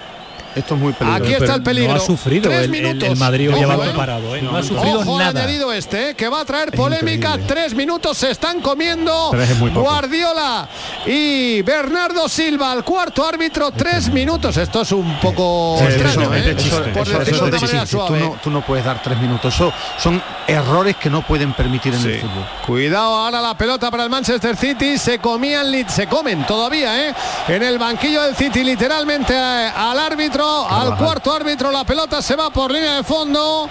Esto 0.59 0.75
es 0.75 0.81
muy 0.81 0.93
peligroso. 0.93 1.25
Aquí 1.25 1.33
está 1.35 1.55
el 1.55 1.63
peligro. 1.63 1.91
No 1.95 1.97
ha 1.97 2.05
sufrido 2.05 2.51
Tres 2.51 2.63
el, 2.65 2.71
minutos. 2.71 3.09
el 3.09 3.17
Madrid 3.17 3.51
Ojo, 3.51 3.71
ha 3.83 3.87
eh. 3.87 3.93
parado, 3.97 4.37
¿eh? 4.37 4.43
No, 4.43 4.57
ha 4.57 4.63
sufrido 4.63 5.01
Ojo 5.01 5.19
nada. 5.19 5.41
añadido 5.43 5.73
este, 5.73 6.11
eh, 6.11 6.15
que 6.15 6.29
va 6.29 6.41
a 6.41 6.45
traer 6.45 6.73
polémica. 6.73 7.29
increíble. 7.29 7.47
Tres 7.55 7.75
minutos 7.75 8.19
se 8.19 8.31
están 8.31 8.61
comiendo 8.61 9.29
Tres 9.31 9.51
es 9.51 9.59
muy 9.59 9.71
poco. 9.71 9.89
Guardiola 9.89 10.69
y 11.07 11.63
Bernardo 11.63 12.29
Silva, 12.29 12.73
el 12.73 12.85
cuarto 12.85 13.27
árbitro. 13.27 13.71
Tres 13.71 14.11
minutos. 14.13 14.57
Esto 14.57 14.83
es 14.83 14.93
un 14.93 15.19
poco 15.21 15.79
extraño, 15.81 16.35
¿eh? 16.35 16.55
Tú 16.55 17.87
suave. 17.87 18.21
no, 18.21 18.37
tú 18.43 18.51
no 18.51 18.63
puedes 18.63 18.85
dar 18.85 19.03
tres 19.03 19.19
minutos. 19.19 19.55
Eso 19.55 19.73
son 19.99 20.23
errores 20.47 20.97
que 20.97 21.11
no 21.11 21.23
pueden 21.23 21.53
permitir 21.53 21.95
en 21.95 22.03
el 22.03 22.21
fútbol. 22.21 22.47
Cuidado 22.67 23.15
ahora 23.15 23.41
la 23.41 23.57
pelota 23.57 23.91
para 23.91 24.05
el 24.05 24.11
Manchester 24.11 24.57
City. 24.57 24.99
Se 24.99 25.19
comían, 25.19 25.67
se 25.89 26.07
comen 26.07 26.47
todavía, 26.47 27.09
¿eh? 27.09 27.15
En 27.49 27.63
el 27.63 27.79
banquillo 27.79 28.23
del 28.23 28.35
City, 28.37 28.65
literalmente 28.65 29.35
eh, 29.35 29.71
al 29.75 29.99
árbitro, 29.99 30.48
al 30.69 30.97
cuarto 30.97 31.33
árbitro, 31.33 31.71
la 31.71 31.85
pelota 31.85 32.21
se 32.23 32.37
va 32.37 32.51
por 32.51 32.71
línea 32.71 32.97
de 32.97 33.03
fondo. 33.05 33.69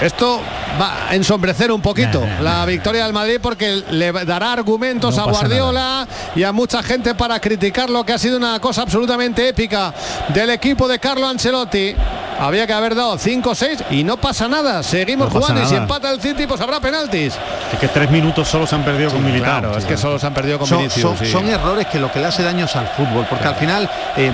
Esto 0.00 0.40
va 0.80 1.08
a 1.08 1.14
ensombrecer 1.14 1.70
un 1.70 1.80
poquito 1.80 2.20
Nah, 2.20 2.26
nah, 2.26 2.40
la 2.42 2.64
victoria 2.66 3.04
del 3.04 3.12
Madrid 3.12 3.38
porque 3.40 3.80
le 3.90 4.10
dará 4.10 4.52
argumentos 4.52 5.16
No 5.16 5.22
a 5.22 5.26
Guardiola 5.30 6.06
y 6.34 6.42
a 6.42 6.50
mucha 6.52 6.82
gente 6.82 7.14
para 7.14 7.38
criticar 7.38 7.88
lo 7.88 8.04
que 8.04 8.12
ha 8.12 8.18
sido 8.18 8.36
una 8.36 8.58
cosa 8.58 8.82
absolutamente 8.82 9.48
épica 9.48 9.94
del 10.30 10.50
equipo 10.50 10.88
de 10.88 10.98
Carlo 10.98 11.28
Ancelotti. 11.28 11.94
Había 12.40 12.66
que 12.66 12.72
haber 12.72 12.96
dado 12.96 13.16
5-6 13.16 13.84
y 13.90 14.02
no 14.02 14.16
pasa 14.16 14.48
nada. 14.48 14.82
Seguimos 14.82 15.32
No 15.32 15.40
pasa 15.40 15.52
jugando 15.52 15.62
y 15.62 15.70
si 15.70 15.76
empata 15.76 16.10
el 16.10 16.20
City 16.20 16.48
pues 16.48 16.60
habrá 16.60 16.80
penaltis. 16.80 17.34
Es 17.72 17.78
que 17.78 17.86
tres 17.86 18.10
minutos 18.10 18.48
solo 18.48 18.66
se 18.66 18.74
han 18.74 18.84
perdido 18.84 19.12
con 19.12 19.24
Militao. 19.24 19.60
Claro, 19.60 19.78
es 19.78 19.84
que 19.84 19.96
solo 19.96 20.18
se 20.18 20.26
han 20.26 20.34
perdido 20.34 20.58
con 20.58 20.66
Son, 20.66 20.78
Vinicius, 20.78 21.02
son- 21.16 21.18
sí. 21.18 21.30
son 21.30 21.48
errores 21.48 21.86
que 21.86 22.00
lo 22.00 22.10
que 22.10 22.18
le 22.18 22.26
hace 22.26 22.42
daño 22.42 22.64
es 22.64 22.74
al 22.74 22.88
fútbol, 22.88 23.24
porque 23.30 23.46
al 23.46 23.54
final 23.54 23.88
eh, 24.16 24.32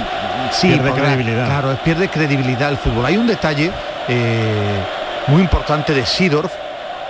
sí, 0.51 0.69
Pierde 0.69 0.91
podrá- 0.91 1.03
credibilidad. 1.03 1.47
Claro, 1.47 1.79
pierde 1.85 2.09
credibilidad 2.09 2.71
el 2.71 2.77
fútbol. 2.79 3.07
Hay 3.07 3.17
un 3.17 3.27
detalle 3.27 3.71
eh, 4.09 4.85
muy 5.29 5.43
importante 5.43 5.95
de 5.95 6.05
Sidorf, 6.07 6.53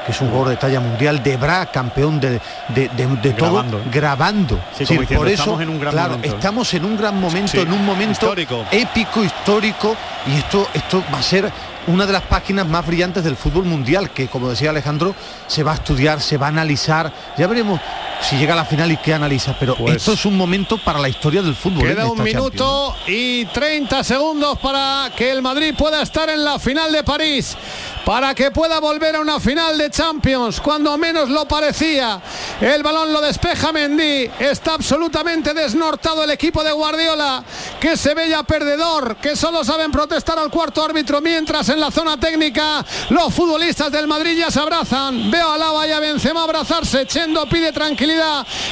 que 0.05 0.12
es 0.12 0.20
un 0.20 0.29
jugador 0.29 0.48
de 0.50 0.57
talla 0.57 0.81
mundial, 0.81 1.22
de 1.22 1.37
Bra, 1.37 1.66
campeón 1.66 2.18
de, 2.20 2.40
de, 2.68 2.88
de- 2.96 3.07
de 3.22 3.33
todo, 3.33 3.50
Grabando. 3.53 3.83
grabando. 3.90 4.59
Sí, 4.72 4.81
diciendo, 4.85 5.07
por 5.16 5.29
eso, 5.29 5.42
estamos 5.42 5.61
en 5.62 5.68
un 5.68 5.81
gran 5.81 5.92
claro, 5.92 6.11
momento. 6.12 6.37
estamos 6.37 6.74
en 6.74 6.85
un 6.85 6.96
gran 6.96 7.20
momento, 7.20 7.53
Sí, 7.53 7.59
en 7.61 7.72
un 7.72 7.85
momento 7.85 8.12
histórico. 8.12 8.64
épico, 8.70 9.22
histórico, 9.22 9.94
y 10.26 10.38
esto, 10.38 10.66
esto 10.74 11.03
va 11.12 11.18
a 11.18 11.22
ser 11.22 11.50
una 11.87 12.07
de 12.07 12.12
las 12.12 12.22
páginas 12.22 12.66
más 12.66 12.87
brillantes 12.87 13.24
del 13.24 13.37
fútbol 13.37 13.64
mundial, 13.64 14.11
que 14.11 14.29
como 14.29 14.48
decía 14.48 14.70
Alejandro, 14.70 15.14
se 15.46 15.62
va 15.62 15.72
a 15.72 15.74
estudiar, 15.74 16.20
se 16.20 16.37
va 16.38 16.46
a 16.46 16.48
analizar, 16.50 17.11
ya 17.37 17.46
veremos 17.46 17.81
si 18.22 18.37
llega 18.37 18.52
a 18.52 18.56
la 18.56 18.64
final 18.64 18.92
y 18.92 18.96
qué 18.98 19.14
analiza, 19.14 19.54
pero 19.59 19.74
Pues- 19.76 19.96
esto 19.96 20.12
es 20.12 20.24
un 20.26 20.37
momento 20.37 20.76
para 20.78 20.98
la 20.98 21.09
historia 21.09 21.40
del 21.42 21.54
fútbol. 21.54 21.87
¿eh? 21.87 21.90
Queda 21.94 22.04
de 22.04 22.11
un 22.11 22.22
minuto 22.22 22.94
y 23.06 23.46
30 23.46 24.04
segundos 24.04 24.59
para 24.59 25.11
que 25.16 25.30
el 25.30 25.40
Madrid 25.42 25.74
pueda 25.76 26.02
estar 26.02 26.28
en 26.28 26.44
la 26.44 26.59
final 26.59 26.92
de 26.92 27.02
París, 27.02 27.56
para 28.04 28.35
que 28.35 28.50
pueda 28.50 28.78
volver 28.78 29.16
a 29.16 29.20
una 29.20 29.40
final 29.40 29.78
de 29.78 29.90
Champions, 29.90 30.61
cuando 30.61 30.96
menos 30.98 31.30
lo 31.30 31.46
parecía. 31.48 32.20
El 32.61 32.83
balón 32.83 33.12
lo 33.12 33.20
despeja 33.22 33.72
Mendy, 33.72 34.30
está 34.38 34.74
absolutamente 34.74 35.54
desnortado 35.54 36.22
el 36.22 36.30
equipo 36.30 36.62
de 36.62 36.72
Guardiola, 36.72 37.42
que 37.80 37.96
se 37.96 38.14
ve 38.14 38.28
ya 38.28 38.42
perdedor, 38.42 39.16
que 39.16 39.35
solo 39.35 39.64
saben 39.64 39.90
protestar 39.90 40.38
al 40.38 40.50
cuarto 40.50 40.85
árbitro, 40.85 41.20
mientras 41.22 41.68
en 41.70 41.80
la 41.80 41.90
zona 41.90 42.18
técnica 42.18 42.85
los 43.09 43.33
futbolistas 43.33 43.90
del 43.90 44.06
Madrid 44.06 44.37
ya 44.38 44.50
se 44.50 44.61
abrazan. 44.61 45.30
Veo 45.30 45.52
a 45.52 45.56
Lava 45.59 45.87
y 45.88 45.92
a 45.92 46.00
Benzema 46.00 46.44
abrazarse, 46.44 47.06
Chendo 47.06 47.46
pide 47.46 47.72
tranquilidad 47.72 48.09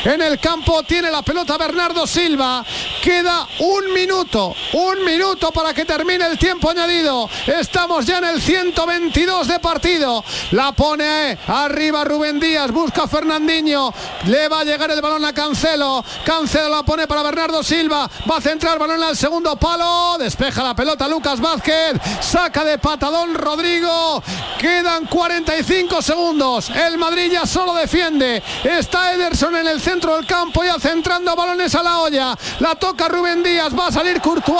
en 0.04 0.20
el 0.22 0.38
campo, 0.40 0.82
tiene 0.82 1.10
la 1.10 1.22
pelota 1.22 1.56
Bernardo 1.56 2.06
Silva, 2.06 2.64
queda 3.02 3.46
un 3.60 3.92
minuto, 3.92 4.54
un 4.72 5.04
minuto 5.04 5.52
para 5.52 5.72
que 5.72 5.84
termine 5.84 6.26
el 6.26 6.38
tiempo 6.38 6.70
añadido. 6.70 7.28
Estamos 7.46 8.04
ya 8.04 8.18
en 8.18 8.24
el 8.24 8.42
122 8.42 9.46
de 9.46 9.60
partido. 9.60 10.24
La 10.52 10.72
pone 10.72 11.38
arriba 11.46 12.04
Rubén 12.04 12.40
Díaz, 12.40 12.72
busca 12.72 13.04
a 13.04 13.08
Fernandinho, 13.08 13.92
le 14.26 14.48
va 14.48 14.60
a 14.60 14.64
llegar 14.64 14.90
el 14.90 15.00
balón 15.00 15.24
a 15.24 15.32
Cancelo, 15.32 16.04
Cancelo 16.24 16.68
la 16.68 16.82
pone 16.82 17.06
para 17.06 17.22
Bernardo 17.22 17.62
Silva, 17.62 18.10
va 18.28 18.36
a 18.38 18.40
centrar 18.40 18.78
balón 18.78 19.02
al 19.02 19.16
segundo 19.16 19.56
palo, 19.56 20.16
despeja 20.18 20.62
la 20.62 20.74
pelota 20.74 21.06
Lucas 21.06 21.40
Vázquez, 21.40 21.94
saca 22.20 22.64
de 22.64 22.78
patadón 22.78 23.34
Rodrigo, 23.34 24.22
quedan 24.58 25.06
45 25.06 26.02
segundos, 26.02 26.70
el 26.70 26.98
Madrid 26.98 27.30
ya 27.32 27.46
solo 27.46 27.74
defiende, 27.74 28.42
está 28.64 29.12
En 29.30 29.66
el 29.66 29.78
centro 29.78 30.16
del 30.16 30.24
campo 30.24 30.64
ya 30.64 30.78
centrando 30.80 31.36
balones 31.36 31.74
a 31.74 31.82
la 31.82 31.98
olla, 31.98 32.34
la 32.60 32.74
toca 32.76 33.08
Rubén 33.08 33.42
Díaz, 33.42 33.78
va 33.78 33.88
a 33.88 33.92
salir 33.92 34.22
Courtois, 34.22 34.58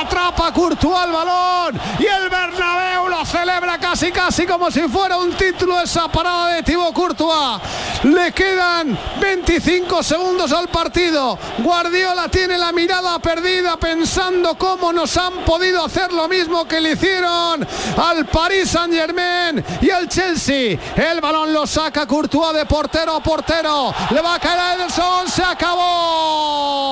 atrapa 0.00 0.50
Courtois 0.50 1.04
el 1.04 1.12
balón 1.12 1.78
y 1.98 2.06
el 2.06 2.30
Bernabéu 2.30 3.06
lo 3.06 3.22
celebra 3.26 3.78
casi 3.78 4.10
casi 4.10 4.46
como 4.46 4.70
si 4.70 4.80
fuera 4.88 5.18
un 5.18 5.30
título 5.34 5.78
esa 5.78 6.08
parada 6.08 6.54
de 6.54 6.62
Thibaut 6.62 6.94
Courtois. 6.94 7.60
Le 8.04 8.32
quedan 8.32 8.98
25 9.20 10.02
segundos 10.02 10.52
al 10.52 10.68
partido. 10.68 11.38
Guardiola 11.58 12.28
tiene 12.28 12.56
la 12.56 12.72
mirada 12.72 13.18
perdida 13.18 13.76
pensando 13.76 14.56
cómo 14.56 14.90
nos 14.90 15.16
han 15.18 15.44
podido 15.44 15.84
hacer 15.84 16.12
lo 16.12 16.28
mismo 16.28 16.66
que 16.66 16.80
le 16.80 16.92
hicieron 16.92 17.66
al 17.98 18.24
Paris 18.26 18.70
Saint 18.70 18.94
Germain 18.94 19.62
y 19.82 19.90
al 19.90 20.08
Chelsea. 20.08 20.78
El 20.96 21.20
balón 21.20 21.52
lo 21.52 21.66
saca 21.66 22.06
Courtois 22.06 22.54
de 22.54 22.64
portero 22.64 23.16
a 23.16 23.20
portero. 23.20 23.65
Le 24.10 24.20
va 24.22 24.34
a 24.34 24.38
caer 24.38 24.60
a 24.60 24.74
Ederson. 24.74 25.28
Se 25.28 25.42
acabó. 25.42 26.86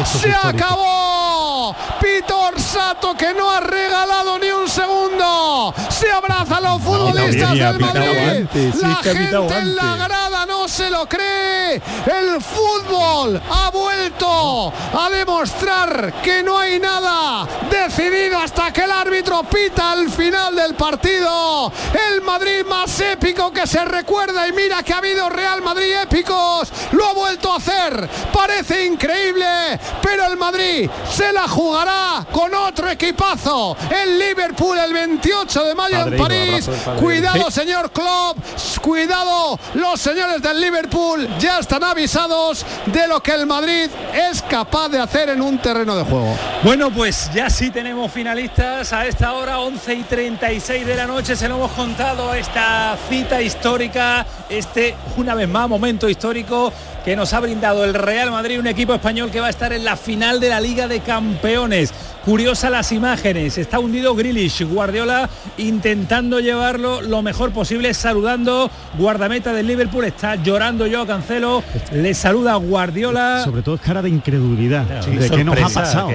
Esto 0.00 0.18
Se 0.18 0.32
acabó. 0.32 1.74
Pitor 2.00 2.60
Sato 2.60 3.14
que 3.14 3.34
no 3.34 3.50
ha 3.50 3.58
regalado 3.60 4.38
ni 4.38 4.50
un 4.50 4.68
segundo. 4.68 5.51
Se 5.88 6.10
abraza 6.10 6.56
a 6.56 6.60
los 6.60 6.82
futbolistas 6.82 7.52
del 7.52 7.78
Madrid. 7.78 8.18
antes, 8.28 8.82
La 8.82 8.96
gente 8.96 9.58
en 9.58 9.76
la 9.76 9.96
grada 9.96 10.46
no 10.46 10.68
se 10.68 10.90
lo 10.90 11.08
cree. 11.08 11.74
El 11.74 12.40
fútbol 12.40 13.40
ha 13.50 13.70
vuelto 13.70 14.72
a 14.94 15.10
demostrar 15.10 16.14
que 16.22 16.42
no 16.42 16.58
hay 16.58 16.78
nada 16.78 17.46
decidido 17.70 18.38
hasta 18.38 18.72
que 18.72 18.82
el 18.82 18.90
árbitro 18.90 19.42
pita 19.44 19.92
al 19.92 20.10
final 20.10 20.54
del 20.54 20.74
partido. 20.74 21.72
El 22.08 22.20
Madrid 22.22 22.64
más 22.68 23.00
épico 23.00 23.52
que 23.52 23.66
se 23.66 23.84
recuerda 23.84 24.46
y 24.48 24.52
mira 24.52 24.82
que 24.82 24.92
ha 24.92 24.98
habido 24.98 25.28
Real 25.28 25.62
Madrid 25.62 25.94
épicos. 26.02 26.72
Lo 26.92 27.06
ha 27.06 27.12
vuelto 27.12 27.52
a 27.52 27.56
hacer. 27.56 28.08
Parece 28.32 28.84
increíble, 28.84 29.78
pero 30.02 30.26
el 30.26 30.36
Madrid 30.36 30.90
se 31.10 31.32
la 31.32 31.48
jugará 31.48 32.26
con 32.30 32.54
otro 32.54 32.88
equipazo. 32.88 33.76
El 33.90 34.18
Liverpool 34.18 34.78
el 34.78 34.92
28 34.92 35.51
de 35.60 35.74
mayo 35.74 36.06
en 36.06 36.16
París. 36.16 36.68
Cuidado, 36.98 37.50
señor 37.50 37.90
Klopp. 37.90 38.38
Cuidado, 38.80 39.58
los 39.74 40.00
señores 40.00 40.40
del 40.40 40.60
Liverpool 40.60 41.28
ya 41.38 41.58
están 41.58 41.84
avisados 41.84 42.64
de 42.86 43.06
lo 43.06 43.22
que 43.22 43.32
el 43.32 43.46
Madrid 43.46 43.90
es 44.14 44.40
capaz 44.42 44.88
de 44.88 44.98
hacer 44.98 45.28
en 45.28 45.42
un 45.42 45.58
terreno 45.58 45.94
de 45.94 46.04
juego. 46.04 46.34
Bueno, 46.62 46.90
pues 46.90 47.30
ya 47.34 47.50
sí 47.50 47.70
tenemos 47.70 48.10
finalistas 48.10 48.92
a 48.92 49.06
esta 49.06 49.34
hora, 49.34 49.60
11 49.60 49.94
y 49.94 50.02
36 50.04 50.86
de 50.86 50.96
la 50.96 51.06
noche. 51.06 51.36
Se 51.36 51.48
lo 51.48 51.56
hemos 51.56 51.72
contado 51.72 52.32
esta 52.32 52.96
cita 53.08 53.42
histórica, 53.42 54.26
este, 54.48 54.96
una 55.16 55.34
vez 55.34 55.48
más, 55.48 55.68
momento 55.68 56.08
histórico 56.08 56.72
que 57.04 57.16
nos 57.16 57.32
ha 57.32 57.40
brindado 57.40 57.84
el 57.84 57.94
Real 57.94 58.30
Madrid, 58.30 58.60
un 58.60 58.68
equipo 58.68 58.94
español 58.94 59.30
que 59.30 59.40
va 59.40 59.48
a 59.48 59.50
estar 59.50 59.72
en 59.72 59.84
la 59.84 59.96
final 59.96 60.40
de 60.40 60.48
la 60.48 60.60
Liga 60.60 60.88
de 60.88 61.00
Campeones. 61.00 61.92
Curiosa 62.24 62.70
las 62.70 62.92
imágenes, 62.92 63.58
está 63.58 63.80
hundido 63.80 64.14
Grealish, 64.14 64.62
Guardiola 64.62 65.28
intentando 65.58 66.38
llevarlo 66.38 67.00
lo 67.00 67.20
mejor 67.20 67.50
posible, 67.50 67.92
saludando 67.94 68.70
guardameta 68.96 69.52
del 69.52 69.66
Liverpool, 69.66 70.04
está 70.04 70.36
llorando 70.36 70.86
yo 70.86 71.04
Cancelo, 71.04 71.64
le 71.90 72.14
saluda 72.14 72.54
Guardiola. 72.54 73.42
Sobre 73.44 73.62
todo 73.62 73.74
es 73.74 73.80
cara 73.80 74.02
de 74.02 74.08
incredulidad, 74.10 74.84
de 74.84 75.30
qué 75.30 75.42
nos 75.42 75.58
ha 75.58 75.68
pasado, 75.68 76.10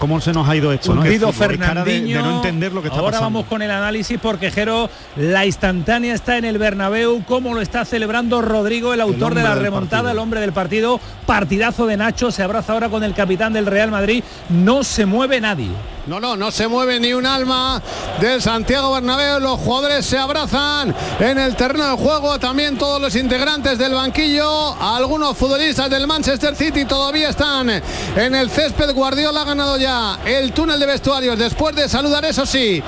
¿Cómo, 0.00 0.20
se 0.20 0.32
nos 0.32 0.48
ha 0.48 0.56
ido 0.56 0.72
esto. 0.72 0.90
Hundido 0.90 1.32
Fernandinho, 1.32 2.18
de, 2.18 2.22
no 2.22 2.36
entender 2.36 2.72
lo 2.72 2.82
que 2.82 2.88
está 2.88 2.98
Ahora 2.98 3.20
vamos 3.20 3.46
con 3.46 3.62
el 3.62 3.70
análisis 3.70 4.18
porque 4.20 4.50
Jero, 4.50 4.90
la 5.16 5.46
instantánea 5.46 6.12
está 6.12 6.38
en 6.38 6.44
el 6.44 6.58
Bernabéu, 6.58 7.22
cómo 7.24 7.54
lo 7.54 7.60
está 7.60 7.84
celebrando 7.84 8.42
Rodrigo, 8.42 8.92
el 8.92 9.00
autor 9.00 9.36
de 9.36 9.44
la 9.44 9.54
remontada, 9.54 10.10
el 10.10 10.18
hombre 10.18 10.40
del 10.40 10.52
partido, 10.52 10.98
partidazo 11.24 11.86
de 11.86 11.96
Nacho, 11.96 12.32
se 12.32 12.42
abraza 12.42 12.72
ahora 12.72 12.88
con 12.88 13.04
el 13.04 13.14
capitán 13.14 13.52
del 13.52 13.66
Real 13.66 13.92
Madrid, 13.92 14.24
no 14.48 14.82
se 14.82 15.03
mueve 15.06 15.40
nadie. 15.40 15.93
No, 16.06 16.20
no, 16.20 16.36
no 16.36 16.50
se 16.50 16.68
mueve 16.68 17.00
ni 17.00 17.14
un 17.14 17.24
alma 17.24 17.80
del 18.20 18.42
Santiago 18.42 18.92
Bernabéu. 18.92 19.40
Los 19.40 19.58
jugadores 19.58 20.04
se 20.04 20.18
abrazan 20.18 20.94
en 21.18 21.38
el 21.38 21.56
terreno 21.56 21.86
del 21.86 21.96
juego. 21.96 22.38
También 22.38 22.76
todos 22.76 23.00
los 23.00 23.16
integrantes 23.16 23.78
del 23.78 23.94
banquillo. 23.94 24.74
Algunos 24.82 25.34
futbolistas 25.34 25.88
del 25.88 26.06
Manchester 26.06 26.54
City 26.54 26.84
todavía 26.84 27.30
están 27.30 27.70
en 27.70 28.34
el 28.34 28.50
césped. 28.50 28.92
Guardiola 28.92 29.40
ha 29.40 29.44
ganado 29.44 29.78
ya 29.78 30.18
el 30.26 30.52
túnel 30.52 30.78
de 30.78 30.84
vestuarios 30.86 31.38
después 31.38 31.74
de 31.74 31.88
saludar, 31.88 32.24
eso 32.26 32.44
sí, 32.44 32.82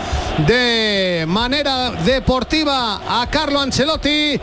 de 0.47 1.25
manera 1.27 1.93
deportiva 1.93 3.01
a 3.09 3.27
Carlo 3.31 3.61
Ancelotti. 3.61 4.39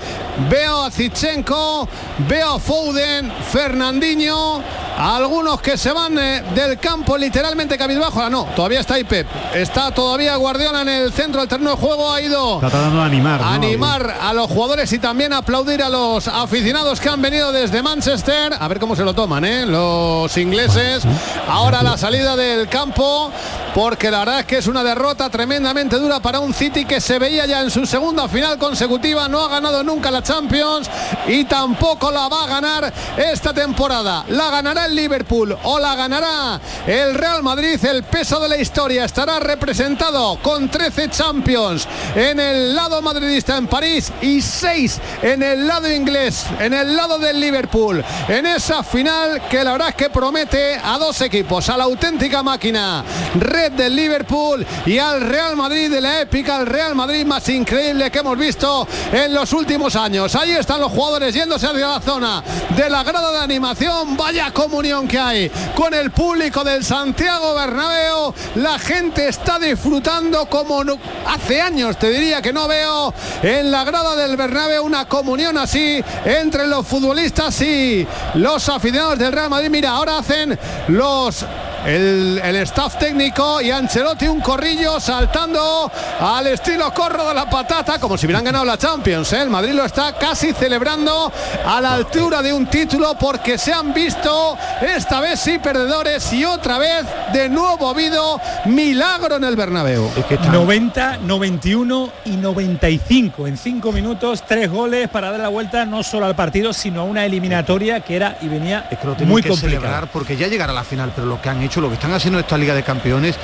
Veo 0.50 0.84
a 0.84 0.89
Zichenko, 0.89 1.88
veo 2.28 2.56
a 2.56 2.60
Foden, 2.60 3.32
Fernandinho. 3.52 4.64
Algunos 4.97 5.60
que 5.62 5.78
se 5.78 5.91
van 5.91 6.18
eh, 6.20 6.43
del 6.54 6.80
campo 6.80 7.18
literalmente 7.18 7.78
cabizbajo. 7.78 8.22
Ah, 8.22 8.30
no, 8.30 8.47
todavía 8.64 8.80
está 8.80 8.93
ahí 8.93 9.03
Pep. 9.03 9.28
Está 9.53 9.91
todavía 9.91 10.38
Guardiola 10.38 10.84
en 10.84 10.88
el 10.88 11.11
centro 11.11 11.41
del 11.41 11.49
terreno 11.49 11.72
de 11.72 11.76
juego. 11.76 12.14
Ha 12.14 12.22
ido 12.22 12.61
a 12.64 13.05
animar. 13.05 13.41
animar 13.41 14.18
a 14.22 14.32
los 14.32 14.49
jugadores 14.49 14.93
y 14.93 14.99
también 14.99 15.34
aplaudir 15.34 15.84
a 15.84 15.89
los 15.89 16.30
aficionados 16.30 17.01
que 17.01 17.09
han 17.09 17.22
venido 17.22 17.51
desde 17.51 17.82
Manchester. 17.84 18.53
A 18.57 18.66
ver 18.70 18.80
cómo 18.80 18.95
se 18.95 19.03
lo 19.03 19.14
toman, 19.14 19.43
¿eh? 19.43 19.66
Los 19.66 20.38
ingleses. 20.38 21.03
Ahora 21.45 21.84
la 21.84 21.97
salida 21.97 22.38
del 22.38 22.70
campo. 22.70 23.34
Porque 23.74 24.11
la 24.11 24.20
verdad 24.20 24.39
es 24.41 24.45
que 24.45 24.57
es 24.59 24.68
una 24.68 24.84
derrota 24.84 25.32
tremendamente 25.32 25.97
dura 25.97 26.20
para 26.20 26.39
un 26.39 26.53
City 26.53 26.86
que 26.86 27.01
se 27.01 27.18
veía 27.18 27.47
ya 27.47 27.61
en 27.61 27.72
su 27.72 27.88
segunda 27.88 28.28
final 28.28 28.59
consecutiva. 28.59 29.28
No 29.28 29.43
ha 29.43 29.49
ganado 29.49 29.84
nunca 29.84 30.11
la 30.11 30.22
Champions 30.22 30.88
y 31.28 31.43
tampoco 31.45 32.11
la 32.11 32.28
va 32.28 32.43
a 32.43 32.47
ganar 32.47 32.93
esta 33.18 33.51
temporada. 33.51 34.26
La 34.30 34.51
ganará 34.51 34.86
el 34.86 34.95
Liverpool 34.95 35.57
o 35.64 35.80
la 35.80 35.95
ganará 35.95 36.61
el 36.86 37.16
Real 37.16 37.41
Madrid. 37.41 37.84
El 37.84 38.03
peso 38.03 38.39
de 38.39 38.49
la 38.54 38.62
historia 38.62 39.06
estará 39.06 39.39
representado 39.39 40.38
con 40.39 40.70
13 40.70 41.10
Champions 41.10 41.88
en 42.16 42.39
el 42.39 42.76
lado 42.76 43.01
madridista 43.01 43.58
en 43.58 43.66
París 43.66 44.14
y 44.22 44.43
6 44.43 45.01
en 45.24 45.41
el 45.41 45.68
lado 45.68 45.91
inglés, 45.91 46.45
en 46.60 46.72
el 46.74 46.95
lado 46.95 47.18
del 47.18 47.39
Liverpool. 47.39 48.06
En 48.28 48.45
esa 48.45 48.84
final 48.84 49.47
que 49.49 49.64
la 49.64 49.72
verdad 49.72 49.89
es 49.89 49.95
que 49.95 50.12
promete 50.12 50.76
a 50.76 50.99
dos 50.99 51.20
equipos, 51.22 51.68
a 51.70 51.78
la 51.78 51.86
auténtica 51.86 52.43
máquina 52.43 53.04
red 53.39 53.72
del 53.72 53.95
Liverpool 53.95 54.64
y 54.86 54.99
al 54.99 55.22
Real 55.22 55.56
Madrid 55.56 55.89
de 55.89 56.01
la 56.01 56.22
épica, 56.22 56.60
el 56.60 56.68
Real 56.68 56.93
Madrid 56.93 57.26
más 57.26 57.49
increíble 57.49 58.12
que 58.12 58.20
hemos 58.20 58.38
visto 58.38 58.88
en 59.12 59.34
los 59.34 59.51
últimos 59.54 59.95
años. 59.95 60.36
Ahí 60.36 60.51
están 60.51 60.80
los 60.80 60.91
jugadores 60.91 61.34
yéndose 61.34 61.66
hacia 61.66 61.88
la 61.88 62.01
zona 62.01 62.43
de 62.76 62.88
la 62.88 63.04
grada 63.04 63.32
de 63.32 63.39
animación. 63.39 64.16
Vaya 64.16 64.51
comunión 64.51 65.08
que 65.08 65.18
hay 65.18 65.51
con 65.76 65.91
el 65.95 66.12
público 66.12 66.64
del 66.64 66.84
Santiago 66.84 67.56
Bernabéu. 67.56 68.34
La 68.56 68.78
gente 68.80 69.28
está 69.28 69.60
disfrutando 69.60 70.46
como 70.48 70.84
hace 71.28 71.62
años, 71.62 71.98
te 71.98 72.10
diría 72.10 72.41
que 72.41 72.54
no 72.54 72.68
veo 72.68 73.14
en 73.41 73.72
la 73.72 73.84
grada 73.84 74.16
del 74.16 74.38
Bernabéu 74.38 74.84
una 74.84 75.06
comunión 75.06 75.58
así 75.58 76.04
entre 76.26 76.68
los 76.68 76.86
futbolistas 76.86 77.62
y 77.62 78.08
los 78.36 78.70
aficionados 78.70 79.20
del 79.20 79.32
Real 79.32 79.50
Madrid. 79.50 79.70
Mira, 79.70 79.91
ahora 79.91 80.20
hacen 80.20 80.58
los 80.88 81.46
el, 81.86 82.56
staff 82.64 82.98
técnico 82.98 83.62
y 83.62 83.72
Ancelotti 83.72 84.28
un 84.28 84.40
corrillo 84.40 85.00
saltando 85.00 85.92
al 86.20 86.48
estilo 86.48 86.94
corro 86.94 87.28
de 87.28 87.34
la 87.34 87.50
patata 87.50 88.00
como 88.00 88.18
si 88.18 88.26
hubieran 88.26 88.44
ganado 88.44 88.64
la 88.66 88.78
Champions. 88.78 89.34
¿eh? 89.34 89.42
El 89.42 89.50
Madrid 89.50 89.74
lo 89.74 89.84
está 89.84 90.14
casi 90.14 90.54
celebrando 90.54 91.32
a 91.66 91.82
la 91.82 91.94
altura 91.94 92.42
de 92.42 92.54
un 92.54 92.68
título 92.68 93.16
porque 93.20 93.58
se 93.58 93.74
han 93.74 93.94
visto 93.94 94.58
esta 94.82 95.20
vez 95.20 95.40
sí 95.40 95.60
perdedores 95.60 96.32
y 96.34 96.46
otra 96.46 96.78
vez 96.78 97.06
de 97.34 97.50
nuevo 97.50 97.88
ha 97.88 97.92
habido 97.92 98.40
milagro 98.66 99.36
en 99.36 99.44
el 99.44 99.56
Bernabéu. 99.56 100.10
90, 100.52 101.18
91 101.18 102.10
y 102.26 102.32
95 102.32 103.48
en 103.48 103.58
cinco 103.58 103.92
minutos, 103.92 104.44
tres 104.48 104.70
goles 104.70 105.10
para 105.10 105.32
dar 105.32 105.40
la 105.40 105.50
vuelta 105.50 105.86
no 105.86 106.04
solo 106.04 106.26
al 106.26 106.36
partido 106.36 106.74
sino 106.74 107.02
a 107.02 107.04
una 107.04 107.26
eliminatoria 107.26 108.02
que 108.02 108.16
era 108.16 108.38
y 108.42 108.48
venía 108.48 108.88
muy 109.26 109.44
complicada. 109.44 110.06
porque 110.06 110.38
ya 110.38 110.48
llegará 110.48 110.72
a 110.72 110.76
la 110.76 110.84
final, 110.84 111.12
pero 111.16 111.28
lo 111.28 111.42
que 111.42 111.50
han 111.50 111.62
hecho 111.62 111.72
lo 111.82 111.89
que 111.89 111.95
están 111.95 112.13
haciendo 112.13 112.39
esta 112.39 112.57
Liga 112.57 112.74
de 112.74 112.84
Campeones 112.84 113.36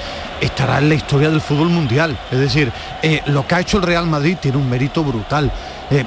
estará 0.42 0.80
en 0.80 0.90
la 0.90 0.96
historia 0.96 1.30
del 1.30 1.42
fútbol 1.42 1.70
mundial. 1.70 2.18
Es 2.32 2.40
decir, 2.40 2.72
eh, 3.02 3.22
lo 3.26 3.46
que 3.46 3.56
ha 3.56 3.60
hecho 3.60 3.78
el 3.78 3.84
Real 3.84 4.08
Madrid 4.08 4.38
tiene 4.40 4.58
un 4.58 4.70
mérito 4.70 5.04
brutal. 5.04 5.52
Eh, 5.92 6.06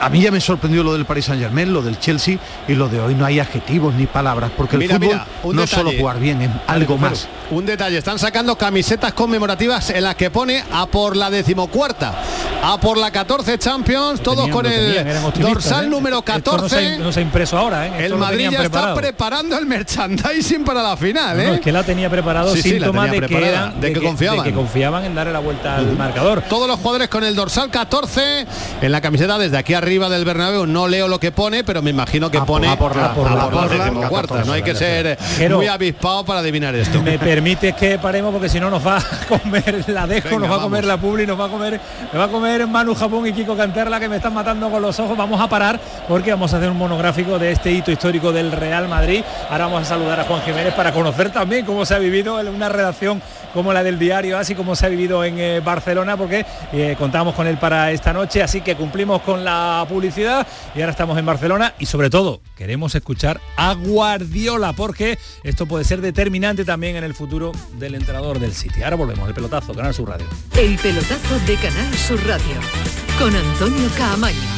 a 0.00 0.08
mí 0.08 0.20
ya 0.20 0.30
me 0.30 0.40
sorprendió 0.40 0.84
lo 0.84 0.92
del 0.92 1.04
Paris 1.04 1.24
Saint 1.24 1.42
Germain, 1.42 1.72
lo 1.72 1.82
del 1.82 1.98
Chelsea 1.98 2.38
y 2.68 2.74
lo 2.74 2.88
de 2.88 3.00
hoy 3.00 3.14
no 3.14 3.24
hay 3.24 3.40
adjetivos 3.40 3.94
ni 3.94 4.06
palabras, 4.06 4.50
porque 4.56 4.76
el 4.76 4.88
fútbol 4.88 5.20
no 5.54 5.62
es 5.62 5.70
solo 5.70 5.90
jugar 5.98 6.20
bien, 6.20 6.40
es 6.42 6.50
algo 6.66 6.98
más. 6.98 7.26
Un 7.50 7.66
detalle, 7.66 7.98
están 7.98 8.18
sacando 8.18 8.56
camisetas 8.56 9.12
conmemorativas 9.14 9.90
en 9.90 10.04
las 10.04 10.14
que 10.14 10.30
pone 10.30 10.62
a 10.72 10.86
por 10.86 11.16
la 11.16 11.30
decimocuarta, 11.30 12.14
a 12.62 12.78
por 12.78 12.96
la 12.96 13.10
14 13.10 13.58
Champions, 13.58 14.22
todos 14.22 14.48
con 14.50 14.66
el 14.66 15.04
dorsal 15.38 15.86
¿eh? 15.86 15.88
número 15.88 16.22
14. 16.22 16.98
No 16.98 17.10
se, 17.10 17.20
ha 17.20 17.22
impreso 17.22 17.58
ahora, 17.58 17.86
¿eh? 17.86 18.06
El 18.06 18.16
Madrid 18.16 18.50
ya 18.50 18.62
está 18.62 18.94
preparando 18.94 19.58
el 19.58 19.66
merchandising 19.66 20.64
para 20.64 20.82
la 20.82 20.96
final, 20.96 21.40
¿eh? 21.40 21.54
es 21.54 21.60
que 21.60 21.72
la 21.72 21.82
tenía 21.82 22.08
preparado 22.08 22.54
síntoma 22.54 23.06
de, 23.06 23.20
que 23.22 23.58
de, 23.80 23.92
que, 23.92 24.00
confiaban. 24.00 24.44
que 24.44 24.52
confiaban 24.52 25.04
en 25.04 25.14
darle 25.14 25.32
la 25.32 25.40
vuelta 25.40 25.76
al 25.76 25.96
marcador. 25.96 26.42
Todos 26.48 26.68
los 26.68 26.78
jugadores 26.78 27.08
con 27.08 27.24
el 27.24 27.34
dorsal 27.34 27.70
14 27.70 28.46
en 28.82 28.92
la 28.92 29.00
camiseta 29.08 29.38
desde 29.38 29.56
aquí 29.56 29.72
arriba 29.72 30.10
del 30.10 30.26
Bernabéu 30.26 30.66
no 30.66 30.86
leo 30.86 31.08
lo 31.08 31.18
que 31.18 31.32
pone, 31.32 31.64
pero 31.64 31.80
me 31.80 31.88
imagino 31.88 32.30
que 32.30 32.42
pone 32.42 32.76
por 32.76 32.94
la, 32.94 33.14
por 33.14 33.30
la, 33.30 34.44
No 34.44 34.52
hay 34.52 34.62
que 34.62 34.74
ser 34.74 35.18
muy 35.50 35.66
avispado 35.66 36.26
para 36.26 36.40
adivinar 36.40 36.74
esto. 36.74 37.02
Me 37.02 37.18
permite 37.18 37.72
que 37.72 37.98
paremos 37.98 38.34
porque 38.34 38.50
si 38.50 38.60
no 38.60 38.68
nos 38.68 38.86
va 38.86 38.98
a 38.98 39.26
comer 39.28 39.82
la 39.88 40.06
dejo, 40.06 40.38
nos 40.38 40.50
va 40.50 40.56
a 40.56 40.60
comer 40.60 40.84
la 40.84 40.98
Publi, 40.98 41.26
nos 41.26 41.40
va 41.40 41.46
a 41.46 41.48
comer, 41.48 41.80
me 42.12 42.18
va 42.18 42.26
a 42.26 42.28
comer 42.28 42.66
Manu 42.66 42.94
Japón 42.94 43.26
y 43.26 43.32
Kiko 43.32 43.56
Canterla 43.56 43.98
que 43.98 44.10
me 44.10 44.16
están 44.16 44.34
matando 44.34 44.68
con 44.68 44.82
los 44.82 45.00
ojos. 45.00 45.16
Vamos 45.16 45.40
a 45.40 45.48
parar 45.48 45.80
porque 46.06 46.30
vamos 46.32 46.52
a 46.52 46.58
hacer 46.58 46.68
un 46.68 46.76
monográfico 46.76 47.38
de 47.38 47.52
este 47.52 47.72
hito 47.72 47.90
histórico 47.90 48.30
del 48.30 48.52
Real 48.52 48.88
Madrid. 48.88 49.22
Ahora 49.48 49.68
vamos 49.68 49.82
a 49.82 49.84
saludar 49.86 50.20
a 50.20 50.24
Juan 50.24 50.42
Jiménez 50.42 50.74
para 50.74 50.92
conocer 50.92 51.30
también 51.30 51.64
cómo 51.64 51.86
se 51.86 51.94
ha 51.94 51.98
vivido 51.98 52.38
en 52.38 52.48
una 52.48 52.68
redacción 52.68 53.22
como 53.54 53.72
la 53.72 53.82
del 53.82 53.98
diario, 53.98 54.38
así 54.38 54.54
como 54.54 54.76
se 54.76 54.86
ha 54.86 54.88
vivido 54.88 55.24
en 55.24 55.38
eh, 55.38 55.60
Barcelona, 55.60 56.16
porque 56.16 56.44
eh, 56.72 56.96
contamos 56.98 57.34
con 57.34 57.46
él 57.46 57.56
para 57.56 57.90
esta 57.92 58.12
noche, 58.12 58.42
así 58.42 58.60
que 58.60 58.76
cumplimos 58.76 58.97
con 59.06 59.44
la 59.44 59.86
publicidad 59.88 60.44
y 60.74 60.80
ahora 60.80 60.90
estamos 60.90 61.16
en 61.18 61.24
Barcelona 61.24 61.72
y 61.78 61.86
sobre 61.86 62.10
todo 62.10 62.40
queremos 62.56 62.96
escuchar 62.96 63.40
a 63.56 63.72
Guardiola 63.74 64.72
porque 64.72 65.18
esto 65.44 65.66
puede 65.66 65.84
ser 65.84 66.00
determinante 66.00 66.64
también 66.64 66.96
en 66.96 67.04
el 67.04 67.14
futuro 67.14 67.52
del 67.78 67.94
entrenador 67.94 68.40
del 68.40 68.52
City. 68.52 68.82
Ahora 68.82 68.96
volvemos, 68.96 69.28
el 69.28 69.34
pelotazo, 69.34 69.72
Canal 69.72 69.94
Sur 69.94 70.08
Radio. 70.08 70.26
El 70.56 70.76
pelotazo 70.78 71.38
de 71.46 71.54
Canal 71.54 71.94
Sur 71.94 72.18
Radio 72.26 72.56
con 73.20 73.34
Antonio 73.36 73.88
Caamaño. 73.96 74.57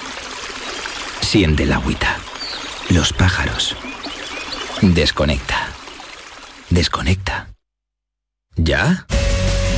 Siente 1.31 1.65
la 1.65 1.77
agüita. 1.77 2.17
los 2.89 3.13
pájaros. 3.13 3.77
Desconecta. 4.81 5.69
Desconecta. 6.69 7.53
¿Ya? 8.57 9.07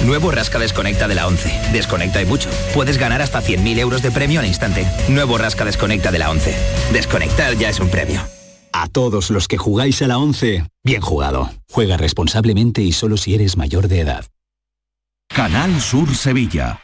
Nuevo 0.03 0.31
Rasca 0.31 0.57
Desconecta 0.57 1.07
de 1.07 1.13
la 1.13 1.27
11. 1.27 1.71
Desconecta 1.71 2.23
y 2.23 2.25
mucho. 2.25 2.49
Puedes 2.73 2.97
ganar 2.97 3.21
hasta 3.21 3.39
100.000 3.39 3.77
euros 3.77 4.01
de 4.01 4.09
premio 4.09 4.39
al 4.39 4.47
instante. 4.47 4.87
Nuevo 5.09 5.37
Rasca 5.37 5.63
Desconecta 5.63 6.11
de 6.11 6.17
la 6.17 6.31
11. 6.31 6.55
Desconectar 6.91 7.55
ya 7.55 7.69
es 7.69 7.79
un 7.79 7.89
premio. 7.89 8.19
A 8.71 8.87
todos 8.87 9.29
los 9.29 9.47
que 9.47 9.59
jugáis 9.59 10.01
a 10.01 10.07
la 10.07 10.17
11, 10.17 10.65
bien 10.83 11.01
jugado. 11.01 11.51
Juega 11.69 11.97
responsablemente 11.97 12.81
y 12.81 12.93
solo 12.93 13.15
si 13.15 13.35
eres 13.35 13.57
mayor 13.57 13.89
de 13.89 13.99
edad. 13.99 14.25
Canal 15.27 15.79
Sur 15.81 16.15
Sevilla. 16.15 16.79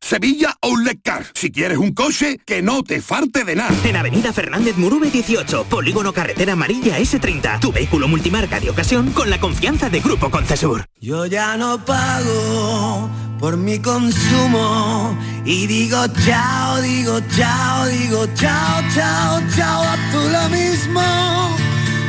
Sevilla 0.00 0.56
Outlet 0.62 1.00
Car. 1.02 1.26
Si 1.34 1.50
quieres 1.50 1.78
un 1.78 1.92
coche, 1.92 2.38
que 2.46 2.62
no 2.62 2.82
te 2.82 3.00
falte 3.00 3.44
de 3.44 3.56
nada. 3.56 3.74
En 3.84 3.96
Avenida 3.96 4.32
Fernández 4.32 4.76
Murube 4.76 5.10
18, 5.10 5.64
Polígono 5.64 6.12
Carretera 6.12 6.54
Amarilla 6.54 6.98
S30. 6.98 7.60
Tu 7.60 7.72
vehículo 7.72 8.08
multimarca 8.08 8.60
de 8.60 8.70
ocasión 8.70 9.10
con 9.12 9.28
la 9.30 9.38
confianza 9.38 9.90
de 9.90 10.00
Grupo 10.00 10.30
Concesur. 10.30 10.86
Yo 11.00 11.26
ya 11.26 11.56
no 11.56 11.84
pago 11.84 13.10
por 13.38 13.56
mi 13.56 13.78
consumo 13.78 15.16
y 15.44 15.66
digo 15.66 16.04
chao, 16.24 16.80
digo 16.80 17.20
chao, 17.36 17.86
digo 17.86 18.26
chao, 18.34 18.82
chao, 18.94 19.42
chao, 19.56 19.82
a 19.82 19.96
tú 20.10 20.18
lo 20.30 20.48
mismo. 20.48 21.00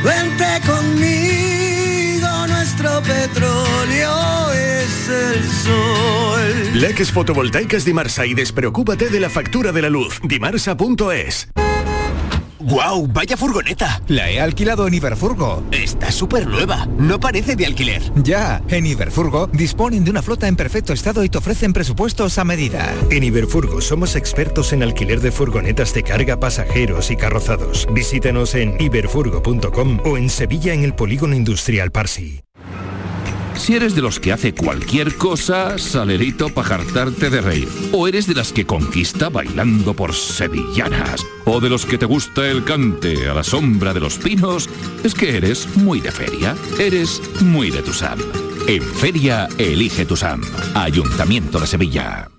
Vente 0.02 0.60
conmigo, 0.66 1.59
nuestro 2.80 3.02
petróleo 3.02 4.52
es 4.52 5.08
el 5.08 5.44
sol. 5.44 6.80
Leques 6.80 7.12
fotovoltaicas 7.12 7.84
Dimarsa 7.84 8.26
y 8.26 8.34
despreocúpate 8.34 9.08
de 9.08 9.20
la 9.20 9.28
factura 9.28 9.72
de 9.72 9.82
la 9.82 9.90
luz. 9.90 10.20
Dimarsa.es. 10.22 11.48
¡Guau! 12.58 13.06
¡Vaya 13.06 13.36
furgoneta! 13.36 14.02
La 14.08 14.30
he 14.30 14.38
alquilado 14.38 14.86
en 14.86 14.94
Iberfurgo. 14.94 15.62
Está 15.72 16.12
súper 16.12 16.46
nueva. 16.46 16.86
No 16.98 17.18
parece 17.18 17.56
de 17.56 17.64
alquiler. 17.66 18.02
Ya, 18.22 18.62
en 18.68 18.86
Iberfurgo 18.86 19.46
disponen 19.46 20.04
de 20.04 20.10
una 20.10 20.22
flota 20.22 20.46
en 20.46 20.56
perfecto 20.56 20.92
estado 20.92 21.24
y 21.24 21.30
te 21.30 21.38
ofrecen 21.38 21.72
presupuestos 21.72 22.38
a 22.38 22.44
medida. 22.44 22.94
En 23.10 23.24
Iberfurgo 23.24 23.80
somos 23.80 24.14
expertos 24.14 24.72
en 24.72 24.82
alquiler 24.82 25.20
de 25.20 25.32
furgonetas 25.32 25.94
de 25.94 26.02
carga, 26.02 26.38
pasajeros 26.38 27.10
y 27.10 27.16
carrozados. 27.16 27.88
Visítenos 27.92 28.54
en 28.54 28.80
iberfurgo.com 28.80 30.00
o 30.04 30.16
en 30.18 30.28
Sevilla 30.28 30.74
en 30.74 30.84
el 30.84 30.94
Polígono 30.94 31.34
Industrial 31.34 31.90
Parsi. 31.90 32.42
Si 33.60 33.76
eres 33.76 33.94
de 33.94 34.00
los 34.00 34.18
que 34.18 34.32
hace 34.32 34.54
cualquier 34.54 35.16
cosa, 35.16 35.76
salerito 35.76 36.48
para 36.48 36.68
jartarte 36.68 37.28
de 37.28 37.42
reír. 37.42 37.68
O 37.92 38.08
eres 38.08 38.26
de 38.26 38.34
las 38.34 38.54
que 38.54 38.64
conquista 38.64 39.28
bailando 39.28 39.92
por 39.92 40.14
sevillanas. 40.14 41.26
O 41.44 41.60
de 41.60 41.68
los 41.68 41.84
que 41.84 41.98
te 41.98 42.06
gusta 42.06 42.48
el 42.48 42.64
cante 42.64 43.28
a 43.28 43.34
la 43.34 43.44
sombra 43.44 43.92
de 43.92 44.00
los 44.00 44.16
pinos. 44.16 44.66
Es 45.04 45.14
que 45.14 45.36
eres 45.36 45.68
muy 45.76 46.00
de 46.00 46.10
feria. 46.10 46.56
Eres 46.78 47.20
muy 47.42 47.70
de 47.70 47.82
Tusam. 47.82 48.18
En 48.66 48.82
feria, 48.82 49.46
elige 49.58 50.06
Tusam. 50.06 50.40
Ayuntamiento 50.74 51.60
de 51.60 51.66
Sevilla. 51.66 52.30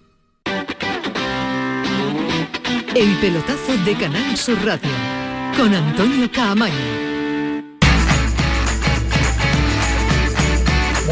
El 2.95 3.15
pelotazo 3.21 3.77
de 3.85 3.93
Canal 3.93 4.35
Sur 4.35 4.57
Radio 4.65 4.89
con 5.55 5.71
Antonio 5.71 6.29
Caamaño. 6.31 7.10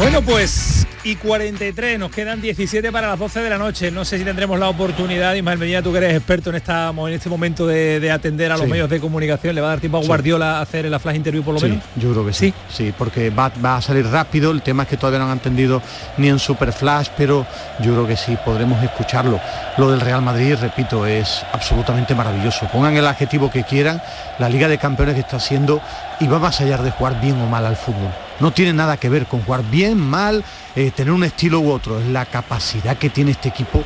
Bueno, 0.00 0.22
pues 0.22 0.86
y 1.04 1.16
43, 1.16 1.98
nos 1.98 2.10
quedan 2.10 2.40
17 2.40 2.90
para 2.92 3.08
las 3.08 3.18
12 3.18 3.40
de 3.40 3.50
la 3.50 3.58
noche. 3.58 3.90
No 3.90 4.04
sé 4.04 4.16
si 4.18 4.24
tendremos 4.24 4.58
la 4.58 4.68
oportunidad, 4.70 5.34
Ismael 5.34 5.58
Medina, 5.58 5.82
tú 5.82 5.92
que 5.92 5.98
eres 5.98 6.14
experto 6.16 6.48
en, 6.50 6.56
esta, 6.56 6.88
en 6.90 7.08
este 7.12 7.28
momento 7.28 7.66
de, 7.66 8.00
de 8.00 8.10
atender 8.10 8.50
a 8.50 8.56
los 8.56 8.64
Sí. 8.64 8.70
medios 8.70 8.88
de 8.88 8.98
comunicación, 8.98 9.54
¿le 9.54 9.60
va 9.60 9.68
a 9.68 9.70
dar 9.70 9.80
tiempo 9.80 9.98
a 9.98 10.00
Sí. 10.02 10.06
Guardiola 10.08 10.58
a 10.58 10.62
hacer 10.62 10.86
la 10.86 10.98
flash 10.98 11.16
interview 11.16 11.42
por 11.42 11.54
lo 11.54 11.60
Sí, 11.60 11.66
menos? 11.68 11.84
yo 11.96 12.12
creo 12.12 12.26
que 12.26 12.32
sí. 12.32 12.52
Sí, 12.70 12.94
porque 12.96 13.28
va, 13.30 13.50
va 13.62 13.76
a 13.76 13.82
salir 13.82 14.06
rápido. 14.06 14.50
El 14.52 14.62
tema 14.62 14.84
es 14.84 14.88
que 14.88 14.96
todavía 14.96 15.18
no 15.18 15.26
han 15.26 15.32
entendido 15.32 15.82
ni 16.16 16.28
en 16.30 16.38
Super 16.38 16.72
Flash, 16.72 17.08
pero 17.16 17.46
yo 17.80 17.92
creo 17.92 18.06
que 18.06 18.16
sí, 18.16 18.36
podremos 18.44 18.82
escucharlo. 18.82 19.38
Lo 19.76 19.90
del 19.90 20.00
Real 20.00 20.22
Madrid, 20.22 20.54
repito, 20.60 21.04
es 21.06 21.42
absolutamente 21.52 22.14
maravilloso. 22.14 22.66
Pongan 22.72 22.96
el 22.96 23.06
adjetivo 23.06 23.50
que 23.50 23.64
quieran, 23.64 24.02
la 24.38 24.48
Liga 24.48 24.66
de 24.68 24.78
Campeones 24.78 25.14
que 25.14 25.20
está 25.20 25.36
haciendo 25.36 25.80
y 26.20 26.26
va 26.26 26.38
más 26.38 26.58
allá 26.62 26.78
de 26.78 26.90
jugar 26.90 27.20
bien 27.20 27.38
o 27.40 27.46
mal 27.46 27.64
al 27.66 27.76
fútbol. 27.76 28.10
No 28.40 28.52
tiene 28.52 28.72
nada 28.72 28.96
que 28.96 29.08
ver 29.08 29.26
con 29.26 29.42
jugar 29.42 29.62
bien, 29.70 29.98
mal, 29.98 30.44
eh, 30.74 30.90
tener 30.94 31.12
un 31.12 31.24
estilo 31.24 31.60
u 31.60 31.70
otro. 31.70 32.00
Es 32.00 32.06
la 32.06 32.26
capacidad 32.26 32.96
que 32.96 33.10
tiene 33.10 33.32
este 33.32 33.48
equipo 33.48 33.84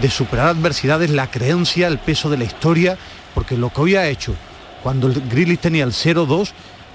de 0.00 0.10
superar 0.10 0.48
adversidades, 0.48 1.10
la 1.10 1.30
creencia, 1.30 1.88
el 1.88 1.98
peso 1.98 2.30
de 2.30 2.36
la 2.36 2.44
historia, 2.44 2.98
porque 3.34 3.56
lo 3.56 3.70
que 3.70 3.80
hoy 3.80 3.96
ha 3.96 4.06
hecho 4.06 4.34
cuando 4.82 5.06
el 5.06 5.14
Grizzlies 5.28 5.60
tenía 5.60 5.84
el 5.84 5.92
0-2 5.92 6.50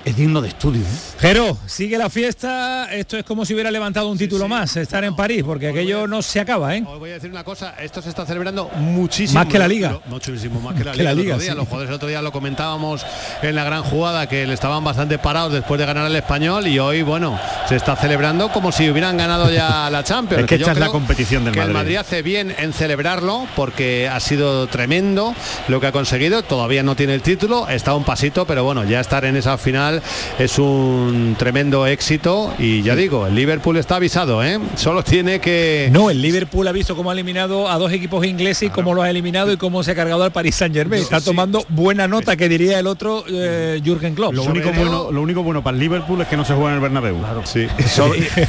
es 0.06 0.16
digno 0.16 0.42
de 0.42 0.50
estudio. 0.50 0.82
¿eh? 0.82 1.20
Jero, 1.20 1.58
sigue 1.66 1.98
la 1.98 2.10
fiesta, 2.10 2.94
esto 2.94 3.18
es 3.18 3.24
como 3.24 3.46
si 3.46 3.54
hubiera 3.54 3.70
levantado 3.72 4.10
un 4.10 4.18
título 4.18 4.48
más, 4.48 4.76
estar 4.78 5.04
en 5.04 5.16
París, 5.16 5.44
porque 5.46 5.68
aquello 5.70 6.08
no 6.08 6.22
se 6.22 6.40
acaba, 6.40 6.76
¿eh? 6.76 6.84
Os 6.88 7.00
voy 7.00 7.12
a 7.12 7.14
decir 7.16 7.30
una 7.30 7.44
cosa, 7.44 7.76
esto 7.80 8.02
se 8.02 8.10
está 8.10 8.26
celebrando 8.26 8.70
muchísimo. 8.78 9.40
Más 9.40 9.52
que 9.52 9.60
la 9.60 9.68
Liga. 9.68 10.00
Muchísimo 10.08 10.60
más 10.62 10.76
que 10.76 10.84
la 10.86 10.92
Que 10.94 11.04
la 11.04 11.14
Liga. 11.14 11.36
Liga, 11.36 11.38
día. 11.38 11.52
sí. 11.52 11.58
Los 11.58 11.68
jugadores 11.68 11.90
el 11.90 11.96
otro 11.96 12.08
día 12.08 12.22
lo 12.22 12.32
comentábamos 12.32 13.06
en 13.42 13.56
la 13.56 13.64
gran 13.64 13.84
jugada, 13.84 14.28
que 14.28 14.48
le 14.48 14.54
estaban 14.54 14.84
bastante 14.84 15.18
parados 15.20 15.54
después 15.54 15.80
de 15.80 15.86
ganar 15.86 16.08
el 16.10 16.16
español 16.16 16.68
y 16.68 16.80
hoy, 16.80 17.02
bueno, 17.02 17.40
se 17.68 17.76
está 17.76 17.96
celebrando 17.96 18.50
como 18.50 18.72
si 18.72 18.90
hubieran 18.90 19.18
ganado 19.18 19.52
ya 19.52 19.90
la 19.92 20.04
Champions. 20.04 20.44
Es 20.44 20.48
que 20.48 20.56
esta 20.56 20.72
es 20.72 20.80
la 20.80 20.90
competición 20.90 21.44
del 21.44 21.54
que 21.54 21.60
el 21.60 21.68
Madrid. 21.68 21.80
Madrid 21.80 21.96
hace 21.98 22.22
bien 22.22 22.56
en 22.58 22.74
celebrarlo 22.74 23.48
porque 23.56 24.08
ha 24.08 24.20
sido 24.20 24.68
tremendo 24.68 25.36
lo 25.68 25.80
que 25.82 25.88
ha 25.88 25.92
conseguido. 25.92 26.44
Todavía 26.44 26.84
no 26.84 26.96
tiene 26.96 27.14
el 27.14 27.22
título, 27.22 27.68
está 27.68 27.92
a 27.92 27.96
un 27.96 28.04
pasito, 28.04 28.46
pero 28.46 28.64
bueno, 28.64 28.84
ya 28.86 29.00
estar 29.00 29.26
en 29.26 29.36
esa 29.36 29.58
final 29.58 29.89
es 30.38 30.60
un 30.60 31.36
tremendo 31.38 31.86
éxito 31.88 32.54
y 32.60 32.82
ya 32.82 32.96
digo, 32.96 33.28
el 33.28 33.36
Liverpool 33.36 33.78
está 33.78 33.96
avisado, 33.98 34.44
¿eh? 34.44 34.60
Solo 34.76 35.04
tiene 35.04 35.40
que 35.40 35.90
No, 35.92 36.10
el 36.10 36.22
Liverpool 36.22 36.68
ha 36.68 36.72
visto 36.72 36.96
cómo 36.96 37.10
ha 37.10 37.14
eliminado 37.14 37.70
a 37.70 37.78
dos 37.78 37.92
equipos 37.92 38.26
ingleses 38.26 38.64
y 38.64 38.70
cómo 38.70 38.94
lo 38.94 39.02
ha 39.02 39.10
eliminado 39.10 39.52
y 39.52 39.58
cómo 39.58 39.84
se 39.84 39.92
ha 39.92 39.96
cargado 39.96 40.24
al 40.24 40.32
Paris 40.32 40.56
Saint 40.56 40.74
Germain. 40.76 41.02
Está 41.02 41.22
tomando 41.22 41.66
buena 41.70 42.08
nota, 42.08 42.36
que 42.36 42.50
diría 42.50 42.80
el 42.80 42.88
otro 42.88 43.24
eh, 43.30 43.82
Jürgen 43.84 44.16
Klopp. 44.16 44.34
Lo 44.34 44.44
único, 44.44 44.72
bueno, 44.74 45.12
lo 45.12 45.22
único 45.22 45.44
bueno 45.44 45.64
para 45.64 45.76
el 45.76 45.82
Liverpool 45.82 46.22
es 46.22 46.28
que 46.28 46.38
no 46.38 46.46
se 46.46 46.54
juega 46.54 46.70
en 46.70 46.76
el 46.76 46.82
Bernabéu. 46.82 47.18
Sí. 47.46 47.68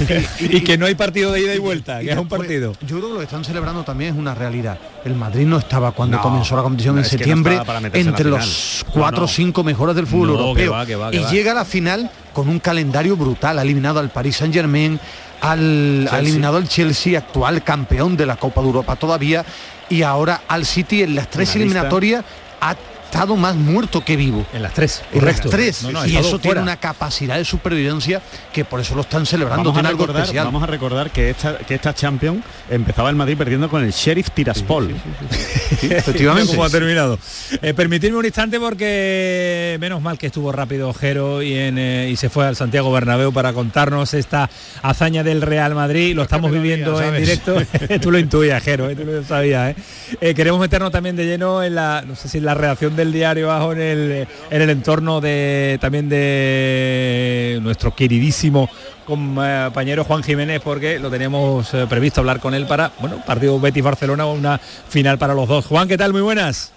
y 0.40 0.60
que 0.62 0.78
no 0.78 0.86
hay 0.86 0.94
partido 0.94 1.32
de 1.32 1.40
ida 1.40 1.54
y 1.54 1.58
vuelta, 1.58 2.00
que 2.00 2.10
es 2.10 2.18
un 2.18 2.28
partido. 2.28 2.72
Yo 2.86 2.96
creo 2.96 3.08
que 3.08 3.12
lo 3.14 3.18
que 3.18 3.24
están 3.24 3.44
celebrando 3.44 3.82
también 3.84 4.12
es 4.14 4.18
una 4.18 4.34
realidad. 4.34 4.78
El 5.04 5.14
Madrid 5.14 5.46
no 5.46 5.58
estaba 5.58 5.92
cuando 5.92 6.16
No, 6.16 6.22
comenzó 6.22 6.56
la 6.56 6.62
competición 6.62 6.94
no, 6.96 7.00
en 7.00 7.04
no 7.04 7.08
septiembre 7.10 7.58
en 7.92 8.08
entre 8.08 8.28
los 8.28 8.84
cuatro 8.92 9.20
o 9.20 9.22
no. 9.22 9.28
cinco 9.28 9.64
mejores 9.64 9.96
del 9.96 10.06
fútbol 10.06 10.28
No, 10.28 10.34
que 10.54 10.64
europeo. 10.64 10.72
va, 10.72 10.86
que 10.86 10.96
va, 10.96 11.10
que 11.10 11.16
y 11.16 11.20
va. 11.20 11.29
Llega 11.30 11.52
a 11.52 11.54
la 11.54 11.64
final 11.64 12.10
con 12.32 12.48
un 12.48 12.58
calendario 12.58 13.16
brutal. 13.16 13.58
Ha 13.58 13.62
eliminado 13.62 14.00
al 14.00 14.10
Paris 14.10 14.36
Saint 14.36 14.54
Germain, 14.54 14.98
al, 15.40 16.08
ha 16.10 16.18
eliminado 16.18 16.56
al 16.56 16.68
Chelsea, 16.68 17.18
actual 17.18 17.62
campeón 17.62 18.16
de 18.16 18.26
la 18.26 18.36
Copa 18.36 18.60
de 18.60 18.66
Europa 18.66 18.96
todavía, 18.96 19.44
y 19.88 20.02
ahora 20.02 20.42
al 20.48 20.66
City 20.66 21.02
en 21.02 21.14
las 21.14 21.28
tres 21.28 21.56
eliminatorias 21.56 22.24
ha 22.60 22.74
estado 23.10 23.36
más 23.36 23.56
muerto 23.56 24.04
que 24.04 24.16
vivo. 24.16 24.46
En 24.52 24.62
las 24.62 24.72
tres. 24.72 25.02
En 25.12 25.24
las 25.24 25.40
tres. 25.40 25.82
No, 25.82 25.90
no, 25.90 26.00
ha 26.00 26.06
y 26.08 26.16
eso 26.16 26.38
tiene 26.38 26.60
una 26.60 26.76
capacidad 26.76 27.36
de 27.36 27.44
supervivencia 27.44 28.22
que 28.52 28.64
por 28.64 28.78
eso 28.78 28.94
lo 28.94 29.00
están 29.00 29.26
celebrando. 29.26 29.64
Vamos 29.64 29.72
a, 29.72 29.74
tiene 29.74 29.88
algo 29.88 30.02
recordar, 30.04 30.22
especial. 30.22 30.44
vamos 30.46 30.62
a 30.62 30.66
recordar 30.66 31.10
que 31.10 31.30
esta, 31.30 31.58
que 31.58 31.74
esta 31.74 31.92
Champions 31.92 32.44
empezaba 32.70 33.10
el 33.10 33.16
Madrid 33.16 33.36
perdiendo 33.36 33.68
con 33.68 33.82
el 33.82 33.90
Sheriff 33.90 34.30
Tiraspol. 34.30 34.94
efectivamente. 35.82 36.52
¿Cómo 36.52 36.64
ha 36.64 36.70
terminado? 36.70 37.18
Eh, 37.60 37.74
permitidme 37.74 38.16
un 38.16 38.24
instante 38.24 38.60
porque 38.60 39.76
menos 39.80 40.00
mal 40.00 40.16
que 40.16 40.28
estuvo 40.28 40.52
rápido 40.52 40.92
Jero 40.94 41.42
y, 41.42 41.54
en, 41.54 41.78
eh, 41.78 42.08
y 42.10 42.16
se 42.16 42.30
fue 42.30 42.46
al 42.46 42.54
Santiago 42.54 42.92
Bernabéu 42.92 43.32
para 43.32 43.52
contarnos 43.52 44.14
esta 44.14 44.48
hazaña 44.82 45.24
del 45.24 45.42
Real 45.42 45.74
Madrid. 45.74 46.14
Lo 46.14 46.22
estamos 46.22 46.52
viviendo 46.52 47.00
en 47.02 47.16
directo. 47.16 47.56
tú 48.00 48.12
lo 48.12 48.18
intuías, 48.18 48.62
Jero, 48.62 48.88
eh, 48.88 48.94
tú 48.94 49.04
lo 49.04 49.24
sabías. 49.24 49.76
eh. 49.76 49.82
Eh, 50.20 50.34
queremos 50.34 50.60
meternos 50.60 50.92
también 50.92 51.16
de 51.16 51.24
lleno 51.24 51.62
en 51.62 51.74
la, 51.74 52.04
no 52.06 52.14
sé 52.14 52.28
si 52.28 52.38
en 52.38 52.44
la 52.44 52.54
redacción 52.54 52.94
del 53.00 53.12
diario 53.12 53.48
bajo 53.48 53.72
en 53.72 53.80
el, 53.80 54.28
en 54.50 54.62
el 54.62 54.70
entorno 54.70 55.20
de 55.20 55.78
también 55.80 56.08
de 56.08 57.58
nuestro 57.62 57.94
queridísimo 57.94 58.68
compañero 59.06 60.04
Juan 60.04 60.22
Jiménez 60.22 60.60
porque 60.62 60.98
lo 60.98 61.10
teníamos 61.10 61.72
eh, 61.74 61.86
previsto 61.88 62.20
hablar 62.20 62.40
con 62.40 62.54
él 62.54 62.66
para, 62.66 62.92
bueno, 63.00 63.22
partido 63.26 63.58
Betis 63.58 63.82
Barcelona 63.82 64.26
una 64.26 64.58
final 64.58 65.18
para 65.18 65.34
los 65.34 65.48
dos. 65.48 65.66
Juan, 65.66 65.88
¿qué 65.88 65.96
tal? 65.98 66.12
Muy 66.12 66.20
buenas. 66.22 66.72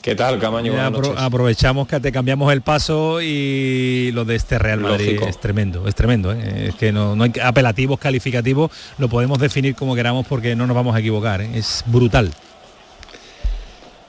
¿Qué 0.00 0.14
tal, 0.14 0.38
Camaño? 0.38 0.74
Apro- 0.74 1.14
aprovechamos 1.16 1.88
que 1.88 1.98
te 1.98 2.12
cambiamos 2.12 2.52
el 2.52 2.60
paso 2.60 3.22
y 3.22 4.10
lo 4.12 4.26
de 4.26 4.36
este 4.36 4.58
Real 4.58 4.80
Madrid 4.80 5.06
Lógico. 5.14 5.26
es 5.26 5.40
tremendo, 5.40 5.88
es 5.88 5.94
tremendo. 5.94 6.30
¿eh? 6.32 6.66
Es 6.68 6.74
que 6.74 6.92
no, 6.92 7.16
no 7.16 7.24
hay 7.24 7.32
apelativos 7.42 7.98
calificativos, 7.98 8.70
lo 8.98 9.08
podemos 9.08 9.38
definir 9.38 9.74
como 9.74 9.94
queramos 9.94 10.26
porque 10.26 10.54
no 10.54 10.66
nos 10.66 10.76
vamos 10.76 10.94
a 10.94 10.98
equivocar. 11.00 11.40
¿eh? 11.40 11.48
Es 11.54 11.82
brutal. 11.86 12.30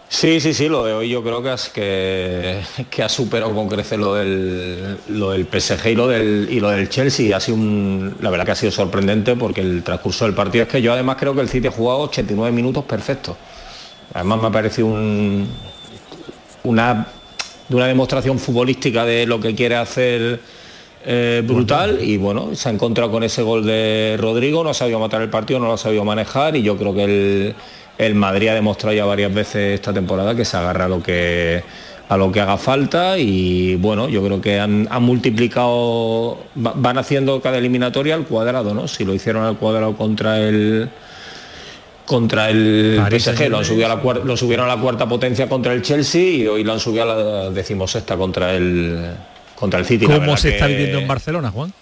Sí, 0.08 0.40
sí, 0.40 0.54
sí, 0.54 0.70
lo 0.70 0.86
de 0.86 0.94
hoy 0.94 1.10
yo 1.10 1.24
creo 1.24 1.42
que, 1.42 1.50
has- 1.50 1.70
que, 1.70 2.62
que 2.90 3.04
ha 3.04 3.10
superado 3.10 3.54
con 3.54 3.68
creces 3.68 3.98
lo 4.00 4.14
del, 4.14 4.98
lo 5.10 5.32
del 5.32 5.46
PSG 5.48 5.88
y 5.90 5.96
lo 5.96 6.08
del, 6.08 6.48
y 6.50 6.88
Chelsea. 6.90 7.36
Ha 7.36 7.40
sido 7.40 7.58
un- 7.58 8.16
la 8.22 8.30
verdad 8.30 8.46
que 8.46 8.52
ha 8.52 8.56
sido 8.56 8.72
sorprendente 8.72 9.36
porque 9.36 9.62
el 9.62 9.84
transcurso 9.84 10.26
del 10.26 10.34
partido 10.36 10.64
es 10.64 10.70
que 10.70 10.82
yo 10.82 10.94
además 10.94 11.18
creo 11.20 11.34
que 11.34 11.42
el 11.42 11.50
City 11.50 11.68
ha 11.68 11.72
jugado 11.72 12.02
89 12.02 12.56
minutos 12.56 12.86
perfectos. 12.86 13.36
Además 14.14 14.42
me 14.42 14.48
ha 14.48 14.52
parecido 14.52 14.88
un, 14.88 15.48
una 16.64 17.08
una 17.68 17.88
demostración 17.88 18.38
futbolística 18.38 19.06
de 19.06 19.26
lo 19.26 19.40
que 19.40 19.56
quiere 19.56 19.76
hacer 19.76 20.40
eh, 21.04 21.42
brutal 21.44 22.00
y 22.00 22.16
bueno, 22.18 22.54
se 22.54 22.70
ha 22.70 22.72
encontrado 22.72 23.10
con 23.12 23.24
ese 23.24 23.42
gol 23.42 23.66
de 23.66 24.18
Rodrigo, 24.20 24.64
no 24.64 24.70
ha 24.70 24.74
sabido 24.76 25.00
matar 25.00 25.24
el 25.24 25.32
partido, 25.32 25.60
no 25.60 25.66
lo 25.66 25.74
ha 25.74 25.78
sabido 25.80 26.06
manejar 26.06 26.56
y 26.56 26.62
yo 26.62 26.78
creo 26.78 26.94
que 26.94 27.04
el, 27.04 27.56
el 27.98 28.16
Madrid 28.16 28.50
ha 28.50 28.54
demostrado 28.54 28.96
ya 28.96 29.06
varias 29.06 29.34
veces 29.34 29.76
esta 29.76 29.94
temporada 29.94 30.36
que 30.36 30.46
se 30.46 30.58
agarra 30.58 30.86
a 30.86 30.88
lo 30.90 31.02
que 31.02 31.64
a 32.08 32.18
lo 32.18 32.32
que 32.32 32.40
haga 32.40 32.58
falta 32.58 33.18
y 33.18 33.76
bueno, 33.78 34.08
yo 34.08 34.24
creo 34.24 34.40
que 34.40 34.60
han, 34.60 34.88
han 34.92 35.02
multiplicado, 35.02 36.38
va- 36.64 36.74
van 36.76 37.00
haciendo 37.00 37.42
cada 37.42 37.58
eliminatoria 37.58 38.14
al 38.14 38.26
cuadrado, 38.26 38.76
¿no? 38.76 38.88
Si 38.88 39.04
lo 39.06 39.14
hicieron 39.14 39.44
al 39.44 39.58
cuadrado 39.58 39.96
contra 39.98 40.40
el 40.40 40.88
contra 42.06 42.50
el 42.52 42.98
Paris 43.02 43.24
PSG, 43.24 43.50
lo, 43.50 43.58
han 43.58 43.66
subido 43.66 43.88
a 43.92 43.96
la 43.96 44.24
lo 44.24 44.38
subieron 44.38 44.70
a 44.70 44.76
la 44.76 44.80
cuarta 44.82 45.08
potencia 45.10 45.50
contra 45.50 45.74
el 45.74 45.82
Chelsea 45.82 46.22
y 46.22 46.48
hoy 46.48 46.64
lo 46.64 46.74
han 46.74 46.80
subido 46.80 47.04
a 47.04 47.06
la 47.16 47.50
decimosexta 47.50 48.16
contra 48.16 48.54
el 48.54 49.12
contra 49.56 49.80
el 49.80 49.86
City. 49.86 50.06
¿Cómo 50.06 50.38
se 50.38 50.50
está 50.50 50.68
viviendo 50.68 51.00
en 51.00 51.08
Barcelona, 51.08 51.50
Juan? 51.50 51.74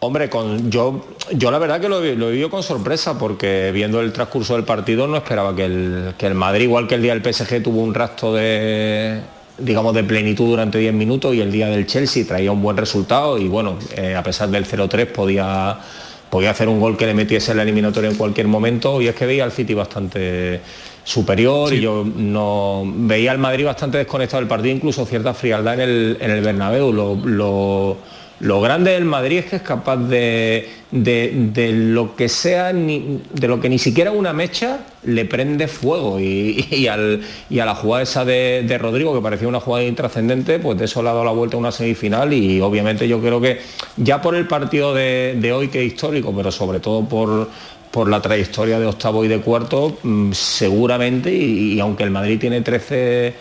Hombre, 0.00 0.28
con, 0.28 0.70
yo, 0.70 1.06
yo 1.32 1.50
la 1.50 1.58
verdad 1.58 1.80
que 1.80 1.88
lo, 1.88 2.00
lo 2.00 2.28
he 2.28 2.32
vivido 2.32 2.50
con 2.50 2.62
sorpresa 2.62 3.18
porque 3.18 3.70
viendo 3.72 4.00
el 4.00 4.12
transcurso 4.12 4.54
del 4.54 4.64
partido 4.64 5.06
no 5.06 5.16
esperaba 5.16 5.56
que 5.56 5.64
el, 5.64 6.14
que 6.18 6.26
el 6.26 6.34
Madrid, 6.34 6.64
igual 6.64 6.86
que 6.86 6.96
el 6.96 7.02
día 7.02 7.14
del 7.16 7.22
PSG, 7.34 7.62
tuvo 7.62 7.82
un 7.82 7.94
rastro 7.94 8.34
de 8.34 9.20
digamos 9.58 9.94
de 9.94 10.04
plenitud 10.04 10.48
durante 10.48 10.76
10 10.78 10.92
minutos 10.92 11.34
y 11.34 11.40
el 11.40 11.50
día 11.50 11.68
del 11.68 11.86
Chelsea 11.86 12.26
traía 12.26 12.52
un 12.52 12.60
buen 12.60 12.76
resultado 12.76 13.38
y 13.38 13.48
bueno, 13.48 13.78
eh, 13.96 14.14
a 14.14 14.22
pesar 14.22 14.50
del 14.50 14.66
0-3 14.66 15.06
podía, 15.06 15.78
podía 16.28 16.50
hacer 16.50 16.68
un 16.68 16.78
gol 16.78 16.98
que 16.98 17.06
le 17.06 17.14
metiese 17.14 17.52
en 17.52 17.56
la 17.56 17.62
eliminatoria 17.62 18.10
en 18.10 18.16
cualquier 18.16 18.48
momento 18.48 19.00
y 19.00 19.08
es 19.08 19.14
que 19.14 19.24
veía 19.24 19.44
al 19.44 19.52
City 19.52 19.72
bastante 19.72 20.60
superior 21.04 21.72
y 21.72 21.80
yo 21.80 22.04
no 22.04 22.82
veía 22.84 23.30
al 23.30 23.38
Madrid 23.38 23.64
bastante 23.64 23.96
desconectado 23.96 24.40
del 24.42 24.48
partido, 24.48 24.76
incluso 24.76 25.06
cierta 25.06 25.32
frialdad 25.32 25.72
en 25.74 25.80
el, 25.80 26.16
en 26.20 26.30
el 26.32 26.42
Bernabéu. 26.42 26.92
Lo, 26.92 27.14
lo- 27.24 27.96
lo 28.40 28.60
grande 28.60 28.90
del 28.92 29.04
Madrid 29.06 29.38
es 29.38 29.44
que 29.46 29.56
es 29.56 29.62
capaz 29.62 29.96
de, 29.96 30.68
de- 30.90 31.72
lo 31.72 32.14
que 32.16 32.28
sea, 32.28 32.72
ni- 32.72 33.22
de 33.32 33.48
lo 33.48 33.60
que 33.60 33.68
ni 33.68 33.78
siquiera 33.78 34.10
una 34.12 34.32
mecha 34.32 34.80
le 35.04 35.24
prende 35.24 35.68
fuego. 35.68 36.20
Y, 36.20 36.66
y 36.70 36.86
al- 36.88 37.22
y 37.48 37.58
a 37.60 37.64
la 37.64 37.74
jugada 37.74 38.02
esa 38.02 38.24
de, 38.24 38.64
de 38.66 38.78
Rodrigo, 38.78 39.14
que 39.14 39.22
parecía 39.22 39.48
una 39.48 39.60
jugada 39.60 39.84
intrascendente, 39.84 40.58
pues 40.58 40.78
de 40.78 40.84
eso 40.84 41.02
le 41.02 41.08
ha 41.08 41.12
dado 41.12 41.24
la 41.24 41.30
vuelta 41.32 41.56
a 41.56 41.60
una 41.60 41.72
semifinal. 41.72 42.32
Y 42.32 42.60
obviamente 42.60 43.08
yo 43.08 43.20
creo 43.20 43.40
que 43.40 43.58
ya 43.96 44.20
por 44.20 44.34
el 44.34 44.46
partido 44.46 44.92
de, 44.94 45.52
hoy, 45.56 45.68
que 45.68 45.80
es 45.80 45.86
histórico, 45.92 46.34
pero 46.36 46.52
sobre 46.52 46.78
todo 46.80 47.04
por, 47.08 47.48
por 47.90 48.08
la 48.08 48.20
trayectoria 48.20 48.78
de 48.78 48.86
octavo 48.86 49.24
y 49.24 49.28
de 49.28 49.40
cuarto, 49.40 49.96
mm, 50.02 50.32
seguramente, 50.32 51.32
y, 51.34 51.72
y 51.74 51.80
aunque 51.80 52.04
el 52.04 52.10
Madrid 52.10 52.38
tiene 52.38 52.60
13 52.60 53.34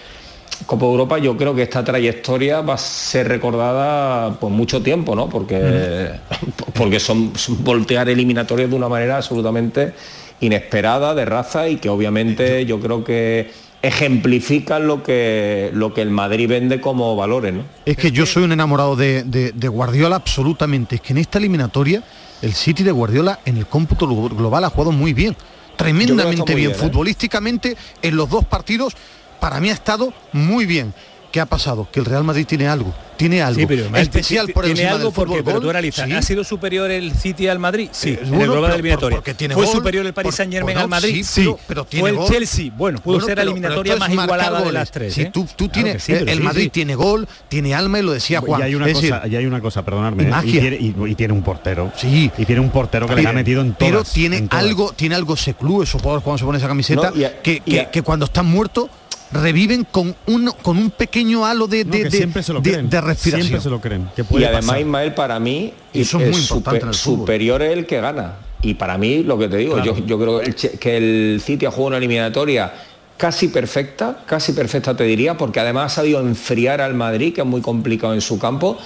Copa 0.65 0.85
Europa, 0.85 1.17
yo 1.19 1.35
creo 1.37 1.53
que 1.53 1.63
esta 1.63 1.83
trayectoria 1.83 2.61
va 2.61 2.75
a 2.75 2.77
ser 2.77 3.27
recordada 3.27 4.31
por 4.39 4.49
mucho 4.51 4.81
tiempo, 4.81 5.15
¿no? 5.15 5.27
Porque, 5.29 6.11
porque 6.73 6.99
son, 6.99 7.31
son 7.35 7.63
voltear 7.63 8.09
eliminatorios 8.09 8.69
de 8.69 8.75
una 8.75 8.89
manera 8.89 9.17
absolutamente 9.17 9.93
inesperada, 10.39 11.13
de 11.15 11.25
raza, 11.25 11.67
y 11.69 11.77
que 11.77 11.89
obviamente 11.89 12.65
yo 12.65 12.79
creo 12.79 13.03
que 13.03 13.49
ejemplifican 13.81 14.87
lo 14.87 15.03
que, 15.03 15.69
lo 15.73 15.93
que 15.93 16.01
el 16.01 16.09
Madrid 16.09 16.49
vende 16.49 16.81
como 16.81 17.15
valores, 17.15 17.53
¿no? 17.53 17.63
Es 17.85 17.97
que 17.97 18.11
yo 18.11 18.25
soy 18.25 18.43
un 18.43 18.51
enamorado 18.51 18.95
de, 18.95 19.23
de- 19.23 19.51
de 19.51 19.67
Guardiola 19.67 20.15
absolutamente. 20.17 20.95
Es 20.95 21.01
que 21.01 21.13
en 21.13 21.19
esta 21.19 21.37
eliminatoria 21.37 22.03
el 22.41 22.53
City 22.53 22.83
de 22.83 22.91
Guardiola 22.91 23.39
en 23.45 23.57
el 23.57 23.67
cómputo 23.67 24.07
glo- 24.07 24.35
global 24.35 24.63
ha 24.65 24.69
jugado 24.69 24.91
muy 24.91 25.13
bien. 25.13 25.35
Tremendamente 25.75 26.55
bien, 26.55 26.71
¿eh? 26.71 26.73
Futbolísticamente 26.73 27.75
en 28.01 28.15
los 28.15 28.29
dos 28.29 28.45
partidos 28.45 28.93
para 29.39 29.59
mí 29.59 29.69
ha 29.69 29.73
estado 29.73 30.13
muy 30.33 30.65
bien. 30.65 30.93
¿Qué 31.31 31.41
ha 31.41 31.45
pasado? 31.45 31.85
Que 31.91 31.99
el 31.99 32.05
Real 32.05 32.23
Madrid 32.23 32.45
tiene 32.47 32.65
algo. 32.67 32.93
Tiene 33.17 33.41
algo 33.41 33.59
Sí, 33.59 33.65
pero 33.65 33.85
especial 33.95 34.47
por 34.53 34.63
tiene 34.65 34.81
encima 34.81 34.95
algo 34.97 35.05
del 35.09 35.13
porque 35.15 35.31
fútbol 35.37 35.43
pero 35.45 35.61
tú 35.61 35.69
analizas, 35.69 36.05
Sí. 36.07 36.13
¿ha 36.13 36.21
sido 36.21 36.43
superior 36.45 36.91
el 36.91 37.13
City 37.13 37.47
al 37.49 37.59
Madrid? 37.59 37.89
Sí, 37.91 38.09
Eh, 38.11 38.19
en 38.23 38.29
bueno, 38.29 38.43
el 38.43 38.49
global 38.51 38.61
pero- 38.63 38.73
eliminatoria. 38.75 39.17
porque 39.17 39.33
tiene 39.33 39.53
¿Fue 39.53 39.65
gol, 39.65 39.75
superior 39.75 40.05
el 40.05 40.13
Paris 40.13 40.27
por- 40.27 40.33
Saint 40.35 40.51
Germain 40.53 40.75
bueno, 40.75 40.81
al 40.81 40.87
Madrid? 40.89 41.25
sí, 41.25 41.41
pero- 41.43 41.59
pero 41.67 41.85
tiene 41.85 42.01
¿Fue 42.01 42.09
el 42.11 42.15
gol. 42.17 42.29
Chelsea? 42.29 42.71
Bueno, 42.75 42.99
pudo 42.99 43.13
Bueno, 43.15 43.25
ser 43.27 43.37
la 43.37 43.43
eliminatoria 43.43 43.95
más 43.97 44.09
igualada 44.09 44.61
de 44.61 44.71
las 44.71 44.91
tres. 44.91 45.13
Si 45.13 45.21
¿eh? 45.23 45.31
tú, 45.33 45.43
tú 45.43 45.67
Claro 45.69 45.71
tienes, 45.71 46.03
sí, 46.03 46.11
el 46.13 46.29
sí, 46.29 46.39
Madrid 46.43 46.63
sí. 46.63 46.69
tiene 46.69 46.95
gol, 46.95 47.27
tiene 47.49 47.73
alma 47.75 47.99
y 47.99 48.01
lo 48.01 48.11
decía 48.13 48.39
Juan. 48.41 48.61
y 48.61 48.63
hay 48.63 48.75
una 48.75 48.87
Es 48.87 48.93
cosa, 48.93 49.15
decir, 49.19 49.33
y 49.33 49.35
hay 49.37 49.45
una 49.45 49.61
cosa, 49.61 49.83
perdonadme, 49.83 50.23
y 50.23 50.25
¿eh? 50.25 50.29
magia. 50.29 50.61
tiene, 50.61 50.75
y- 50.77 50.95
y 51.11 51.15
tiene 51.15 51.33
un 51.33 51.41
portero. 51.43 51.91
Sí. 51.97 52.31
Y 52.37 52.45
tiene 52.45 52.61
un 52.61 52.69
portero 52.69 53.07
que 53.07 53.15
le 53.15 53.27
ha 53.27 53.33
metido 53.33 53.61
en 53.61 53.73
todas. 53.75 53.91
Pero 53.91 54.03
tiene 54.05 54.47
algo, 54.51 54.93
tiene 54.93 55.15
algo 55.15 55.35
seclú 55.37 55.83
esos 55.83 56.01
jugadores 56.01 56.23
cuando 56.23 56.37
se 56.39 56.45
pone 56.45 56.57
esa 56.57 56.67
camiseta, 56.67 57.11
que 57.43 58.01
cuando 58.03 58.25
están 58.25 58.45
muertos 58.45 58.89
reviven 59.31 59.83
con 59.89 60.15
un 60.27 60.51
con 60.61 60.77
un 60.77 60.91
pequeño 60.91 61.45
halo 61.45 61.67
de, 61.67 61.83
No, 61.85 61.91
de, 61.91 62.03
de- 62.05 62.11
siempre 62.11 62.43
se 62.43 62.53
lo 62.53 62.61
de- 62.61 62.71
creen. 62.71 62.89
de 62.89 63.01
respiración. 63.01 63.47
Siempre 63.47 63.61
se 63.63 63.69
lo 63.69 63.81
creen. 63.81 64.09
Que 64.15 64.21
Y 64.21 64.25
puede 64.25 64.45
además 64.45 64.65
pasar. 64.65 64.79
Ismael 64.81 65.13
para 65.13 65.39
mí 65.39 65.73
Y 65.93 66.01
eso 66.01 66.19
es 66.19 66.29
muy 66.31 66.39
es 66.41 66.49
importante 66.51 66.83
en 66.83 66.87
el 66.89 66.93
superior 66.93 67.61
es 67.61 67.71
el 67.77 67.85
que 67.85 67.99
gana. 68.01 68.35
Y 68.61 68.73
para 68.75 68.97
mí 68.97 69.23
lo 69.23 69.37
que 69.37 69.47
te 69.47 69.57
digo, 69.57 69.83
yo, 69.83 69.95
yo 70.05 70.17
creo 70.19 70.39
que 70.39 70.45
el, 70.47 70.55
que 70.55 70.97
el 70.97 71.41
City 71.43 71.65
ha 71.65 71.71
jugado 71.71 71.87
una 71.89 71.97
eliminatoria 71.97 72.73
casi 73.17 73.47
perfecta, 73.49 74.23
casi 74.25 74.53
perfecta 74.53 74.95
te 74.95 75.03
diría, 75.03 75.37
porque 75.37 75.59
además 75.59 75.91
ha 75.93 75.95
sabido 75.97 76.19
enfriar 76.19 76.81
al 76.81 76.95
Madrid, 76.95 77.33
que 77.33 77.41
es 77.41 77.47
muy 77.47 77.61
complicado 77.61 78.13
en 78.13 78.21
su 78.21 78.39
campo, 78.39 78.77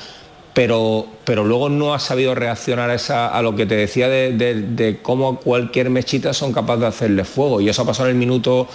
pero, 0.53 1.07
pero 1.29 1.43
luego 1.45 1.69
no 1.69 1.93
ha 1.93 1.99
sabido 1.99 2.33
reaccionar 2.33 2.89
a, 2.89 2.95
esa, 2.95 3.27
a 3.27 3.43
lo 3.43 3.55
que 3.55 3.67
te 3.67 3.75
decía 3.75 4.09
de, 4.09 4.31
de- 4.35 4.55
de 4.63 4.97
cómo 4.99 5.39
cualquier 5.39 5.91
mechita 5.91 6.33
son 6.33 6.51
capaces 6.51 6.81
de 6.81 6.87
hacerle 6.87 7.23
fuego. 7.23 7.61
Y 7.61 7.69
eso 7.69 7.83
ha 7.83 7.85
pasado 7.85 8.09
en 8.09 8.15
el 8.15 8.19
minuto 8.19 8.67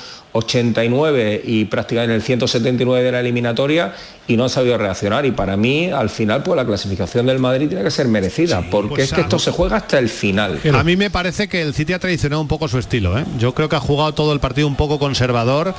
89 0.49 1.43
y 1.45 1.65
prácticamente 1.65 2.13
en 2.13 2.17
el 2.17 2.23
179 2.23 3.03
de 3.05 3.13
la 3.13 3.21
eliminatoria 3.21 3.93
y 4.27 4.37
no 4.37 4.45
ha 4.45 4.49
sabido 4.49 4.79
reaccionar. 4.79 5.27
Y 5.27 5.33
para 5.33 5.57
mí, 5.57 5.91
al 5.91 6.11
final, 6.11 6.43
pues 6.43 6.57
la 6.57 6.65
clasificación 6.65 7.27
del 7.27 7.39
Madrid 7.39 7.69
tiene 7.69 7.85
que 7.85 7.91
ser 7.91 8.09
merecida, 8.09 8.63
porque 8.71 8.89
pues, 8.91 9.03
es 9.05 9.13
que 9.13 9.21
esto 9.23 9.39
se 9.39 9.51
juega 9.51 9.77
hasta 9.77 9.99
el 9.99 10.09
final. 10.09 10.61
A 10.73 10.83
mí 10.83 10.97
me 10.97 11.11
parece 11.11 11.49
que 11.49 11.61
el 11.63 11.75
City 11.75 11.93
ha 11.93 11.99
traicionado 11.99 12.41
un 12.41 12.49
poco 12.49 12.67
su 12.69 12.79
estilo. 12.79 13.19
¿eh? 13.19 13.25
Yo 13.39 13.53
creo 13.55 13.69
que 13.69 13.77
ha 13.77 13.81
jugado 13.81 14.13
todo 14.15 14.33
el 14.33 14.41
partido 14.41 14.67
un 14.67 14.77
poco 14.77 14.99
conservador, 14.99 15.75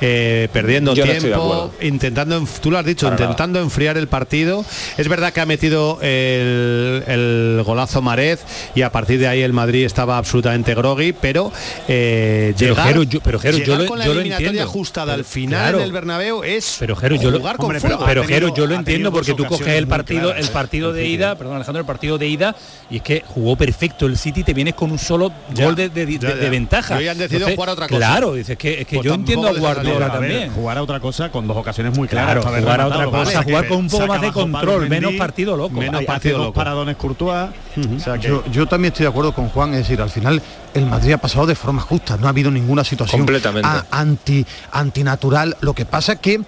eh, 0.00 0.48
perdiendo 0.52 0.94
Yo 0.94 1.04
tiempo, 1.04 1.72
intentando, 1.82 2.42
tú 2.62 2.70
lo 2.70 2.78
has 2.78 2.84
dicho, 2.86 3.06
Para 3.06 3.16
nada. 3.16 3.24
intentando 3.26 3.60
enfriar 3.60 3.96
el 3.96 4.08
partido. 4.08 4.64
Es 4.96 5.08
verdad 5.08 5.32
que 5.32 5.40
ha 5.40 5.46
metido 5.46 5.98
el, 6.20 7.02
el 7.06 7.62
golazo 7.64 8.02
Marez 8.02 8.40
y 8.74 8.82
a 8.82 8.90
partir 8.92 9.18
de 9.20 9.28
ahí 9.28 9.42
el 9.42 9.52
Madrid 9.52 9.84
estaba 9.84 10.18
absolutamente 10.18 10.74
groggy, 10.74 11.12
pero 11.12 11.52
eh, 11.88 12.54
Pero, 12.58 12.74
llegar, 12.74 12.88
Jero, 12.88 13.02
yo- 13.04 13.20
pero, 13.20 13.38
Jero, 13.38 13.58
yo 13.58 13.76
lo- 13.76 13.86
con 13.86 13.98
la 13.98 14.04
yo 14.06 14.12
eliminatoria 14.12 14.48
entiendo. 14.50 14.70
ajustada 14.70 15.14
al 15.14 15.24
final 15.24 15.60
claro. 15.60 15.78
en 15.78 15.84
el 15.84 15.92
Bernabéu 15.92 16.42
es 16.44 16.76
Pero 16.78 16.96
Jero, 16.96 17.16
yo 17.16 17.30
lo, 17.30 17.38
jugar 17.38 17.56
con 17.56 17.70
fuego. 17.80 17.98
pero, 18.04 18.22
pero, 18.22 18.24
Jero, 18.24 18.54
yo 18.54 18.66
lo 18.66 18.74
entiendo 18.74 19.12
porque 19.12 19.34
tú 19.34 19.44
coges 19.46 19.66
el 19.68 19.86
partido, 19.86 20.28
claras, 20.30 20.46
el 20.46 20.52
partido 20.52 20.92
de 20.92 21.06
ida, 21.06 21.36
perdón 21.36 21.56
Alejandro, 21.56 21.80
el 21.80 21.86
partido 21.86 22.18
de 22.18 22.28
ida 22.28 22.54
y 22.90 22.96
es 22.96 23.02
que 23.02 23.22
jugó 23.26 23.56
perfecto 23.56 24.06
el 24.06 24.16
City, 24.16 24.42
te 24.44 24.54
vienes 24.54 24.74
con 24.74 24.90
un 24.90 24.98
solo 24.98 25.32
Ya, 25.54 25.64
gol 25.64 25.74
de, 25.76 25.88
de- 25.88 26.06
de- 26.06 26.18
ya, 26.18 26.28
ya. 26.30 26.34
de 26.36 26.50
ventaja. 26.50 26.94
Han 26.96 27.00
decidido 27.18 27.24
Entonces, 27.48 27.54
jugar 27.54 27.68
a 27.68 27.72
otra 27.72 27.88
cosa. 27.88 27.98
Claro, 27.98 28.34
dices 28.34 28.56
que 28.56 28.80
es 28.82 28.86
que 28.86 28.96
Pues 28.96 29.06
yo 29.06 29.14
entiendo 29.14 29.48
a 29.48 29.52
Guardiola 29.52 29.74
salido. 29.74 29.96
A 30.16 30.18
ver, 30.20 30.30
también. 30.30 30.50
jugar 30.52 30.78
a 30.78 30.82
otra 30.82 31.00
cosa 31.00 31.30
con 31.30 31.46
dos 31.46 31.56
ocasiones 31.56 31.96
muy 31.96 32.06
claras. 32.08 32.44
jugar 32.44 32.80
a 32.80 32.86
otra 32.86 33.06
cosa, 33.06 33.42
jugar 33.42 33.66
con 33.68 33.78
un 33.78 33.88
poco 33.88 34.06
más 34.06 34.20
de 34.20 34.32
control, 34.32 34.88
menos 34.88 35.12
partido 35.14 35.56
loco. 35.56 35.74
Menos 35.80 36.04
hace 36.10 36.18
partido 36.20 36.38
dos 36.38 36.46
loco. 36.48 36.54
paradones 36.56 36.96
Courtois. 36.96 37.50
O 37.96 38.00
sea 38.00 38.18
que- 38.18 38.28
Yo, 38.28 38.44
yo 38.50 38.66
también 38.66 38.92
estoy 38.92 39.04
de 39.04 39.10
acuerdo 39.10 39.32
con 39.34 39.48
Juan, 39.48 39.72
es 39.74 39.80
decir, 39.80 40.00
al 40.00 40.10
final 40.10 40.42
el 40.74 40.86
Madrid 40.86 41.12
ha 41.12 41.18
pasado 41.18 41.46
de 41.46 41.54
forma 41.54 41.80
justa, 41.82 42.16
no 42.16 42.26
ha 42.26 42.30
habido 42.30 42.50
ninguna 42.50 42.84
situación 42.84 43.20
Completamente. 43.20 43.68
a- 43.68 43.86
anti, 43.90 44.44
antinatural. 44.72 45.56
Lo 45.60 45.74
que 45.74 45.84
pasa 45.86 46.16
que 46.16 46.40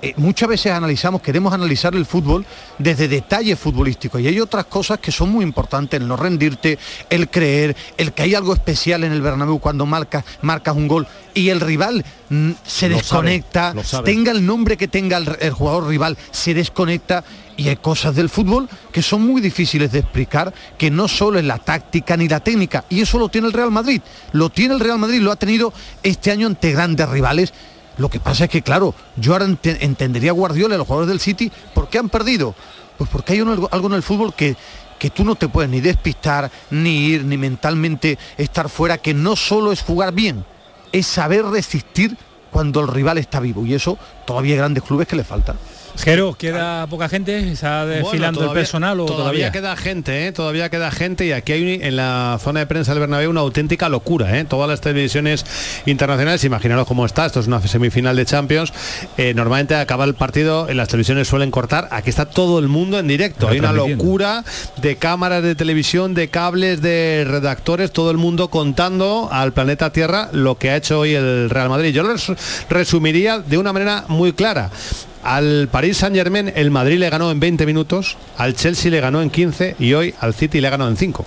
eh, 0.00 0.14
muchas 0.16 0.48
veces 0.48 0.70
analizamos, 0.70 1.20
queremos 1.22 1.52
analizar 1.52 1.92
el 1.96 2.06
fútbol 2.06 2.46
desde 2.78 3.08
detalles 3.08 3.58
futbolísticos 3.58 4.20
y 4.20 4.28
hay 4.28 4.38
otras 4.38 4.66
cosas 4.66 5.00
que 5.00 5.10
son 5.10 5.28
muy 5.30 5.42
importantes, 5.44 6.00
el 6.00 6.06
no 6.06 6.16
rendirte, 6.16 6.78
el 7.10 7.28
creer, 7.28 7.74
el 7.96 8.12
que 8.12 8.22
hay 8.22 8.36
algo 8.36 8.52
especial 8.54 9.02
en 9.02 9.10
el 9.10 9.20
Bernabéu 9.20 9.58
cuando 9.58 9.86
marcas, 9.86 10.22
marcas 10.40 10.76
un 10.76 10.86
gol 10.86 11.08
y 11.34 11.48
el 11.48 11.58
rival 11.60 12.04
mm, 12.28 12.50
se 12.64 12.88
Lo 12.88 12.94
desconecta, 12.96 13.74
sabe, 13.82 14.04
tenga 14.12 14.30
el 14.30 14.46
nombre 14.46 14.76
que 14.76 14.86
tenga 14.86 15.16
el, 15.16 15.36
el 15.40 15.50
jugador 15.50 15.88
rival, 15.88 16.16
se 16.30 16.54
desconecta 16.54 17.24
y 17.58 17.68
hay 17.68 17.76
cosas 17.76 18.14
del 18.14 18.30
fútbol 18.30 18.68
que 18.92 19.02
son 19.02 19.26
muy 19.26 19.42
difíciles 19.42 19.92
de 19.92 19.98
explicar, 19.98 20.54
que 20.78 20.90
no 20.90 21.08
solo 21.08 21.38
es 21.38 21.44
la 21.44 21.58
táctica 21.58 22.16
ni 22.16 22.28
la 22.28 22.40
técnica, 22.40 22.84
y 22.88 23.00
eso 23.02 23.18
lo 23.18 23.28
tiene 23.28 23.48
el 23.48 23.52
Real 23.52 23.70
Madrid, 23.72 24.00
lo 24.32 24.48
tiene 24.48 24.74
el 24.74 24.80
Real 24.80 24.98
Madrid, 24.98 25.20
lo 25.20 25.32
ha 25.32 25.36
tenido 25.36 25.72
este 26.02 26.30
año 26.30 26.46
ante 26.46 26.72
grandes 26.72 27.08
rivales. 27.08 27.52
Lo 27.98 28.08
que 28.08 28.20
pasa 28.20 28.44
es 28.44 28.50
que, 28.50 28.62
claro, 28.62 28.94
yo 29.16 29.32
ahora 29.32 29.44
ente- 29.44 29.78
entendería 29.80 30.30
a 30.30 30.34
Guardiola 30.34 30.76
los 30.76 30.86
jugadores 30.86 31.08
del 31.08 31.18
City, 31.18 31.50
¿por 31.74 31.88
qué 31.88 31.98
han 31.98 32.08
perdido? 32.08 32.54
Pues 32.96 33.10
porque 33.10 33.32
hay 33.32 33.40
algo 33.40 33.86
en 33.88 33.92
el 33.92 34.04
fútbol 34.04 34.32
que, 34.34 34.54
que 35.00 35.10
tú 35.10 35.24
no 35.24 35.34
te 35.34 35.48
puedes 35.48 35.68
ni 35.68 35.80
despistar, 35.80 36.48
ni 36.70 37.06
ir, 37.06 37.24
ni 37.24 37.36
mentalmente 37.36 38.18
estar 38.36 38.68
fuera, 38.68 38.98
que 38.98 39.14
no 39.14 39.34
solo 39.34 39.72
es 39.72 39.82
jugar 39.82 40.12
bien, 40.14 40.44
es 40.92 41.08
saber 41.08 41.44
resistir 41.44 42.16
cuando 42.52 42.80
el 42.80 42.86
rival 42.88 43.18
está 43.18 43.40
vivo. 43.40 43.66
Y 43.66 43.74
eso 43.74 43.98
todavía 44.24 44.52
hay 44.54 44.58
grandes 44.58 44.84
clubes 44.84 45.08
que 45.08 45.16
le 45.16 45.24
falta. 45.24 45.56
Jero, 46.02 46.34
¿queda 46.38 46.86
poca 46.86 47.08
gente? 47.08 47.50
¿Está 47.50 47.84
desfilando 47.84 48.40
Bueno, 48.40 48.52
el 48.52 48.58
personal 48.58 49.00
o 49.00 49.06
todavía? 49.06 49.50
queda 49.50 49.76
gente, 49.76 50.26
¿eh? 50.28 50.32
todavía 50.32 50.70
queda 50.70 50.90
gente 50.92 51.26
y 51.26 51.32
aquí 51.32 51.52
hay 51.52 51.80
en 51.82 51.96
la 51.96 52.38
zona 52.42 52.60
de 52.60 52.66
prensa 52.66 52.92
del 52.92 53.00
Bernabéu 53.00 53.28
una 53.30 53.40
auténtica 53.40 53.88
locura. 53.88 54.38
¿eh? 54.38 54.44
Todas 54.44 54.68
las 54.70 54.80
televisiones 54.80 55.44
internacionales, 55.86 56.44
imaginaros 56.44 56.86
cómo 56.86 57.04
está, 57.04 57.26
esto 57.26 57.40
es 57.40 57.46
una 57.48 57.60
semifinal 57.60 58.14
de 58.16 58.24
Champions, 58.24 58.72
eh, 59.16 59.34
normalmente 59.34 59.74
acaba 59.74 60.04
el 60.04 60.14
partido, 60.14 60.68
en 60.68 60.76
las 60.76 60.88
televisiones 60.88 61.26
suelen 61.28 61.50
cortar, 61.50 61.88
aquí 61.90 62.10
está 62.10 62.26
todo 62.26 62.58
el 62.60 62.68
mundo 62.68 62.98
en 62.98 63.08
directo, 63.08 63.48
hay 63.48 63.58
una 63.58 63.72
locura 63.72 64.44
de 64.80 64.96
cámaras 64.96 65.42
de 65.42 65.56
televisión, 65.56 66.14
de 66.14 66.28
cables, 66.28 66.80
de 66.80 67.24
redactores, 67.28 67.90
todo 67.92 68.10
el 68.12 68.18
mundo 68.18 68.48
contando 68.48 69.28
al 69.32 69.52
planeta 69.52 69.92
Tierra 69.92 70.28
lo 70.32 70.56
que 70.58 70.70
ha 70.70 70.76
hecho 70.76 71.00
hoy 71.00 71.14
el 71.14 71.50
Real 71.50 71.68
Madrid. 71.68 71.92
Yo 71.92 72.02
lo 72.04 72.12
res- 72.12 72.32
resumiría 72.70 73.40
de 73.40 73.58
una 73.58 73.72
manera 73.72 74.04
muy 74.08 74.32
clara. 74.32 74.70
Al 75.22 75.68
Paris 75.70 75.98
Saint 75.98 76.14
Germain 76.14 76.52
el 76.54 76.70
Madrid 76.70 76.98
le 76.98 77.10
ganó 77.10 77.30
en 77.30 77.40
20 77.40 77.66
minutos, 77.66 78.16
al 78.36 78.54
Chelsea 78.54 78.90
le 78.90 79.00
ganó 79.00 79.22
en 79.22 79.30
15 79.30 79.76
y 79.78 79.92
hoy 79.94 80.14
al 80.20 80.34
City 80.34 80.60
le 80.60 80.70
ganó 80.70 80.88
en 80.88 80.96
5. 80.96 81.26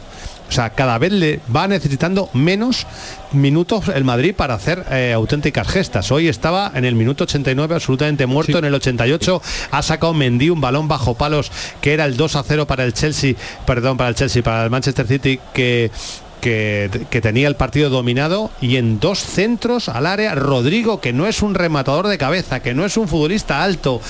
O 0.52 0.54
sea, 0.54 0.72
cada 0.72 0.98
vez 0.98 1.14
le 1.14 1.40
va 1.56 1.66
necesitando 1.70 2.30
menos 2.34 2.86
minutos 3.32 3.88
el 3.88 4.04
Madrid 4.04 4.36
para 4.36 4.54
hacer 4.54 4.86
eh, 4.92 5.14
auténticas 5.14 5.66
gestas. 5.66 6.12
Hoy 6.12 6.28
estaba 6.28 6.74
en 6.76 6.84
el 6.84 6.94
minuto 6.94 7.24
89 7.24 7.76
absolutamente 7.76 8.26
muerto, 8.26 8.58
en 8.58 8.66
el 8.66 8.74
88 8.74 9.42
ha 9.72 9.82
sacado 9.82 10.14
Mendy 10.14 10.50
un 10.50 10.60
balón 10.60 10.90
bajo 10.90 11.14
palos 11.14 11.54
que 11.80 11.94
era 11.94 12.04
el 12.04 12.18
2 12.18 12.36
a 12.36 12.44
0 12.44 12.68
para 12.68 12.84
el 12.84 12.94
Chelsea, 12.94 13.36
perdón, 13.66 13.96
para 13.96 14.10
el 14.10 14.16
Chelsea, 14.16 14.44
para 14.44 14.66
el 14.66 14.70
Manchester 14.70 15.08
City 15.08 15.40
que 15.54 15.90
que, 16.42 16.90
tenía 17.22 17.48
el 17.48 17.56
partido 17.56 17.90
dominado 17.90 18.52
y 18.60 18.76
en 18.76 19.00
dos 19.00 19.20
centros 19.20 19.88
al 19.88 20.06
área 20.06 20.36
Rodrigo 20.36 21.00
que 21.00 21.14
no 21.14 21.28
es 21.28 21.42
un 21.42 21.56
rematador 21.56 22.08
de 22.08 22.18
cabeza 22.18 22.62
que 22.62 22.74
no 22.74 22.86
es 22.86 22.98
un 22.98 23.08
futbolista 23.08 23.64
alto 23.64 24.02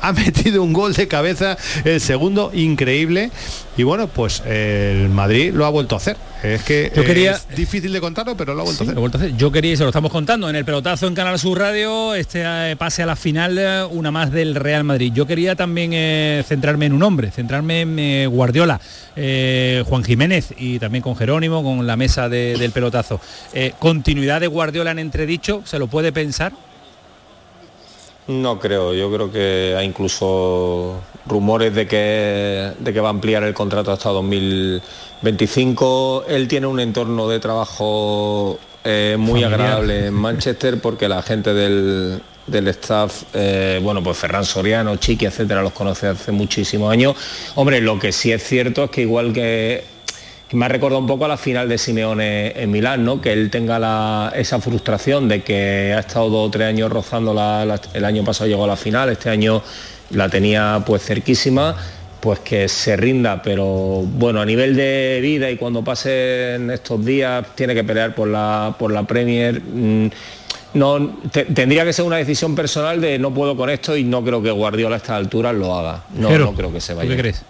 ha 0.00 0.12
metido 0.24 0.62
un 0.62 0.72
gol 0.72 0.94
de 0.94 1.08
cabeza 1.08 1.56
el 1.84 2.00
segundo 2.00 2.50
increíble 2.54 3.30
y 3.76 3.82
bueno 3.82 4.08
pues 4.08 4.42
el 4.46 5.08
Madrid 5.08 5.52
lo 5.54 5.64
ha 5.66 5.70
vuelto 5.70 5.94
a 5.94 5.98
hacer 5.98 6.16
es 6.42 6.62
que 6.62 6.92
Yo 6.94 7.04
quería- 7.04 7.32
es 7.32 7.48
difícil 7.56 7.92
de 7.92 8.00
contarlo 8.00 8.36
pero 8.36 8.54
lo 8.54 8.60
ha 8.60 8.64
vuelto 8.64 8.84
Sí, 8.84 8.90
a 8.90 8.92
hacer 8.92 8.94
lo 8.94 9.00
he 9.00 9.02
vuelto 9.02 9.18
a 9.18 9.20
hacer. 9.22 9.36
Yo 9.36 9.50
quería, 9.50 9.72
y 9.72 9.76
se 9.76 9.82
lo 9.82 9.88
estamos 9.88 10.12
contando, 10.12 10.48
en 10.48 10.54
el 10.54 10.64
pelotazo 10.64 11.08
en 11.08 11.14
Canal 11.16 11.36
Sur 11.38 11.58
Radio, 11.58 12.14
este 12.14 12.42
eh, 12.44 12.76
pase 12.76 13.02
a 13.02 13.06
la 13.06 13.16
final, 13.16 13.58
eh, 13.58 13.82
una 13.90 14.12
más 14.12 14.30
del 14.30 14.54
Real 14.54 14.84
Madrid. 14.84 15.10
Yo 15.12 15.26
quería 15.26 15.56
también 15.56 15.90
eh, 15.94 16.44
centrarme 16.46 16.86
en 16.86 16.92
un 16.92 17.02
hombre, 17.02 17.32
centrarme 17.32 17.80
en 17.80 17.98
eh, 17.98 18.26
Guardiola, 18.28 18.80
eh, 19.16 19.82
Juan 19.88 20.04
Jiménez 20.04 20.54
y 20.56 20.78
también 20.78 21.02
con 21.02 21.16
Jerónimo, 21.16 21.64
con 21.64 21.84
la 21.88 21.96
mesa 21.96 22.28
de- 22.28 22.56
del 22.56 22.70
pelotazo. 22.70 23.20
Continuidad 23.80 24.40
de 24.40 24.46
Guardiola 24.46 24.92
en 24.92 25.00
entredicho, 25.00 25.62
¿se 25.64 25.80
lo 25.80 25.88
puede 25.88 26.12
pensar? 26.12 26.52
No 28.28 28.58
creo, 28.58 28.92
yo 28.92 29.10
creo 29.10 29.32
que 29.32 29.74
hay 29.76 29.86
incluso 29.86 31.00
rumores 31.26 31.74
de 31.74 31.86
que, 31.86 32.72
de 32.78 32.92
que 32.92 33.00
va 33.00 33.08
a 33.08 33.10
ampliar 33.10 33.42
el 33.42 33.54
contrato 33.54 33.90
hasta 33.90 34.10
2025. 34.10 36.26
Él 36.28 36.46
tiene 36.46 36.66
un 36.66 36.78
entorno 36.78 37.26
de 37.26 37.40
trabajo 37.40 38.58
eh, 38.84 39.16
muy 39.18 39.40
Familiar. 39.40 39.54
agradable 39.54 40.06
en 40.08 40.14
Manchester 40.14 40.78
porque 40.78 41.08
la 41.08 41.22
gente 41.22 41.54
del, 41.54 42.20
del 42.46 42.68
staff, 42.68 43.22
eh, 43.32 43.80
bueno, 43.82 44.02
pues 44.02 44.18
Ferran 44.18 44.44
Soriano, 44.44 44.96
Chiqui, 44.96 45.24
etcétera, 45.24 45.62
los 45.62 45.72
conoce 45.72 46.08
hace 46.08 46.30
muchísimos 46.30 46.92
años. 46.92 47.16
Hombre, 47.54 47.80
lo 47.80 47.98
que 47.98 48.12
sí 48.12 48.30
es 48.30 48.44
cierto 48.44 48.84
es 48.84 48.90
que 48.90 49.00
igual 49.00 49.32
que 49.32 49.96
que 49.97 49.97
me 50.52 50.64
ha 50.64 50.68
recordado 50.68 51.00
un 51.00 51.06
poco 51.06 51.24
a 51.26 51.28
la 51.28 51.36
final 51.36 51.68
de 51.68 51.76
Simeone 51.78 52.52
en 52.60 52.70
Milán, 52.70 53.04
¿no? 53.04 53.20
Que 53.20 53.32
él 53.32 53.50
tenga 53.50 53.78
la- 53.78 54.32
esa 54.34 54.60
frustración 54.60 55.28
de 55.28 55.42
que 55.42 55.92
ha 55.94 56.00
estado 56.00 56.30
dos 56.30 56.48
o 56.48 56.50
tres 56.50 56.68
años 56.68 56.90
rozando 56.90 57.34
la, 57.34 57.64
la- 57.66 57.80
el 57.92 58.04
año 58.04 58.24
pasado 58.24 58.48
llegó 58.48 58.64
a 58.64 58.68
la 58.68 58.76
final, 58.76 59.10
este 59.10 59.28
año 59.30 59.62
la 60.10 60.28
tenía 60.28 60.82
pues 60.86 61.02
cerquísima, 61.04 61.76
pues 62.20 62.40
que 62.40 62.66
se 62.68 62.96
rinda, 62.96 63.42
pero 63.42 64.02
bueno, 64.04 64.40
a 64.40 64.46
nivel 64.46 64.74
de 64.74 65.18
vida 65.22 65.50
y 65.50 65.56
cuando 65.56 65.84
pasen 65.84 66.70
estos 66.70 67.04
días 67.04 67.44
tiene 67.54 67.74
que 67.74 67.84
pelear 67.84 68.14
por 68.14 68.28
la 68.28 68.74
por 68.78 68.90
la 68.92 69.02
Premier. 69.02 69.60
mm, 69.60 70.10
no, 70.74 71.18
te- 71.30 71.44
tendría 71.46 71.84
que 71.84 71.92
ser 71.92 72.04
una 72.04 72.16
decisión 72.16 72.54
personal 72.54 73.00
de 73.00 73.18
no 73.18 73.32
puedo 73.32 73.56
con 73.56 73.70
esto 73.70 73.96
y 73.96 74.04
no 74.04 74.22
creo 74.24 74.42
que 74.42 74.50
Guardiola 74.50 74.96
a 74.96 74.98
estas 74.98 75.16
alturas 75.16 75.54
lo 75.54 75.74
haga. 75.74 76.02
No, 76.14 76.28
creo 76.54 76.72
que 76.72 76.80
se 76.80 76.92
¿tú 76.92 76.98
vaya. 76.98 77.10
qué 77.10 77.16
crees? 77.16 77.42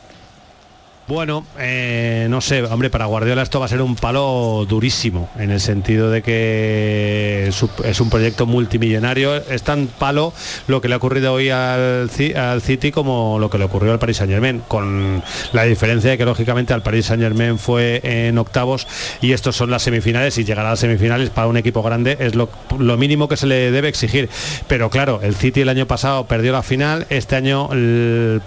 Bueno, 1.09 1.47
eh, 1.59 2.27
no 2.29 2.43
sé, 2.43 2.63
hombre, 2.65 2.91
para 2.91 3.07
Guardiola 3.07 3.41
esto 3.41 3.59
va 3.59 3.65
a 3.65 3.69
ser 3.71 3.81
un 3.81 3.97
palo 3.97 4.67
durísimo, 4.69 5.31
en 5.39 5.51
el 5.51 5.59
sentido 5.59 6.11
de 6.11 6.21
que 6.21 7.47
es 7.49 8.01
un- 8.01 8.11
proyecto 8.11 8.45
multimillonario. 8.45 9.35
Es 9.37 9.63
tan 9.63 9.87
palo 9.87 10.35
lo 10.67 10.83
que 10.83 10.89
le 10.89 10.95
ha 10.95 10.97
ocurrido 10.99 11.33
hoy 11.33 11.49
al, 11.49 12.11
al 12.37 12.61
City 12.61 12.93
como 12.93 13.39
lo 13.39 13.49
que 13.49 13.57
le 13.57 13.65
ocurrió 13.65 13.93
al 13.93 13.99
Paris 13.99 14.19
Saint 14.19 14.31
Germain, 14.31 14.61
con 14.69 15.23
la 15.55 15.65
diferencia 15.65 16.11
de 16.11 16.19
que 16.19 16.27
lógicamente 16.27 16.75
al 16.75 16.83
Paris 16.83 17.07
Saint 17.07 17.23
Germain 17.23 17.59
fue 17.59 18.03
en 18.03 18.37
octavos 18.37 18.87
y 19.23 19.33
estos 19.33 19.57
son 19.57 19.71
las 19.71 19.83
semifinales 19.85 20.37
y 20.37 20.45
llegar 20.45 20.67
a 20.67 20.71
las 20.71 20.81
semifinales 20.81 21.31
para 21.31 21.47
un 21.47 21.57
equipo 21.57 21.83
grande 21.83 22.19
es 22.21 22.35
lo, 22.35 22.51
mínimo 22.99 23.29
que 23.29 23.39
se 23.39 23.47
le 23.47 23.71
debe 23.71 23.89
exigir. 23.89 24.29
Pero 24.67 24.91
claro, 24.91 25.21
el 25.23 25.35
City 25.35 25.63
el 25.63 25.71
año 25.71 25.87
pasado 25.87 26.27
perdió 26.27 26.53
la 26.53 26.63
final, 26.63 27.07
este 27.09 27.35
año 27.37 27.69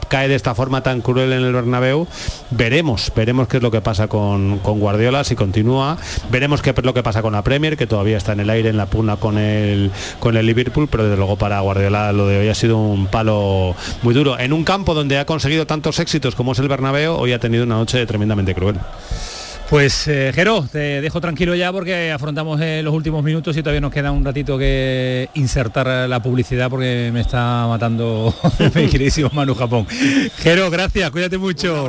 cae 0.09 0.27
de 0.27 0.35
esta 0.35 0.53
forma 0.53 0.83
tan 0.83 1.01
cruel 1.01 1.33
en 1.33 1.41
el 1.43 1.53
Bernabéu. 1.53 2.07
Veremos, 2.51 3.11
veremos 3.15 3.47
qué 3.47 3.57
es 3.57 3.63
lo 3.63 3.71
que 3.71 3.79
pasa 3.79 4.07
con, 4.07 4.59
con 4.59 4.79
Guardiola, 4.79 5.23
si 5.23 5.35
continúa. 5.35 5.97
Veremos 6.29 6.61
qué 6.61 6.71
es 6.71 6.83
lo 6.83 6.93
que 6.93 7.01
pasa 7.01 7.21
con 7.21 7.31
la 7.33 7.43
Premier, 7.43 7.77
que 7.77 7.87
todavía 7.87 8.17
está 8.17 8.33
en 8.33 8.41
el 8.41 8.49
aire, 8.49 8.69
en 8.69 8.77
la 8.77 8.87
pugna 8.87 9.15
con 9.15 9.37
el, 9.37 9.89
con 10.19 10.35
el 10.35 10.45
Liverpool, 10.45 10.89
pero 10.91 11.03
desde 11.03 11.15
luego 11.15 11.37
para 11.37 11.61
Guardiola 11.61 12.11
lo 12.11 12.27
de 12.27 12.39
hoy 12.39 12.49
ha 12.49 12.55
sido 12.55 12.77
un 12.77 13.07
palo 13.07 13.73
muy 14.03 14.13
duro. 14.13 14.37
En 14.37 14.51
un 14.51 14.65
campo 14.65 14.93
donde 14.93 15.17
ha 15.17 15.25
conseguido 15.25 15.65
tantos 15.65 15.99
éxitos 15.99 16.35
como 16.35 16.51
es 16.51 16.59
el 16.59 16.67
Bernabéu, 16.67 17.15
hoy 17.15 17.31
ha 17.31 17.39
tenido 17.39 17.63
una 17.63 17.75
noche 17.75 18.05
tremendamente 18.05 18.53
cruel. 18.53 18.75
Pues 19.71 20.05
eh, 20.09 20.33
Jero, 20.35 20.67
te 20.69 20.99
dejo 20.99 21.21
tranquilo 21.21 21.55
ya 21.55 21.71
porque 21.71 22.11
afrontamos 22.11 22.59
eh, 22.59 22.81
los 22.83 22.93
últimos 22.93 23.23
minutos 23.23 23.55
y 23.55 23.61
todavía 23.61 23.79
nos 23.79 23.93
queda 23.93 24.11
un 24.11 24.25
ratito 24.25 24.57
que 24.57 25.29
insertar 25.35 26.09
la 26.09 26.21
publicidad 26.21 26.69
porque 26.69 27.09
me 27.13 27.21
está 27.21 27.67
matando 27.69 28.35
mi 28.75 28.87
queridísimo 28.89 29.29
Manu 29.33 29.55
Japón. 29.55 29.87
Jero, 30.39 30.69
gracias, 30.69 31.09
cuídate 31.11 31.37
mucho. 31.37 31.87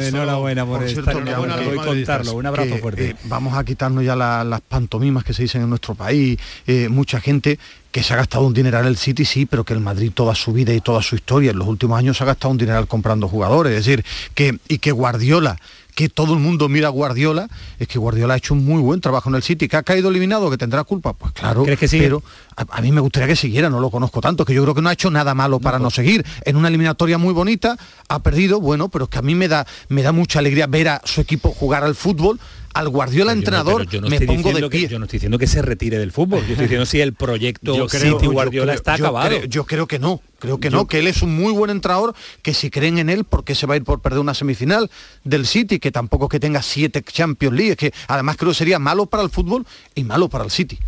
Enhorabuena 0.00 0.64
por, 0.64 0.78
Por 0.78 0.86
estar 0.86 1.12
cierto, 1.12 1.34
ahora 1.34 1.56
programa 1.56 1.82
y 1.82 1.86
contarlo. 1.88 2.34
Un 2.34 2.46
abrazo 2.46 2.74
que, 2.76 2.78
fuerte. 2.78 3.08
eh, 3.10 3.16
vamos 3.24 3.58
a 3.58 3.64
quitarnos 3.64 4.04
ya 4.04 4.14
la- 4.14 4.44
las 4.44 4.60
pantomimas 4.60 5.24
que 5.24 5.34
se 5.34 5.42
dicen 5.42 5.62
en 5.62 5.68
nuestro 5.70 5.96
país. 5.96 6.38
Eh, 6.68 6.88
mucha 6.88 7.20
gente 7.20 7.58
que 7.90 8.04
se 8.04 8.14
ha 8.14 8.16
gastado 8.16 8.46
un 8.46 8.54
dineral 8.54 8.86
el 8.86 8.96
City, 8.96 9.24
sí, 9.24 9.44
pero 9.44 9.64
que 9.64 9.72
el 9.74 9.80
Madrid 9.80 10.12
toda 10.14 10.36
su 10.36 10.52
vida 10.52 10.72
y 10.72 10.80
toda 10.80 11.02
su 11.02 11.16
historia 11.16 11.50
en 11.50 11.58
los 11.58 11.66
últimos 11.66 11.98
años 11.98 12.16
se 12.16 12.22
ha 12.22 12.26
gastado 12.28 12.52
un 12.52 12.58
dineral 12.58 12.86
comprando 12.86 13.26
jugadores. 13.28 13.72
Es 13.76 13.84
decir, 13.84 14.04
que, 14.34 14.56
y 14.68 14.78
que 14.78 14.92
Guardiola 14.92 15.56
que 15.94 16.08
todo 16.08 16.34
el 16.34 16.40
mundo 16.40 16.68
mira 16.68 16.88
a 16.88 16.90
Guardiola, 16.90 17.48
es 17.78 17.88
que 17.88 17.98
Guardiola 17.98 18.34
ha 18.34 18.36
hecho 18.36 18.54
un 18.54 18.64
muy 18.64 18.82
buen 18.82 19.00
trabajo 19.00 19.28
en 19.28 19.36
el 19.36 19.42
City, 19.42 19.68
que 19.68 19.76
ha 19.76 19.82
caído 19.82 20.10
eliminado, 20.10 20.50
que 20.50 20.58
tendrá 20.58 20.84
culpa, 20.84 21.12
pues 21.12 21.32
claro, 21.32 21.62
¿Crees 21.62 21.78
que 21.78 21.88
pero 21.98 22.22
a, 22.56 22.66
a 22.68 22.80
mí 22.80 22.92
me 22.92 23.00
gustaría 23.00 23.28
que 23.28 23.36
siguiera, 23.36 23.70
no 23.70 23.80
lo 23.80 23.90
conozco 23.90 24.20
tanto, 24.20 24.44
que 24.44 24.54
yo 24.54 24.62
creo 24.62 24.74
que 24.74 24.82
no 24.82 24.88
ha 24.88 24.92
hecho 24.92 25.10
nada 25.10 25.34
malo 25.34 25.60
para 25.60 25.78
no, 25.78 25.90
seguir. 25.90 26.24
En 26.44 26.56
una 26.56 26.68
eliminatoria 26.68 27.18
muy 27.18 27.32
bonita, 27.32 27.76
ha 28.08 28.18
perdido, 28.20 28.60
bueno, 28.60 28.88
pero 28.88 29.04
es 29.04 29.10
que 29.10 29.18
a 29.18 29.22
mí 29.22 29.34
me 29.34 29.48
da, 29.48 29.66
me 29.88 30.02
da 30.02 30.12
mucha 30.12 30.40
alegría 30.40 30.66
ver 30.66 30.88
a 30.88 31.00
su 31.04 31.20
equipo 31.20 31.50
jugar 31.50 31.84
al 31.84 31.94
fútbol, 31.94 32.40
al 32.74 32.88
Guardiola 32.88 33.32
yo 33.32 33.38
entrenador, 33.38 33.86
yo 33.88 34.00
no 34.00 34.08
me 34.08 34.16
estoy 34.16 34.26
pongo 34.26 34.52
de 34.52 34.60
que- 34.62 34.68
pie. 34.68 34.88
yo 34.88 34.98
no 34.98 35.04
estoy 35.06 35.18
diciendo 35.18 35.38
que 35.38 35.46
se 35.46 35.62
retire 35.62 35.98
del 35.98 36.12
fútbol, 36.12 36.40
yo 36.40 36.50
estoy 36.52 36.64
diciendo 36.66 36.86
si 36.86 37.00
el 37.00 37.14
proyecto 37.14 37.76
Yo 37.76 37.86
creo- 37.86 38.14
City 38.18 38.24
yo 38.26 38.32
Guardiola 38.32 38.72
creo- 38.72 38.76
está 38.76 38.96
yo 38.96 39.04
acabado. 39.06 39.28
creo- 39.28 39.44
yo 39.44 39.64
creo 39.64 39.86
que 39.86 39.98
no, 39.98 40.20
creo 40.40 40.58
que 40.58 40.70
Yo- 40.70 40.76
no, 40.78 40.86
que 40.86 40.98
él 40.98 41.06
es 41.06 41.22
un 41.22 41.34
muy 41.36 41.52
buen 41.52 41.70
entrenador, 41.70 42.14
que 42.42 42.52
si 42.52 42.70
creen 42.70 42.98
en 42.98 43.08
él, 43.08 43.24
porque 43.24 43.54
se 43.54 43.66
va 43.66 43.74
a 43.74 43.76
ir 43.76 43.84
por 43.84 44.00
perder 44.00 44.18
una 44.18 44.34
semifinal 44.34 44.90
del 45.22 45.46
City, 45.46 45.78
que 45.78 45.90
tampoco 45.92 46.24
es 46.26 46.30
que 46.30 46.40
tenga 46.40 46.62
siete 46.62 47.02
Champions 47.02 47.56
League, 47.56 47.76
que 47.76 47.92
además 48.08 48.36
creo 48.36 48.50
que 48.50 48.56
sería 48.56 48.78
malo 48.78 49.06
para 49.06 49.22
el 49.22 49.30
fútbol 49.30 49.64
y 49.94 50.04
malo 50.04 50.28
para 50.28 50.44
el 50.44 50.50
City. 50.50 50.78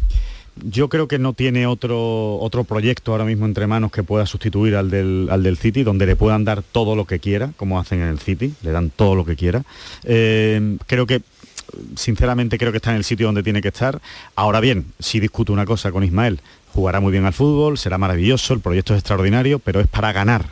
Yo 0.65 0.89
creo 0.89 1.07
que 1.07 1.19
no 1.19 1.35
tiene 1.35 1.67
otro, 1.67 2.39
otro 2.39 2.65
proyecto 2.65 3.13
ahora 3.13 3.27
mismo 3.27 3.45
entre 3.45 3.67
manos 3.67 3.93
que 3.93 4.03
pueda 4.03 4.25
sustituir 4.25 4.75
al 4.75 4.89
del, 4.91 5.29
al 5.31 5.43
del 5.43 5.59
City, 5.59 5.83
donde 5.83 6.07
le 6.07 6.17
puedan 6.17 6.45
dar 6.45 6.63
todo 6.63 6.97
lo 6.97 7.05
que 7.05 7.19
quiera, 7.19 7.53
como 7.59 7.79
hacen 7.79 8.01
en 8.01 8.09
el 8.09 8.19
City, 8.21 8.55
le 8.63 8.71
dan 8.73 8.89
todo 8.89 9.15
lo 9.15 9.27
que 9.27 9.37
quiera. 9.37 9.65
Eh, 10.05 10.79
creo 10.87 11.07
que 11.07 11.21
sinceramente 11.97 12.59
creo 12.59 12.73
que 12.73 12.79
está 12.79 12.91
en 12.91 12.97
el 12.97 13.05
sitio 13.05 13.27
donde 13.27 13.43
tiene 13.43 13.61
que 13.63 13.69
estar. 13.69 14.01
Ahora 14.35 14.61
bien, 14.61 14.87
si 14.99 15.21
discuto 15.21 15.53
una 15.53 15.65
cosa 15.67 15.93
con 15.93 16.05
Ismael, 16.05 16.41
jugará 16.73 17.01
muy 17.01 17.13
bien 17.13 17.25
al 17.25 17.33
fútbol, 17.33 17.79
será 17.79 17.99
maravilloso, 17.99 18.55
el 18.55 18.61
proyecto 18.61 18.95
es 18.95 18.99
extraordinario, 19.01 19.59
pero 19.59 19.81
es 19.81 19.87
para 19.87 20.13
ganar. 20.13 20.47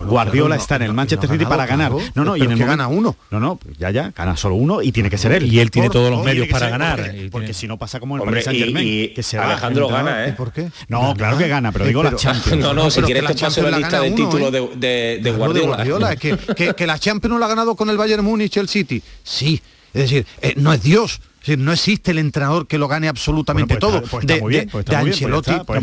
Guardiola 0.00 0.54
no, 0.54 0.60
está 0.60 0.76
en 0.76 0.82
el 0.82 0.92
Manchester 0.94 1.28
no 1.28 1.34
City 1.34 1.44
para 1.44 1.66
ganar. 1.66 1.90
claro, 1.90 2.06
No, 2.14 2.24
no, 2.24 2.36
y 2.36 2.42
en 2.42 2.52
el 2.52 2.56
que 2.56 2.64
momento- 2.64 2.70
gana 2.84 2.86
uno. 2.86 3.16
No, 3.32 3.40
no, 3.40 3.58
ya, 3.80 3.90
ya, 3.90 4.12
gana 4.16 4.36
solo 4.36 4.54
uno 4.54 4.80
y 4.80 4.92
tiene 4.92 5.10
que 5.10 5.18
ser 5.18 5.32
él. 5.32 5.52
Y 5.52 5.58
él 5.58 5.72
tiene 5.72 5.90
todos 5.90 6.08
los 6.08 6.24
medios 6.24 6.46
para 6.46 6.66
ser, 6.66 6.70
ganar. 6.70 7.00
Porque, 7.00 7.24
Y 7.24 7.30
porque 7.30 7.52
si 7.52 7.66
no 7.66 7.78
pasa 7.78 7.98
como 7.98 8.14
el 8.14 8.20
Hombre, 8.22 8.34
Paris 8.36 8.44
Saint 8.44 8.64
Germain, 8.64 8.86
y- 8.86 9.08
que 9.08 9.24
se 9.24 9.34
y 9.36 9.40
va 9.40 9.46
Alejandro 9.50 9.88
gana, 9.88 10.24
¿eh? 10.26 10.28
¿Y 10.28 10.32
por 10.34 10.52
qué? 10.52 10.70
No, 10.86 11.00
Gana. 11.00 11.14
claro 11.14 11.38
que 11.38 11.48
gana, 11.48 11.72
pero 11.72 11.84
digo 11.86 12.02
pero- 12.02 12.12
la 12.12 12.16
Champions. 12.16 12.58
No, 12.64 12.74
no, 12.74 12.90
si 12.92 13.02
quieres 13.02 13.24
que 13.24 13.34
te 13.34 13.40
la 13.40 13.46
paso 13.48 13.62
la 13.68 13.76
lista 13.78 14.00
de 14.00 14.10
títulos 14.12 14.48
¿eh? 14.48 14.50
de, 14.52 14.60
de- 14.60 15.16
de 15.16 15.20
Claro, 15.22 15.36
Guardiola. 15.38 15.66
Guardiola, 15.74 16.12
es 16.12 16.20
que, 16.20 16.36
que- 16.56 16.74
que 16.74 16.86
la 16.86 16.96
Champions 17.00 17.32
no 17.32 17.38
la 17.40 17.46
ha 17.46 17.48
ganado 17.48 17.74
con 17.74 17.90
el 17.90 17.96
Bayern 17.96 18.24
Múnich 18.24 18.56
el 18.56 18.68
City. 18.68 19.02
Sí. 19.24 19.60
Es 19.98 20.10
decir, 20.10 20.26
eh, 20.42 20.54
no 20.56 20.72
es 20.72 20.82
Dios. 20.82 21.20
No 21.56 21.72
existe 21.72 22.10
el 22.10 22.18
entrenador 22.18 22.66
que 22.66 22.76
lo 22.76 22.88
gane 22.88 23.08
absolutamente 23.08 23.78
Bueno, 23.78 24.00
pues 24.00 24.02
todo. 24.02 24.10
pues 24.10 24.26
de 24.26 24.40
muy 24.40 24.50
bien, 24.50 24.66
de- 24.66 24.70
pues 24.70 24.86
Ancelotti. 24.90 25.52
pues 25.64 25.82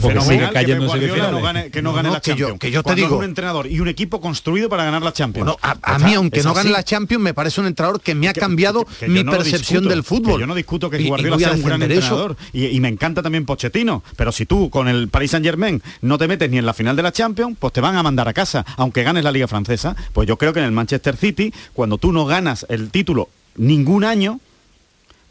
que 1.72 1.82
no 1.82 1.94
gane- 1.94 2.12
la 2.12 2.22
Champions. 2.22 2.60
que 2.60 2.70
yo 2.70 2.84
te 2.84 2.94
digo- 2.94 3.18
un 3.18 3.24
entrenador 3.24 3.66
y 3.66 3.80
un 3.80 3.88
equipo 3.88 4.22
construido 4.22 4.70
para 4.70 4.84
ganar 4.84 5.02
la 5.02 5.12
Champions. 5.14 5.46
Bueno, 5.46 5.58
a, 5.82 5.98
mí, 6.00 6.14
aunque 6.14 6.44
no 6.44 6.54
gane 6.54 6.70
la 6.70 6.84
Champions, 6.84 7.24
me 7.24 7.34
parece 7.34 7.62
un 7.62 7.68
entrenador 7.68 8.00
que 8.02 8.14
me 8.14 8.28
ha 8.28 8.34
cambiado 8.34 8.86
que 9.00 9.08
mi 9.08 9.24
no 9.24 9.32
percepción 9.32 9.82
discuto, 9.84 9.90
del 9.90 10.04
fútbol. 10.04 10.40
yo 10.40 10.46
no 10.48 10.54
discuto 10.56 10.90
que 10.90 11.02
Y- 11.02 11.06
y 11.06 11.08
Guardiola 11.08 11.36
voy 11.36 11.44
a 11.46 11.48
sea 11.48 11.58
un 11.58 11.64
gran 11.64 11.82
eso. 11.84 11.94
entrenador 11.94 12.38
y, 12.54 12.66
y 12.68 12.80
me 12.80 12.90
encanta 12.90 13.24
también 13.24 13.46
Pochettino, 13.46 14.04
pero 14.16 14.32
si 14.32 14.46
tú 14.46 14.70
con 14.70 14.88
el 14.88 15.08
Paris 15.08 15.32
Saint 15.32 15.46
Germain 15.46 15.82
no 16.02 16.18
te 16.18 16.28
metes 16.28 16.50
ni 16.50 16.58
en 16.58 16.66
la 16.66 16.74
final 16.74 16.96
de 16.96 17.04
la 17.04 17.12
Champions, 17.12 17.58
pues 17.60 17.74
te 17.74 17.82
van 17.82 17.96
a 17.96 18.04
mandar 18.04 18.28
a 18.28 18.34
casa, 18.34 18.66
aunque 18.78 19.04
ganes 19.04 19.24
la 19.24 19.32
Liga 19.32 19.48
Francesa. 19.48 19.96
Pues 20.14 20.28
yo 20.28 20.38
creo 20.38 20.54
que 20.54 20.60
en 20.60 20.66
el 20.66 20.72
Manchester 20.72 21.16
City, 21.18 21.54
cuando 21.74 21.98
tú 21.98 22.12
no 22.12 22.26
ganas 22.26 22.66
el 22.70 22.90
título 22.92 23.30
ningún 23.56 24.04
año, 24.04 24.40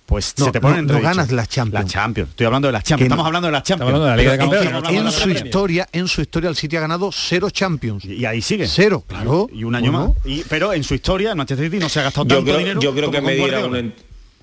pues 0.06 0.34
No, 0.38 0.44
se 0.46 0.52
te 0.52 0.60
pone 0.60 0.82
no- 0.82 0.92
no 0.94 1.00
ganas 1.00 1.30
la 1.32 1.46
Champions. 1.46 1.84
La 1.86 1.90
Champions. 1.90 2.30
Estoy 2.30 2.46
hablando 2.46 2.68
de 2.68 2.72
la 2.72 2.82
Champions. 2.82 2.98
Que 2.98 3.08
no- 3.08 3.14
Estamos 3.14 3.26
hablando 3.26 3.46
de 3.48 3.52
la 3.52 3.62
Champions. 3.62 3.88
hablando 3.88 4.04
de 4.04 4.10
la 4.10 4.16
Liga 4.16 4.32
de 4.32 4.38
Pero 4.38 4.50
Campeones, 4.82 5.14
en- 5.16 5.20
su 5.22 5.30
historia, 5.30 5.88
en 5.92 6.08
su 6.08 6.20
historia 6.20 6.50
el 6.50 6.56
City 6.56 6.76
ha 6.76 6.80
ganado 6.80 7.10
cero 7.10 7.48
Champions. 7.50 8.04
Y 8.04 8.24
ahí 8.26 8.42
sigue. 8.42 8.66
Cero, 8.68 9.02
claro. 9.06 9.48
Y 9.52 9.64
un 9.64 9.74
año 9.74 9.90
Bueno. 9.92 10.14
más. 10.18 10.26
Y- 10.26 10.42
pero 10.48 10.72
en 10.74 10.84
su 10.84 10.94
historia, 10.94 11.30
el 11.30 11.36
Manchester 11.36 11.66
City 11.70 11.78
no 11.80 11.88
se 11.88 12.00
ha 12.00 12.02
gastado 12.04 12.26
Yo 12.26 12.36
tanto 12.36 12.44
creo, 12.44 12.58
dinero. 12.58 12.80
yo 12.80 12.92
creo 12.94 13.10
que 13.10 13.16
como 13.18 13.28
con 13.30 13.38
medir 13.38 13.54
a 13.54 13.64
un, 13.66 13.94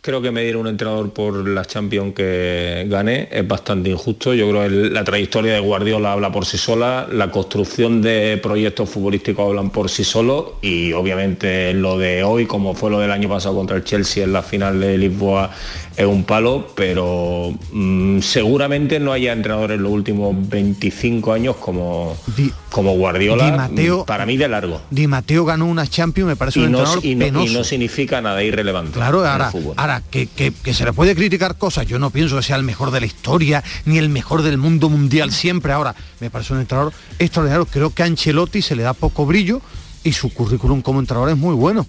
creo 0.02 0.20
que 0.20 0.32
medir 0.32 0.56
a 0.56 0.58
un 0.58 0.66
entrenador 0.68 1.12
por 1.12 1.48
la 1.48 1.64
Champions 1.64 2.16
que 2.16 2.88
gane 2.90 3.30
es 3.32 3.48
bastante 3.48 3.92
injusto. 3.92 4.34
Yo 4.34 4.50
creo 4.50 4.64
que 4.64 4.70
la 4.90 5.04
trayectoria 5.04 5.54
de 5.54 5.60
Guardiola 5.60 6.14
habla 6.14 6.32
por 6.32 6.46
sí 6.46 6.58
sola, 6.58 7.08
la 7.12 7.30
construcción 7.30 8.02
de 8.02 8.40
proyectos 8.42 8.90
futbolísticos 8.90 9.48
hablan 9.48 9.70
por 9.70 9.90
sí 9.92 10.04
solos 10.04 10.54
y 10.62 10.92
obviamente 10.94 11.74
lo 11.74 12.00
de 12.00 12.24
hoy, 12.24 12.48
como 12.48 12.74
fue 12.74 12.90
lo 12.90 13.00
del 13.00 13.12
año 13.12 13.30
pasado 13.30 13.54
contra 13.56 13.78
el 13.78 13.84
Chelsea 13.84 14.24
en 14.24 14.34
la 14.34 14.42
final 14.42 14.80
de 14.80 14.98
Lisboa, 14.98 15.52
es 15.96 16.06
un 16.06 16.24
palo, 16.24 16.68
pero 16.74 17.52
mm, 17.72 18.22
seguramente 18.22 19.00
no 19.00 19.12
haya 19.12 19.34
entrenadores 19.34 19.78
en 19.78 19.84
los 19.84 19.92
últimos 19.92 20.34
25 20.50 21.34
años 21.34 21.58
como, 21.58 22.18
Di- 22.36 22.52
como 22.72 22.94
Guardiola, 22.96 23.46
Di 23.46 23.52
Matteo- 23.52 24.02
mm, 24.02 24.06
para 24.06 24.26
mí 24.26 24.36
de 24.38 24.48
largo. 24.48 24.82
Di 24.90 25.06
Mateo 25.06 25.46
ganó 25.46 25.66
una 25.68 25.86
Champions, 25.86 26.30
me 26.30 26.36
parece 26.38 26.60
Y 26.60 26.64
un 26.64 26.72
no, 26.72 26.80
entrenador 26.80 27.06
y 27.06 27.16
no- 27.16 27.46
y 27.46 27.54
no 27.54 27.64
significa 27.64 28.20
nada 28.22 28.42
irrelevante. 28.42 28.94
Claro, 28.94 29.20
en 29.20 29.26
el 29.26 29.32
ahora, 29.32 29.52
fútbol. 29.52 29.74
ahora 29.78 29.91
que, 30.00 30.28
que- 30.28 30.74
se 30.74 30.86
le 30.86 30.94
puede 30.94 31.14
criticar 31.16 31.58
cosas, 31.58 31.86
yo 31.86 32.00
no 32.00 32.10
pienso 32.12 32.38
que 32.38 32.44
sea 32.44 32.56
el 32.56 32.64
mejor 32.64 32.92
de 32.92 33.02
la 33.02 33.06
historia, 33.06 33.62
ni 33.84 33.98
el 33.98 34.08
mejor 34.08 34.42
del 34.44 34.58
mundo 34.58 34.90
mundial 34.90 35.34
siempre. 35.34 35.74
Ahora, 35.74 35.94
me 36.22 36.30
parece 36.30 36.54
un 36.54 36.62
entrenador 36.62 36.94
extraordinario. 37.20 37.66
Creo 37.66 37.90
que 37.94 38.04
a 38.04 38.06
Ancelotti 38.06 38.62
se 38.62 38.76
le 38.78 38.84
da 38.84 38.94
poco 38.94 39.26
brillo 39.26 39.62
y 40.04 40.14
su 40.14 40.34
currículum 40.34 40.82
como 40.82 41.00
entrenador 41.02 41.30
es 41.32 41.38
muy 41.38 41.54
bueno, 41.56 41.86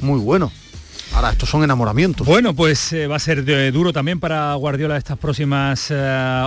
muy 0.00 0.18
bueno. 0.18 0.50
Ahora, 1.14 1.30
estos 1.30 1.48
son 1.48 1.62
enamoramientos. 1.62 2.26
Bueno, 2.26 2.54
pues 2.54 2.92
eh, 2.92 3.06
va 3.06 3.14
a 3.16 3.18
ser 3.20 3.44
eh, 3.48 3.70
duro 3.70 3.92
también 3.92 4.18
para 4.18 4.52
Guardiola 4.54 4.96
estas 4.96 5.16
próximas 5.16 5.86
eh, 5.90 5.94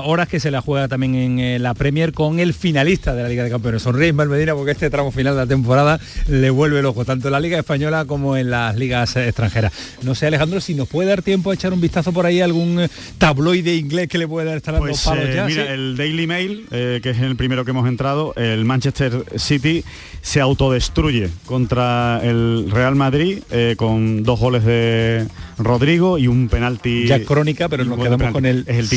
horas 0.03 0.27
que 0.27 0.41
se 0.41 0.51
la 0.51 0.59
juega 0.59 0.89
también 0.89 1.15
en 1.15 1.39
eh, 1.39 1.57
la 1.57 1.73
Premier 1.73 2.11
con 2.11 2.41
el 2.41 2.53
finalista 2.53 3.15
de 3.15 3.23
la 3.23 3.29
Liga 3.29 3.45
de 3.45 3.49
Campeones. 3.49 3.81
Sonríe 3.83 4.09
Ismael 4.09 4.27
Medina 4.27 4.53
porque 4.55 4.71
este 4.71 4.89
tramo 4.89 5.11
final 5.11 5.35
de 5.35 5.41
la 5.41 5.47
temporada 5.47 6.01
le 6.27 6.49
vuelve 6.49 6.79
el 6.79 6.85
ojo, 6.85 7.05
tanto 7.05 7.29
en 7.29 7.31
la 7.31 7.39
Liga 7.39 7.57
Española 7.57 8.03
como 8.03 8.35
en 8.35 8.49
las 8.49 8.75
ligas 8.75 9.15
eh, 9.15 9.27
extranjeras. 9.29 9.71
No 10.03 10.13
sé, 10.15 10.27
Alejandro, 10.27 10.59
si 10.59 10.75
nos 10.75 10.89
puede 10.89 11.07
dar 11.07 11.21
tiempo 11.21 11.51
a 11.51 11.53
echar 11.53 11.71
un 11.71 11.79
vistazo 11.79 12.11
por 12.11 12.25
ahí 12.25 12.41
a 12.41 12.45
algún 12.45 12.89
tabloide 13.17 13.73
inglés 13.73 14.09
que 14.09 14.17
le 14.17 14.27
pueda 14.27 14.53
estar 14.53 14.73
dando 14.73 14.89
Pues 14.89 15.01
palos 15.01 15.23
eh, 15.29 15.33
ya. 15.33 15.45
mira, 15.45 15.63
¿sí? 15.65 15.71
el 15.71 15.95
Daily 15.95 16.27
Mail, 16.27 16.65
eh, 16.71 16.99
que 17.01 17.11
es 17.11 17.19
el 17.19 17.37
primero 17.37 17.63
que 17.63 17.71
hemos 17.71 17.87
entrado, 17.87 18.33
el 18.35 18.65
Manchester 18.65 19.23
City 19.37 19.85
se 20.21 20.41
autodestruye 20.41 21.29
contra 21.45 22.19
el 22.21 22.69
Real 22.69 22.95
Madrid 22.95 23.39
eh, 23.49 23.75
con 23.77 24.23
dos 24.23 24.37
goles 24.41 24.56
de 24.63 25.27
Rodrigo 25.57 26.17
y 26.17 26.27
un 26.27 26.49
penalti. 26.49 27.07
Ya 27.07 27.23
crónica, 27.23 27.69
pero 27.69 27.85
nos 27.85 27.97
quedamos 27.97 28.17
penalti. 28.17 28.33
con 28.33 28.45
el 28.45 28.65
es 28.67 28.77
el 28.77 28.87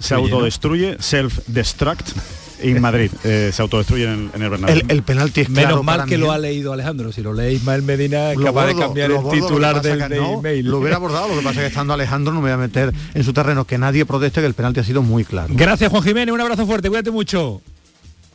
se 0.00 0.14
autodestruye, 0.14 0.96
Se 0.98 1.22
self-destruct. 1.22 2.12
En 2.60 2.80
Madrid, 2.80 3.10
eh, 3.24 3.50
se 3.52 3.60
autodestruye 3.60 4.04
en 4.04 4.10
el, 4.10 4.30
en 4.34 4.42
el 4.42 4.50
Bernabéu. 4.50 4.76
El, 4.76 4.84
el 4.88 5.02
penalti 5.02 5.40
es 5.40 5.48
Menos 5.48 5.64
claro 5.64 5.82
mal 5.82 5.96
para 5.96 6.08
que 6.08 6.16
mí, 6.16 6.20
lo 6.20 6.32
¿eh? 6.32 6.34
ha 6.36 6.38
leído 6.38 6.72
Alejandro. 6.72 7.10
Si 7.10 7.20
lo 7.20 7.32
lee 7.32 7.54
Ismael 7.54 7.82
Medina, 7.82 8.30
es 8.30 8.38
Lo 8.38 8.44
capaz 8.44 8.66
de 8.66 8.76
cambiar 8.76 9.10
el 9.10 9.16
bordo, 9.16 9.30
titular 9.30 9.82
del 9.82 9.98
que 9.98 10.08
de 10.08 10.16
no, 10.20 10.38
email. 10.38 10.66
Lo 10.66 10.78
hubiera 10.78 10.96
abordado, 10.96 11.28
lo 11.28 11.34
que 11.34 11.42
pasa 11.42 11.60
es 11.60 11.64
que 11.64 11.66
estando 11.66 11.92
Alejandro 11.92 12.32
no 12.32 12.40
me 12.40 12.46
voy 12.46 12.52
a 12.52 12.56
meter 12.58 12.92
en 13.14 13.24
su 13.24 13.32
terreno, 13.32 13.64
que 13.64 13.78
nadie 13.78 14.06
proteste 14.06 14.40
que 14.40 14.46
el 14.46 14.54
penalti 14.54 14.78
ha 14.78 14.84
sido 14.84 15.02
muy 15.02 15.24
claro. 15.24 15.52
Gracias 15.56 15.90
Juan 15.90 16.04
Jiménez, 16.04 16.32
un 16.32 16.40
abrazo 16.40 16.64
fuerte, 16.64 16.88
cuídate 16.88 17.10
mucho. 17.10 17.62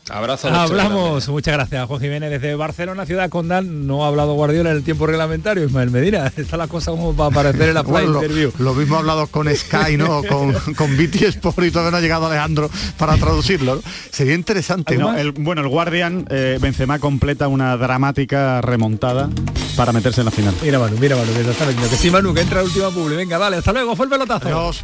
Abrazo. 0.10 0.48
Grande. 0.48 0.64
Hablamos, 0.72 1.28
muchas 1.30 1.54
gracias 1.54 1.86
Juan 1.88 2.00
Jiménez 2.00 2.30
desde 2.32 2.56
Barcelona, 2.56 3.06
ciudad 3.06 3.30
condal. 3.30 3.86
No 3.88 4.06
ha 4.06 4.08
hablado 4.08 4.34
Guardiola 4.36 4.72
en 4.72 4.78
el 4.78 4.84
tiempo 4.84 5.06
reglamentario, 5.08 5.66
Ismael 5.66 5.92
Medina. 5.92 6.32
Está 6.38 6.58
la 6.58 6.68
cosa 6.68 6.92
como 6.92 7.14
para 7.14 7.30
aparecer 7.30 7.70
en 7.70 7.74
la 7.76 7.82
Bueno, 7.88 8.12
lo, 8.14 8.22
interview. 8.24 8.52
lo 8.60 8.74
mismo 8.74 8.96
ha 8.96 9.00
hablado 9.00 9.28
con 9.28 9.54
Sky, 9.54 9.98
¿no? 9.98 10.22
con, 10.30 10.54
con 10.76 10.98
BT 10.98 11.22
Sport 11.24 11.60
y 11.64 11.72
todavía 11.72 11.92
no 11.92 11.98
ha 11.98 12.02
llegado 12.02 12.28
Alejandro 12.28 12.70
para 12.98 13.16
traducirlo. 13.18 13.76
¿no? 13.76 13.82
Sería 14.12 14.34
interesante. 14.36 14.98
No, 14.98 15.12
¿no? 15.12 15.18
el- 15.18 15.32
bueno, 15.34 15.62
el 15.62 15.68
Guardian, 15.68 16.26
eh, 16.30 16.58
Benzema 16.62 17.00
completa 17.00 17.48
una 17.48 17.76
dramática 17.78 18.62
remontada 18.62 19.30
para 19.76 19.92
meterse 19.92 20.22
en 20.22 20.26
la 20.26 20.32
final. 20.32 20.54
Mira 20.64 20.80
Manu, 20.80 20.98
mira 21.00 21.16
Manu, 21.16 21.34
que 21.34 21.42
está 21.42 21.66
metiendo. 21.66 21.90
Que 21.90 21.96
sí 21.98 22.10
Manu, 22.10 22.34
que 22.34 22.42
entra 22.42 22.58
la 22.58 22.64
última 22.64 22.90
publi. 22.90 23.16
Venga, 23.16 23.38
dale, 23.38 23.58
hasta 23.58 23.74
luego, 23.74 23.96
fue 23.96 24.06
el 24.06 24.10
pelotazo. 24.12 24.48
Adiós. 24.48 24.84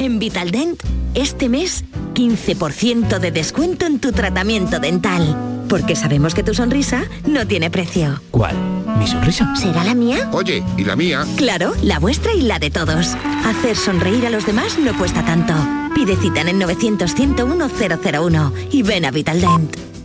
En 0.00 0.18
Vitaldent, 0.18 0.80
este 1.14 1.48
mes, 1.48 1.84
15% 2.14 3.18
de 3.18 3.30
descuento 3.32 3.84
en 3.84 3.98
tu 3.98 4.12
tratamiento 4.12 4.78
dental. 4.78 5.36
Porque 5.68 5.96
sabemos 5.96 6.34
que 6.34 6.42
tu 6.42 6.54
sonrisa 6.54 7.04
no 7.26 7.46
tiene 7.46 7.70
precio. 7.70 8.20
¿Cuál? 8.30 8.56
¿Mi 8.98 9.06
sonrisa? 9.06 9.54
¿Será 9.56 9.84
la 9.84 9.94
mía? 9.94 10.30
Oye, 10.32 10.62
¿y 10.76 10.84
la 10.84 10.96
mía? 10.96 11.26
Claro, 11.36 11.74
la 11.82 11.98
vuestra 11.98 12.32
y 12.32 12.42
la 12.42 12.58
de 12.58 12.70
todos. 12.70 13.16
Hacer 13.44 13.76
sonreír 13.76 14.24
a 14.26 14.30
los 14.30 14.46
demás 14.46 14.78
no 14.78 14.96
cuesta 14.96 15.24
tanto. 15.24 15.52
Pide 15.94 16.16
cita 16.16 16.40
en 16.40 16.48
el 16.48 16.58
900 16.58 17.14
101 17.14 17.68
001 17.68 18.52
y 18.70 18.82
ven 18.82 19.04
a 19.04 19.10
Vitaldent. 19.10 19.97